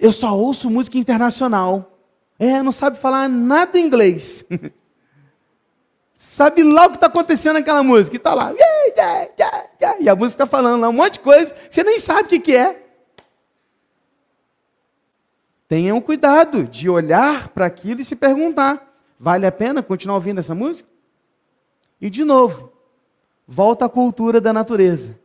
Eu 0.00 0.12
só 0.12 0.34
ouço 0.34 0.70
música 0.70 0.96
internacional. 0.96 1.98
É, 2.38 2.62
não 2.62 2.72
sabe 2.72 2.98
falar 2.98 3.28
nada 3.28 3.78
inglês. 3.78 4.42
sabe 6.16 6.62
lá 6.62 6.86
o 6.86 6.90
que 6.90 6.96
está 6.96 7.06
acontecendo 7.06 7.54
naquela 7.54 7.82
música. 7.82 8.16
E 8.16 8.18
está 8.18 8.32
lá. 8.32 8.50
E 10.00 10.08
a 10.08 10.16
música 10.16 10.44
está 10.44 10.46
falando 10.46 10.80
lá 10.80 10.88
um 10.88 10.94
monte 10.94 11.14
de 11.14 11.20
coisa, 11.20 11.54
você 11.70 11.84
nem 11.84 11.98
sabe 11.98 12.22
o 12.22 12.28
que, 12.28 12.40
que 12.40 12.56
é. 12.56 12.82
Tenham 15.68 16.00
cuidado 16.00 16.64
de 16.64 16.88
olhar 16.88 17.48
para 17.48 17.66
aquilo 17.66 18.00
e 18.00 18.04
se 18.04 18.16
perguntar: 18.16 18.92
vale 19.18 19.46
a 19.46 19.52
pena 19.52 19.82
continuar 19.82 20.16
ouvindo 20.16 20.40
essa 20.40 20.54
música? 20.54 20.88
E 22.00 22.08
de 22.08 22.24
novo, 22.24 22.72
volta 23.46 23.84
à 23.84 23.88
cultura 23.88 24.40
da 24.40 24.52
natureza. 24.52 25.18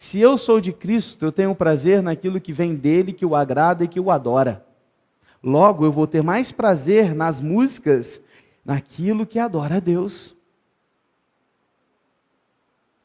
Se 0.00 0.18
eu 0.18 0.38
sou 0.38 0.62
de 0.62 0.72
Cristo, 0.72 1.26
eu 1.26 1.30
tenho 1.30 1.54
prazer 1.54 2.02
naquilo 2.02 2.40
que 2.40 2.54
vem 2.54 2.74
dele, 2.74 3.12
que 3.12 3.26
o 3.26 3.36
agrada 3.36 3.84
e 3.84 3.88
que 3.88 4.00
o 4.00 4.10
adora. 4.10 4.64
Logo, 5.44 5.84
eu 5.84 5.92
vou 5.92 6.06
ter 6.06 6.22
mais 6.22 6.50
prazer 6.50 7.14
nas 7.14 7.38
músicas 7.38 8.18
naquilo 8.64 9.26
que 9.26 9.38
adora 9.38 9.76
a 9.76 9.78
Deus. 9.78 10.34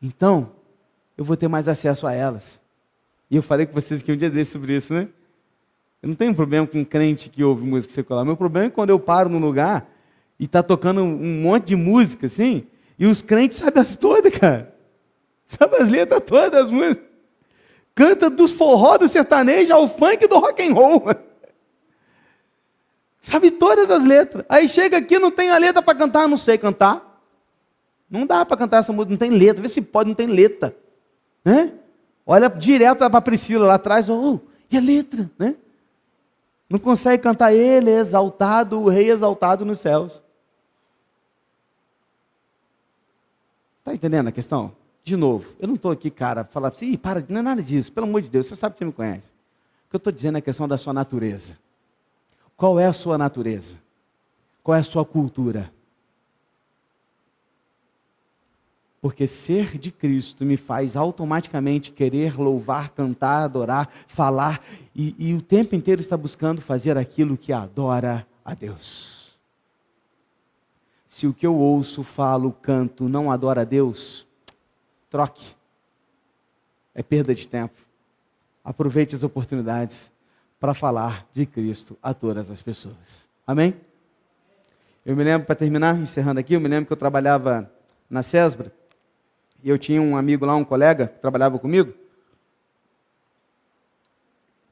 Então, 0.01 0.53
eu 1.17 1.25
vou 1.25 1.35
ter 1.35 1.49
mais 1.49 1.67
acesso 1.67 2.07
a 2.07 2.13
elas. 2.13 2.61
E 3.29 3.35
eu 3.35 3.43
falei 3.43 3.65
com 3.65 3.73
vocês 3.73 3.99
aqui 3.99 4.13
um 4.13 4.17
dia 4.17 4.29
desse 4.29 4.53
sobre 4.53 4.73
isso, 4.73 4.93
né? 4.93 5.09
Eu 6.01 6.07
não 6.07 6.15
tenho 6.15 6.33
problema 6.33 6.65
com 6.65 6.79
um 6.79 6.85
crente 6.85 7.29
que 7.29 7.43
ouve 7.43 7.67
música 7.67 7.93
secular. 7.93 8.23
Meu 8.23 8.37
problema 8.37 8.67
é 8.67 8.69
quando 8.69 8.91
eu 8.91 8.99
paro 9.01 9.27
num 9.27 9.39
lugar 9.39 9.85
e 10.39 10.45
está 10.45 10.63
tocando 10.63 11.01
um 11.01 11.41
monte 11.41 11.65
de 11.65 11.75
música, 11.75 12.27
assim, 12.27 12.65
e 12.97 13.05
os 13.05 13.21
crentes 13.21 13.57
sabem 13.57 13.83
as 13.83 13.97
todas, 13.97 14.31
cara. 14.31 14.74
Sabe 15.45 15.77
as 15.77 15.87
letras 15.87 16.21
todas 16.25 16.51
das 16.51 16.69
músicas. 16.71 17.05
Canta 17.93 18.29
dos 18.29 18.51
forró, 18.51 18.97
do 18.97 19.07
sertanejo 19.07 19.73
ao 19.73 19.87
funk 19.87 20.27
do 20.27 20.37
rock 20.37 20.61
and 20.61 20.73
roll. 20.73 21.03
Sabe 23.21 23.49
todas 23.51 23.89
as 23.89 24.03
letras. 24.03 24.45
Aí 24.49 24.67
chega 24.67 24.97
aqui, 24.97 25.17
não 25.17 25.31
tem 25.31 25.49
a 25.49 25.57
letra 25.57 25.81
para 25.81 25.97
cantar, 25.97 26.27
não 26.27 26.37
sei 26.37 26.57
cantar. 26.57 27.23
Não 28.09 28.25
dá 28.25 28.45
para 28.45 28.57
cantar 28.57 28.79
essa 28.79 28.93
música, 28.93 29.11
não 29.11 29.17
tem 29.17 29.31
letra. 29.31 29.61
Vê 29.61 29.69
se 29.69 29.81
pode, 29.81 30.09
não 30.09 30.15
tem 30.15 30.27
letra. 30.27 30.75
Né? 31.43 31.73
Olha 32.25 32.49
direto 32.49 32.97
para 32.97 33.17
a 33.17 33.21
Priscila 33.21 33.65
lá 33.65 33.75
atrás, 33.75 34.09
oh, 34.09 34.39
e 34.69 34.77
a 34.77 34.81
letra, 34.81 35.29
né? 35.37 35.55
Não 36.69 36.79
consegue 36.79 37.21
cantar 37.21 37.53
ele 37.53 37.91
é 37.91 37.97
exaltado, 37.97 38.81
o 38.81 38.89
rei 38.89 39.11
exaltado 39.11 39.63
nos 39.63 39.79
céus. 39.79 40.21
Está 43.79 43.93
entendendo 43.93 44.27
a 44.27 44.31
questão? 44.31 44.75
De 45.05 45.15
novo, 45.15 45.53
eu 45.59 45.67
não 45.67 45.75
estou 45.75 45.91
aqui, 45.91 46.09
cara, 46.09 46.43
para 46.43 46.51
falar 46.51 46.69
assim, 46.69 46.97
para, 46.97 47.23
não 47.29 47.39
é 47.39 47.43
nada 47.43 47.61
disso, 47.61 47.91
pelo 47.91 48.07
amor 48.07 48.23
de 48.23 48.27
Deus, 48.27 48.47
você 48.47 48.55
sabe 48.55 48.73
que 48.73 48.79
você 48.79 48.85
me 48.85 48.91
conhece. 48.91 49.27
O 49.85 49.89
que 49.91 49.95
eu 49.95 49.99
estou 49.99 50.11
dizendo 50.11 50.37
é 50.37 50.39
a 50.39 50.41
questão 50.41 50.67
da 50.67 50.79
sua 50.79 50.93
natureza. 50.93 51.55
Qual 52.57 52.79
é 52.79 52.87
a 52.87 52.93
sua 52.93 53.15
natureza? 53.15 53.75
Qual 54.63 54.75
é 54.75 54.79
a 54.79 54.83
sua 54.83 55.05
cultura? 55.05 55.71
Porque 58.99 59.27
ser 59.27 59.77
de 59.77 59.91
Cristo 59.91 60.43
me 60.43 60.57
faz 60.57 60.95
automaticamente 60.95 61.91
querer 61.91 62.35
louvar, 62.35 62.89
cantar, 62.89 63.43
adorar, 63.43 63.87
falar 64.07 64.59
e, 64.95 65.15
e 65.19 65.35
o 65.35 65.41
tempo 65.41 65.75
inteiro 65.75 66.01
está 66.01 66.17
buscando 66.17 66.61
fazer 66.61 66.97
aquilo 66.97 67.37
que 67.37 67.53
adora 67.53 68.25
a 68.43 68.55
Deus. 68.55 69.37
Se 71.07 71.27
o 71.27 71.33
que 71.33 71.45
eu 71.45 71.55
ouço, 71.55 72.01
falo, 72.01 72.51
canto, 72.51 73.07
não 73.07 73.31
adora 73.31 73.61
a 73.61 73.65
Deus, 73.65 74.24
troque. 75.15 75.45
É 76.93 77.01
perda 77.01 77.33
de 77.33 77.47
tempo. 77.47 77.79
Aproveite 78.61 79.15
as 79.15 79.23
oportunidades 79.23 80.11
para 80.59 80.73
falar 80.73 81.25
de 81.31 81.45
Cristo 81.45 81.97
a 82.03 82.13
todas 82.13 82.51
as 82.51 82.61
pessoas. 82.61 83.25
Amém? 83.47 83.73
Eu 85.05 85.15
me 85.15 85.23
lembro, 85.23 85.47
para 85.47 85.55
terminar, 85.55 85.97
encerrando 85.97 86.41
aqui, 86.41 86.53
eu 86.53 86.59
me 86.59 86.67
lembro 86.67 86.87
que 86.87 86.91
eu 86.91 86.97
trabalhava 86.97 87.71
na 88.09 88.23
CESBRA, 88.23 88.73
e 89.63 89.69
eu 89.69 89.79
tinha 89.79 90.01
um 90.01 90.17
amigo 90.17 90.45
lá, 90.45 90.53
um 90.53 90.65
colega, 90.65 91.07
que 91.07 91.19
trabalhava 91.19 91.57
comigo. 91.59 91.93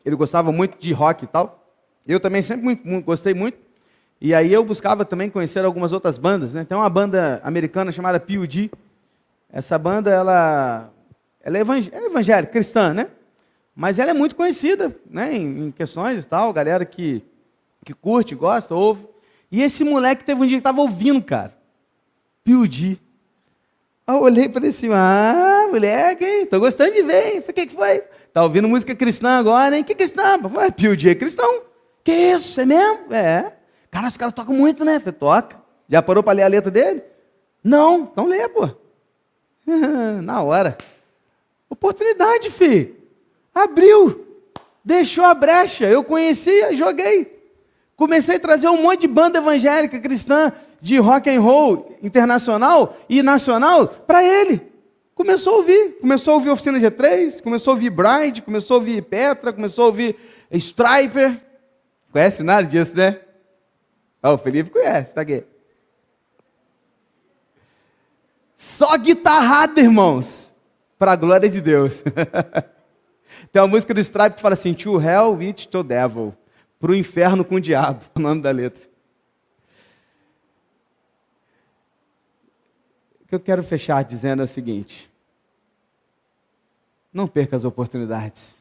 Ele 0.03 0.17
gostava 0.17 0.51
muito 0.51 0.77
de 0.77 0.91
rock 0.91 1.23
e 1.23 1.27
tal. 1.27 1.65
Eu 2.05 2.19
também 2.19 2.41
sempre 2.41 2.65
muito, 2.65 2.85
muito, 2.85 3.05
gostei 3.05 3.33
muito. 3.33 3.57
E 4.19 4.33
aí 4.33 4.51
eu 4.51 4.65
buscava 4.65 5.05
também 5.05 5.29
conhecer 5.29 5.63
algumas 5.63 5.93
outras 5.93 6.17
bandas. 6.17 6.53
Né? 6.53 6.65
Tem 6.65 6.77
uma 6.77 6.89
banda 6.89 7.39
americana 7.45 7.93
chamada 7.93 8.19
P.U.D. 8.19 8.69
Essa 9.53 9.77
banda, 9.77 10.09
ela, 10.09 10.91
ela 11.39 11.57
é, 11.59 11.61
é 11.61 12.05
evangélica, 12.07 12.51
cristã, 12.51 12.91
né? 12.91 13.07
Mas 13.75 13.99
ela 13.99 14.09
é 14.09 14.13
muito 14.13 14.35
conhecida, 14.35 14.95
né? 15.07 15.31
Em, 15.31 15.67
em 15.67 15.71
questões 15.71 16.23
e 16.23 16.25
tal, 16.25 16.51
galera 16.51 16.83
que, 16.83 17.23
que 17.85 17.93
curte, 17.93 18.33
gosta, 18.33 18.73
ouve. 18.73 19.05
E 19.51 19.61
esse 19.61 19.83
moleque 19.83 20.23
teve 20.23 20.41
um 20.41 20.47
dia 20.47 20.57
que 20.57 20.61
estava 20.61 20.81
ouvindo, 20.81 21.23
cara. 21.23 21.55
P.U.D. 22.43 22.97
Aí 24.07 24.15
eu 24.15 24.21
olhei 24.23 24.49
para 24.49 24.61
ele 24.61 24.69
assim, 24.69 24.89
ah, 24.91 25.67
moleque, 25.69 26.25
hein? 26.25 26.45
Tô 26.47 26.59
gostando 26.59 26.91
de 26.91 27.03
ver, 27.03 27.35
hein? 27.35 27.41
Falei, 27.41 27.65
o 27.65 27.67
que, 27.67 27.75
foi? 27.75 28.03
Tá 28.33 28.41
ouvindo 28.41 28.67
música 28.67 28.95
cristã 28.95 29.37
agora, 29.37 29.77
hein? 29.77 29.83
Que 29.83 29.93
cristã? 29.93 30.39
Falei, 30.39 30.71
P.U.D. 30.71 31.11
é 31.11 31.15
cristão. 31.15 31.61
Que 32.03 32.11
isso, 32.11 32.59
é 32.59 32.65
mesmo? 32.65 33.13
É. 33.13 33.53
Cara, 33.91 34.07
os 34.07 34.17
caras 34.17 34.33
tocam 34.33 34.55
muito, 34.55 34.83
né? 34.83 34.97
Falei, 34.97 35.13
toca. 35.13 35.61
Já 35.87 36.01
parou 36.01 36.23
para 36.23 36.33
ler 36.33 36.43
a 36.43 36.47
letra 36.47 36.71
dele? 36.71 37.03
Não, 37.63 38.09
então 38.11 38.25
lê, 38.25 38.49
pô. 38.49 38.81
Na 40.23 40.41
hora. 40.41 40.77
Oportunidade, 41.69 42.49
filho. 42.49 42.95
Abriu. 43.53 44.25
Deixou 44.83 45.23
a 45.23 45.33
brecha. 45.33 45.85
Eu 45.85 46.03
conhecia, 46.03 46.75
joguei. 46.75 47.41
Comecei 47.95 48.35
a 48.35 48.39
trazer 48.39 48.67
um 48.67 48.81
monte 48.81 49.01
de 49.01 49.07
banda 49.07 49.37
evangélica 49.39 49.99
cristã 49.99 50.51
de 50.81 50.97
rock 50.97 51.29
and 51.29 51.39
roll 51.39 51.97
internacional 52.03 52.97
e 53.07 53.23
nacional 53.23 53.87
para 53.87 54.23
ele. 54.23 54.61
Começou 55.15 55.53
a 55.53 55.57
ouvir, 55.57 55.97
começou 56.01 56.33
a 56.33 56.35
ouvir 56.35 56.49
Oficina 56.49 56.79
G3, 56.79 57.41
começou 57.41 57.71
a 57.71 57.75
ouvir 57.75 57.89
Bride, 57.91 58.41
começou 58.41 58.75
a 58.75 58.79
ouvir 58.79 59.01
Petra, 59.03 59.53
começou 59.53 59.85
a 59.85 59.87
ouvir 59.87 60.17
Striper. 60.51 61.39
Conhece 62.11 62.43
nada 62.43 62.67
disso, 62.67 62.97
né? 62.97 63.19
Oh, 64.21 64.31
o 64.31 64.37
Felipe 64.37 64.71
conhece, 64.71 65.13
tá 65.13 65.21
aqui. 65.21 65.43
Só 68.63 68.97
guitarrada, 68.97 69.81
irmãos, 69.81 70.49
para 70.97 71.11
a 71.11 71.15
glória 71.17 71.49
de 71.49 71.59
Deus. 71.59 72.01
Tem 73.51 73.61
uma 73.61 73.67
música 73.67 73.93
do 73.93 73.99
Stripe 73.99 74.37
que 74.37 74.41
fala 74.41 74.53
assim: 74.53 74.73
To 74.73 75.01
hell 75.01 75.33
with 75.33 75.67
the 75.69 75.83
devil. 75.83 76.33
Para 76.79 76.91
o 76.91 76.95
inferno 76.95 77.43
com 77.43 77.55
o 77.55 77.61
diabo, 77.61 78.05
o 78.15 78.19
nome 78.21 78.41
da 78.41 78.51
letra. 78.51 78.89
que 83.27 83.35
eu 83.35 83.39
quero 83.39 83.63
fechar 83.63 84.01
dizendo 84.03 84.41
é 84.41 84.45
o 84.45 84.47
seguinte: 84.47 85.11
não 87.11 87.27
perca 87.27 87.57
as 87.57 87.65
oportunidades 87.65 88.55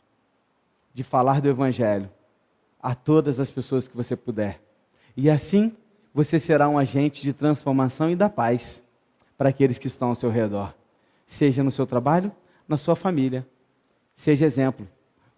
de 0.92 1.04
falar 1.04 1.40
do 1.40 1.48
Evangelho 1.48 2.10
a 2.82 2.92
todas 2.92 3.38
as 3.38 3.52
pessoas 3.52 3.86
que 3.86 3.96
você 3.96 4.16
puder. 4.16 4.60
E 5.16 5.30
assim 5.30 5.76
você 6.12 6.40
será 6.40 6.68
um 6.68 6.76
agente 6.76 7.22
de 7.22 7.32
transformação 7.32 8.10
e 8.10 8.16
da 8.16 8.28
paz 8.28 8.82
para 9.42 9.48
aqueles 9.48 9.76
que 9.76 9.88
estão 9.88 10.10
ao 10.10 10.14
seu 10.14 10.30
redor. 10.30 10.72
Seja 11.26 11.64
no 11.64 11.72
seu 11.72 11.84
trabalho, 11.84 12.30
na 12.68 12.76
sua 12.76 12.94
família. 12.94 13.44
Seja 14.14 14.46
exemplo, 14.46 14.86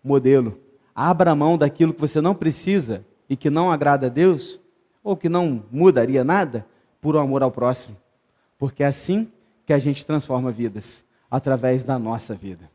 modelo. 0.04 0.60
Abra 0.94 1.34
mão 1.34 1.56
daquilo 1.56 1.94
que 1.94 2.02
você 2.02 2.20
não 2.20 2.34
precisa 2.34 3.02
e 3.30 3.34
que 3.34 3.48
não 3.48 3.72
agrada 3.72 4.08
a 4.08 4.10
Deus, 4.10 4.60
ou 5.02 5.16
que 5.16 5.26
não 5.26 5.64
mudaria 5.72 6.22
nada, 6.22 6.66
por 7.00 7.16
amor 7.16 7.42
ao 7.42 7.50
próximo. 7.50 7.96
Porque 8.58 8.82
é 8.82 8.86
assim 8.86 9.32
que 9.64 9.72
a 9.72 9.78
gente 9.78 10.04
transforma 10.04 10.52
vidas 10.52 11.02
através 11.30 11.82
da 11.82 11.98
nossa 11.98 12.34
vida. 12.34 12.70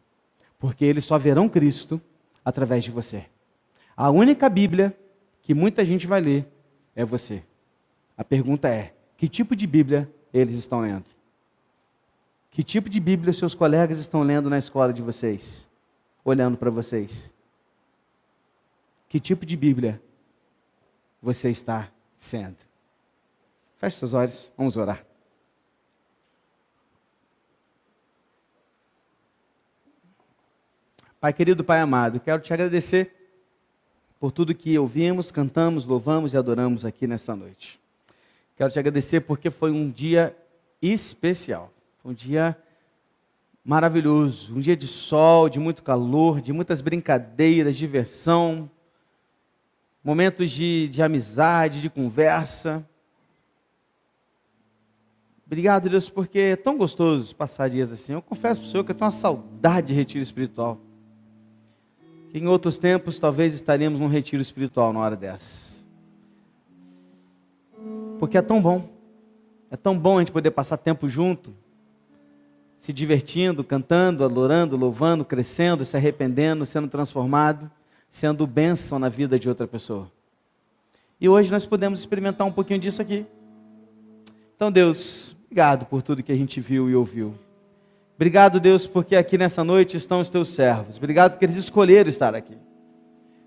Porque 0.58 0.84
eles 0.84 1.06
só 1.06 1.20
verão 1.20 1.48
Cristo 1.48 2.02
através 2.44 2.84
de 2.84 2.90
você. 2.90 3.26
A 3.96 4.10
única 4.10 4.50
Bíblia 4.50 4.98
que 5.44 5.54
muita 5.54 5.86
gente 5.86 6.08
vai 6.08 6.22
ler 6.22 6.48
é 6.96 7.06
você. 7.06 7.44
A 8.18 8.24
pergunta 8.24 8.68
é: 8.68 8.96
que 9.16 9.30
tipo 9.30 9.56
de 9.56 9.68
Bíblia 9.68 10.12
eles 10.34 10.56
estão 10.56 10.82
lendo? 10.82 11.19
Que 12.52 12.64
tipo 12.64 12.90
de 12.90 13.00
Bíblia 13.00 13.34
seus 13.34 13.54
colegas 13.54 14.00
estão 14.00 14.24
lendo 14.24 14.50
na 14.50 14.58
escola 14.58 14.92
de 14.92 15.02
vocês? 15.02 15.68
Olhando 16.24 16.58
para 16.58 16.70
vocês? 16.70 17.32
Que 19.08 19.20
tipo 19.20 19.46
de 19.46 19.56
Bíblia 19.56 20.02
você 21.22 21.50
está 21.50 21.92
sendo? 22.18 22.58
Feche 23.78 23.98
seus 23.98 24.14
olhos, 24.14 24.52
vamos 24.58 24.76
orar. 24.76 25.06
Pai 31.20 31.34
querido, 31.34 31.64
Pai 31.64 31.80
amado, 31.80 32.20
quero 32.20 32.42
te 32.42 32.54
agradecer 32.54 33.14
por 34.20 34.32
tudo 34.32 34.56
que 34.56 34.78
ouvimos, 34.78 35.32
cantamos, 35.32 35.86
louvamos 35.86 36.34
e 36.34 36.38
adoramos 36.38 36.86
aqui 36.86 37.08
nesta 37.08 37.36
noite. 37.36 37.80
Quero 38.56 38.72
te 38.72 38.80
agradecer 38.80 39.22
porque 39.22 39.50
foi 39.50 39.72
um 39.72 39.90
dia 39.90 40.36
especial, 40.82 41.74
um 42.04 42.14
dia 42.14 42.58
maravilhoso, 43.64 44.56
um 44.56 44.60
dia 44.60 44.76
de 44.76 44.88
sol, 44.88 45.50
de 45.50 45.60
muito 45.60 45.84
calor, 45.84 46.42
de 46.42 46.52
muitas 46.54 46.82
brincadeiras, 46.82 47.78
diversão, 47.78 48.70
momentos 50.04 50.52
de, 50.52 50.88
de 50.90 51.02
amizade, 51.02 51.82
de 51.82 51.90
conversa. 51.90 52.86
Obrigado, 55.46 55.90
Deus, 55.90 56.10
porque 56.10 56.40
é 56.40 56.56
tão 56.56 56.78
gostoso 56.78 57.36
passar 57.36 57.70
dias 57.70 57.92
assim. 57.92 58.14
Eu 58.14 58.22
confesso 58.22 58.62
para 58.62 58.68
o 58.68 58.72
Senhor 58.72 58.84
que 58.84 58.92
eu 58.92 58.96
tenho 58.96 59.06
uma 59.06 59.12
saudade 59.12 59.88
de 59.88 59.94
retiro 59.94 60.24
espiritual 60.24 60.80
que 62.30 62.38
em 62.38 62.48
outros 62.48 62.78
tempos 62.78 63.20
talvez 63.20 63.54
estaríamos 63.54 64.00
num 64.00 64.08
retiro 64.08 64.42
espiritual 64.42 64.94
na 64.94 65.00
hora 65.00 65.16
dessa. 65.16 65.80
Porque 68.20 68.38
é 68.38 68.42
tão 68.42 68.62
bom, 68.62 68.88
é 69.72 69.76
tão 69.76 69.98
bom 69.98 70.18
a 70.18 70.20
gente 70.22 70.32
poder 70.32 70.52
passar 70.52 70.78
tempo 70.78 71.10
junto, 71.10 71.54
se 72.80 72.94
divertindo, 72.94 73.64
cantando, 73.64 74.24
adorando, 74.24 74.78
louvando, 74.78 75.26
crescendo, 75.26 75.86
se 75.86 75.98
arrependendo, 75.98 76.66
sendo 76.66 76.88
transformado, 76.88 77.70
sendo 78.10 78.48
bênção 78.48 78.98
na 78.98 79.10
vida 79.10 79.38
de 79.38 79.50
outra 79.50 79.68
pessoa. 79.68 80.10
E 81.20 81.28
hoje 81.28 81.52
nós 81.52 81.66
podemos 81.66 82.00
experimentar 82.00 82.48
um 82.48 82.52
pouquinho 82.52 82.80
disso 82.80 83.02
aqui. 83.02 83.26
Então, 84.56 84.72
Deus, 84.72 85.36
obrigado 85.46 85.86
por 85.86 86.02
tudo 86.02 86.24
que 86.24 86.32
a 86.32 86.36
gente 86.36 86.62
viu 86.62 86.90
e 86.90 86.96
ouviu. 86.96 87.36
Obrigado, 88.16 88.60
Deus, 88.60 88.88
porque 88.88 89.16
aqui 89.16 89.38
nessa 89.38 89.64
noite 89.64 89.98
estão 89.98 90.20
os 90.20 90.30
teus 90.30 90.50
servos. 90.50 90.98
Obrigado 90.98 91.32
porque 91.32 91.46
eles 91.46 91.56
escolheram 91.56 92.10
estar 92.10 92.36
aqui. 92.36 92.58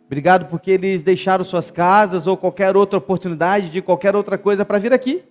Obrigado 0.07 0.47
porque 0.47 0.71
eles 0.71 1.03
deixaram 1.03 1.43
suas 1.43 1.71
casas 1.71 2.27
ou 2.27 2.37
qualquer 2.37 2.77
outra 2.77 2.99
oportunidade 2.99 3.71
de 3.71 3.81
qualquer 3.81 4.15
outra 4.15 4.37
coisa 4.37 4.65
para 4.65 4.79
vir 4.79 4.93
aqui. 4.93 5.23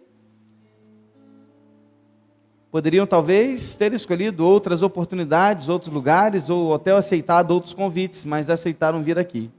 Poderiam 2.71 3.05
talvez 3.05 3.75
ter 3.75 3.91
escolhido 3.91 4.45
outras 4.45 4.81
oportunidades, 4.81 5.67
outros 5.67 5.93
lugares, 5.93 6.49
ou 6.49 6.73
até 6.73 6.91
aceitado 6.91 7.51
outros 7.51 7.73
convites, 7.73 8.23
mas 8.23 8.49
aceitaram 8.49 9.03
vir 9.03 9.19
aqui. 9.19 9.51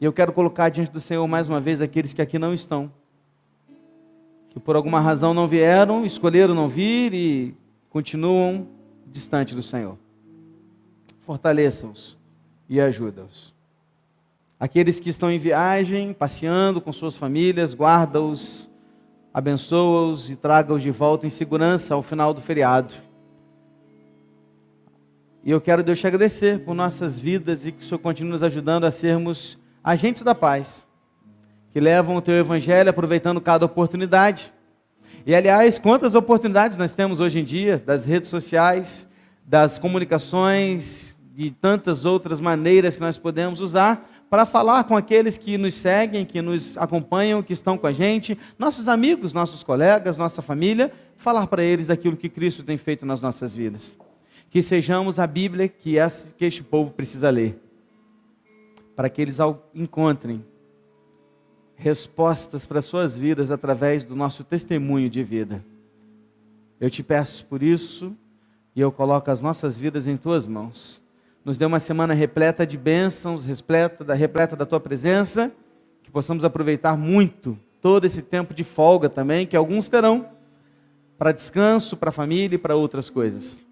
E 0.00 0.04
eu 0.04 0.12
quero 0.12 0.32
colocar 0.32 0.68
diante 0.68 0.92
do 0.92 1.00
Senhor 1.00 1.26
mais 1.26 1.48
uma 1.48 1.60
vez 1.60 1.80
aqueles 1.80 2.12
que 2.12 2.22
aqui 2.22 2.38
não 2.38 2.54
estão, 2.54 2.88
que 4.48 4.60
por 4.60 4.76
alguma 4.76 5.00
razão 5.00 5.34
não 5.34 5.48
vieram, 5.48 6.06
escolheram 6.06 6.54
não 6.54 6.68
vir 6.68 7.12
e 7.12 7.54
continuam 7.90 8.68
distante 9.04 9.56
do 9.56 9.62
Senhor. 9.62 9.98
Fortaleça-os 11.22 12.16
e 12.68 12.80
ajuda-os. 12.80 13.52
Aqueles 14.60 15.00
que 15.00 15.10
estão 15.10 15.30
em 15.30 15.38
viagem, 15.38 16.12
passeando 16.12 16.80
com 16.80 16.92
suas 16.92 17.16
famílias, 17.16 17.74
guarda-os, 17.74 18.67
abençoa-os 19.38 20.30
e 20.30 20.36
traga-os 20.36 20.82
de 20.82 20.90
volta 20.90 21.26
em 21.26 21.30
segurança 21.30 21.94
ao 21.94 22.02
final 22.02 22.34
do 22.34 22.40
feriado. 22.40 22.94
E 25.44 25.50
eu 25.50 25.60
quero, 25.60 25.82
Deus, 25.82 25.98
te 25.98 26.06
agradecer 26.06 26.64
por 26.64 26.74
nossas 26.74 27.18
vidas 27.18 27.64
e 27.64 27.72
que 27.72 27.82
o 27.82 27.86
Senhor 27.86 27.98
continue 27.98 28.32
nos 28.32 28.42
ajudando 28.42 28.84
a 28.84 28.90
sermos 28.90 29.58
agentes 29.82 30.22
da 30.22 30.34
paz, 30.34 30.86
que 31.70 31.80
levam 31.80 32.16
o 32.16 32.22
teu 32.22 32.34
evangelho 32.34 32.90
aproveitando 32.90 33.40
cada 33.40 33.64
oportunidade 33.64 34.52
e 35.26 35.34
aliás, 35.34 35.78
quantas 35.78 36.14
oportunidades 36.14 36.78
nós 36.78 36.92
temos 36.92 37.20
hoje 37.20 37.38
em 37.38 37.44
dia 37.44 37.82
das 37.84 38.04
redes 38.04 38.30
sociais, 38.30 39.06
das 39.44 39.78
comunicações, 39.78 41.14
de 41.34 41.50
tantas 41.50 42.04
outras 42.04 42.40
maneiras 42.40 42.96
que 42.96 43.02
nós 43.02 43.18
podemos 43.18 43.60
usar 43.60 44.10
para 44.30 44.44
falar 44.44 44.84
com 44.84 44.96
aqueles 44.96 45.38
que 45.38 45.56
nos 45.56 45.74
seguem, 45.74 46.24
que 46.24 46.42
nos 46.42 46.76
acompanham, 46.76 47.42
que 47.42 47.52
estão 47.52 47.78
com 47.78 47.86
a 47.86 47.92
gente, 47.92 48.38
nossos 48.58 48.88
amigos, 48.88 49.32
nossos 49.32 49.62
colegas, 49.62 50.16
nossa 50.16 50.42
família, 50.42 50.92
falar 51.16 51.46
para 51.46 51.62
eles 51.62 51.86
daquilo 51.86 52.16
que 52.16 52.28
Cristo 52.28 52.62
tem 52.62 52.76
feito 52.76 53.06
nas 53.06 53.20
nossas 53.20 53.54
vidas. 53.54 53.96
Que 54.50 54.62
sejamos 54.62 55.18
a 55.18 55.26
Bíblia 55.26 55.68
que, 55.68 55.96
que 56.36 56.44
este 56.44 56.62
povo 56.62 56.90
precisa 56.90 57.30
ler, 57.30 57.58
para 58.94 59.08
que 59.08 59.22
eles 59.22 59.38
encontrem 59.74 60.44
respostas 61.74 62.66
para 62.66 62.82
suas 62.82 63.16
vidas 63.16 63.50
através 63.50 64.02
do 64.02 64.16
nosso 64.16 64.44
testemunho 64.44 65.08
de 65.08 65.22
vida. 65.22 65.64
Eu 66.80 66.90
te 66.90 67.02
peço 67.02 67.46
por 67.46 67.62
isso 67.62 68.14
e 68.74 68.80
eu 68.80 68.92
coloco 68.92 69.30
as 69.30 69.40
nossas 69.40 69.78
vidas 69.78 70.06
em 70.06 70.16
tuas 70.16 70.46
mãos. 70.46 71.00
Nos 71.48 71.56
dê 71.56 71.64
uma 71.64 71.80
semana 71.80 72.12
repleta 72.12 72.66
de 72.66 72.76
bênçãos, 72.76 73.42
repleta 73.42 74.04
da, 74.04 74.12
repleta 74.12 74.54
da 74.54 74.66
tua 74.66 74.78
presença, 74.78 75.50
que 76.02 76.10
possamos 76.10 76.44
aproveitar 76.44 76.94
muito 76.94 77.58
todo 77.80 78.04
esse 78.04 78.20
tempo 78.20 78.52
de 78.52 78.62
folga 78.62 79.08
também, 79.08 79.46
que 79.46 79.56
alguns 79.56 79.88
terão, 79.88 80.28
para 81.16 81.32
descanso, 81.32 81.96
para 81.96 82.12
família 82.12 82.56
e 82.56 82.58
para 82.58 82.76
outras 82.76 83.08
coisas. 83.08 83.62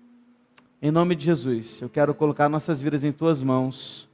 Em 0.80 0.90
nome 0.90 1.14
de 1.14 1.26
Jesus, 1.26 1.82
eu 1.82 1.90
quero 1.90 2.14
colocar 2.14 2.48
nossas 2.48 2.80
vidas 2.80 3.04
em 3.04 3.12
tuas 3.12 3.42
mãos, 3.42 4.08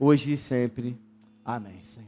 hoje 0.00 0.32
e 0.32 0.38
sempre. 0.38 0.96
Amém, 1.44 1.82
Senhor. 1.82 2.07